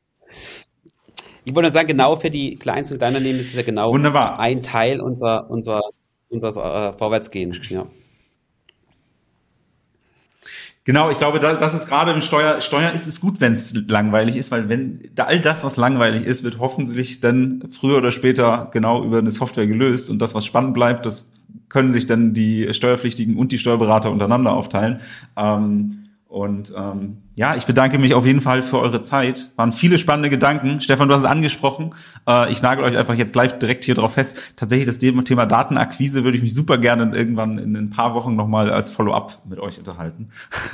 ich 1.45 1.55
wollte 1.55 1.71
sagen, 1.71 1.87
genau 1.87 2.15
für 2.15 2.31
die 2.31 2.55
Kleinst- 2.55 2.91
und 2.91 2.97
Kleinunternehmen 2.97 3.39
ist 3.39 3.49
es 3.49 3.55
ja 3.55 3.61
genau 3.61 3.91
Wunderbar. 3.93 4.39
ein 4.39 4.63
Teil 4.63 4.99
unserer, 4.99 5.49
unserer, 5.49 5.81
unseres 6.31 6.55
äh, 6.55 6.97
Vorwärtsgehen. 6.97 7.61
Ja. 7.69 7.85
Genau, 10.83 11.11
ich 11.11 11.19
glaube, 11.19 11.39
da, 11.39 11.53
das 11.53 11.75
ist 11.75 11.87
gerade 11.87 12.11
im 12.11 12.21
Steuer, 12.21 12.59
Steuer 12.59 12.91
ist 12.91 13.05
es 13.05 13.21
gut, 13.21 13.39
wenn 13.39 13.53
es 13.53 13.75
langweilig 13.87 14.35
ist, 14.35 14.49
weil 14.49 14.67
wenn 14.67 14.99
all 15.17 15.39
das, 15.39 15.63
was 15.63 15.77
langweilig 15.77 16.23
ist, 16.23 16.43
wird 16.43 16.57
hoffentlich 16.57 17.19
dann 17.19 17.63
früher 17.69 17.97
oder 17.97 18.11
später 18.11 18.69
genau 18.73 19.03
über 19.03 19.19
eine 19.19 19.29
Software 19.29 19.67
gelöst 19.67 20.09
und 20.09 20.19
das, 20.19 20.33
was 20.33 20.43
spannend 20.43 20.73
bleibt, 20.73 21.05
das 21.05 21.31
können 21.69 21.91
sich 21.91 22.07
dann 22.07 22.33
die 22.33 22.73
Steuerpflichtigen 22.73 23.37
und 23.37 23.51
die 23.51 23.59
Steuerberater 23.59 24.09
untereinander 24.09 24.53
aufteilen. 24.53 25.01
Ähm, 25.37 26.09
und 26.31 26.71
ähm, 26.77 27.17
ja, 27.35 27.57
ich 27.57 27.65
bedanke 27.65 27.99
mich 27.99 28.13
auf 28.13 28.25
jeden 28.25 28.39
Fall 28.39 28.63
für 28.63 28.79
eure 28.79 29.01
Zeit. 29.01 29.51
Waren 29.57 29.73
viele 29.73 29.97
spannende 29.97 30.29
Gedanken. 30.29 30.79
Stefan, 30.79 31.09
du 31.09 31.13
hast 31.13 31.23
es 31.23 31.29
angesprochen. 31.29 31.93
Äh, 32.25 32.49
ich 32.53 32.61
nagel 32.61 32.85
euch 32.85 32.97
einfach 32.97 33.15
jetzt 33.15 33.33
gleich 33.33 33.51
direkt 33.59 33.83
hier 33.83 33.95
drauf 33.95 34.13
fest. 34.13 34.39
Tatsächlich 34.55 34.87
das 34.87 34.97
Thema 34.97 35.45
Datenakquise 35.45 36.23
würde 36.23 36.37
ich 36.37 36.41
mich 36.41 36.53
super 36.53 36.77
gerne 36.77 37.13
irgendwann 37.13 37.57
in 37.57 37.75
ein 37.75 37.89
paar 37.89 38.15
Wochen 38.15 38.37
nochmal 38.37 38.71
als 38.71 38.91
Follow-up 38.91 39.41
mit 39.43 39.59
euch 39.59 39.77
unterhalten. 39.77 40.29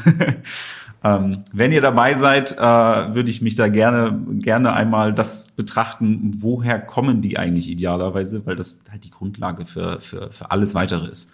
ähm, 1.04 1.44
wenn 1.52 1.72
ihr 1.72 1.82
dabei 1.82 2.14
seid, 2.14 2.52
äh, 2.52 2.62
würde 2.62 3.32
ich 3.32 3.42
mich 3.42 3.56
da 3.56 3.68
gerne, 3.68 4.16
gerne 4.34 4.74
einmal 4.74 5.12
das 5.12 5.48
betrachten, 5.54 6.34
woher 6.38 6.80
kommen 6.80 7.22
die 7.22 7.40
eigentlich 7.40 7.68
idealerweise, 7.68 8.46
weil 8.46 8.56
das 8.56 8.82
halt 8.92 9.06
die 9.06 9.10
Grundlage 9.10 9.66
für, 9.66 10.02
für, 10.02 10.32
für 10.32 10.52
alles 10.52 10.76
weitere 10.76 11.08
ist. 11.08 11.34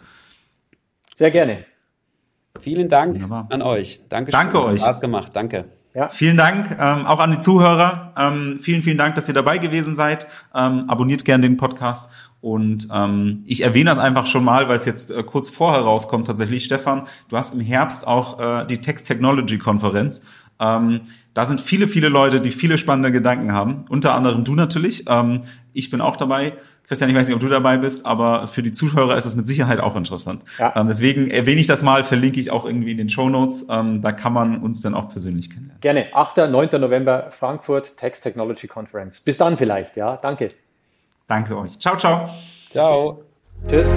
Sehr 1.14 1.30
gerne. 1.30 1.66
Vielen 2.60 2.88
Dank 2.88 3.16
Wunderbar. 3.16 3.48
an 3.50 3.62
euch. 3.62 4.02
Danke, 4.10 4.32
Danke 4.32 4.64
euch. 4.64 4.82
Spaß 4.82 5.02
gemacht. 5.02 5.36
Danke. 5.36 5.66
Ja. 5.96 6.08
Vielen 6.08 6.38
Dank 6.38 6.72
ähm, 6.80 7.06
auch 7.06 7.20
an 7.20 7.32
die 7.32 7.40
Zuhörer. 7.40 8.14
Ähm, 8.18 8.60
vielen, 8.60 8.82
vielen 8.82 8.98
Dank, 8.98 9.16
dass 9.16 9.28
ihr 9.28 9.34
dabei 9.34 9.58
gewesen 9.58 9.96
seid. 9.96 10.28
Ähm, 10.54 10.86
abonniert 10.88 11.26
gerne 11.26 11.44
den 11.44 11.58
Podcast. 11.58 12.12
Und 12.42 12.90
ähm, 12.92 13.44
ich 13.48 13.62
erwähne 13.62 13.90
das 13.90 14.00
einfach 14.00 14.26
schon 14.26 14.44
mal, 14.44 14.68
weil 14.70 14.78
es 14.78 14.86
jetzt 14.86 15.12
äh, 15.12 15.24
kurz 15.24 15.50
vorher 15.50 15.82
rauskommt 15.82 16.28
tatsächlich. 16.28 16.66
Stefan, 16.66 17.08
du 17.30 17.38
hast 17.38 17.54
im 17.54 17.60
Herbst 17.60 18.08
auch 18.08 18.40
äh, 18.40 18.66
die 18.66 18.82
Text 18.82 19.08
Technology 19.08 19.58
Konferenz. 19.58 20.26
Ähm, 20.60 21.02
da 21.34 21.46
sind 21.46 21.62
viele, 21.62 21.88
viele 21.88 22.10
Leute, 22.10 22.42
die 22.42 22.52
viele 22.52 22.78
spannende 22.78 23.12
Gedanken 23.12 23.52
haben. 23.52 23.86
Unter 23.90 24.14
anderem 24.14 24.44
du 24.44 24.56
natürlich. 24.56 25.06
Ähm, 25.08 25.42
ich 25.74 25.90
bin 25.90 26.02
auch 26.02 26.18
dabei. 26.18 26.54
Christian, 26.88 27.10
ich 27.10 27.16
weiß 27.16 27.28
nicht, 27.28 27.36
ob 27.36 27.42
du 27.42 27.48
dabei 27.48 27.78
bist, 27.78 28.06
aber 28.06 28.48
für 28.48 28.62
die 28.62 28.72
Zuhörer 28.72 29.18
ist 29.18 29.26
es 29.26 29.36
mit 29.36 29.48
Sicherheit 29.48 29.80
auch 29.80 29.96
interessant. 29.96 30.44
Ja. 30.60 30.74
Ähm, 30.76 30.88
deswegen 30.88 31.32
erwähne 31.32 31.62
ich 31.62 31.68
das 31.68 31.82
mal, 31.82 32.04
verlinke 32.04 32.40
ich 32.40 32.52
auch 32.52 32.66
irgendwie 32.66 32.92
in 32.92 32.98
den 32.98 33.10
Show 33.10 33.30
Notes. 33.30 33.68
Ähm, 33.70 34.02
da 34.02 34.12
kann 34.12 34.34
man 34.34 34.62
uns 34.62 34.82
dann 34.82 34.94
auch 34.94 35.10
persönlich 35.10 35.50
kennenlernen. 35.50 35.80
Gerne. 35.82 36.08
8. 36.14 36.50
9. 36.50 36.70
November 36.82 37.28
Frankfurt 37.32 37.96
Text 37.96 38.24
Technology 38.24 38.68
Conference. 38.68 39.22
Bis 39.22 39.38
dann 39.38 39.58
vielleicht. 39.58 39.96
Ja, 39.96 40.18
danke. 40.18 40.50
Danke 41.28 41.58
euch. 41.58 41.80
Ciao, 41.80 41.96
ciao. 41.96 42.30
Ciao. 42.70 43.24
Tschüss. 43.68 43.88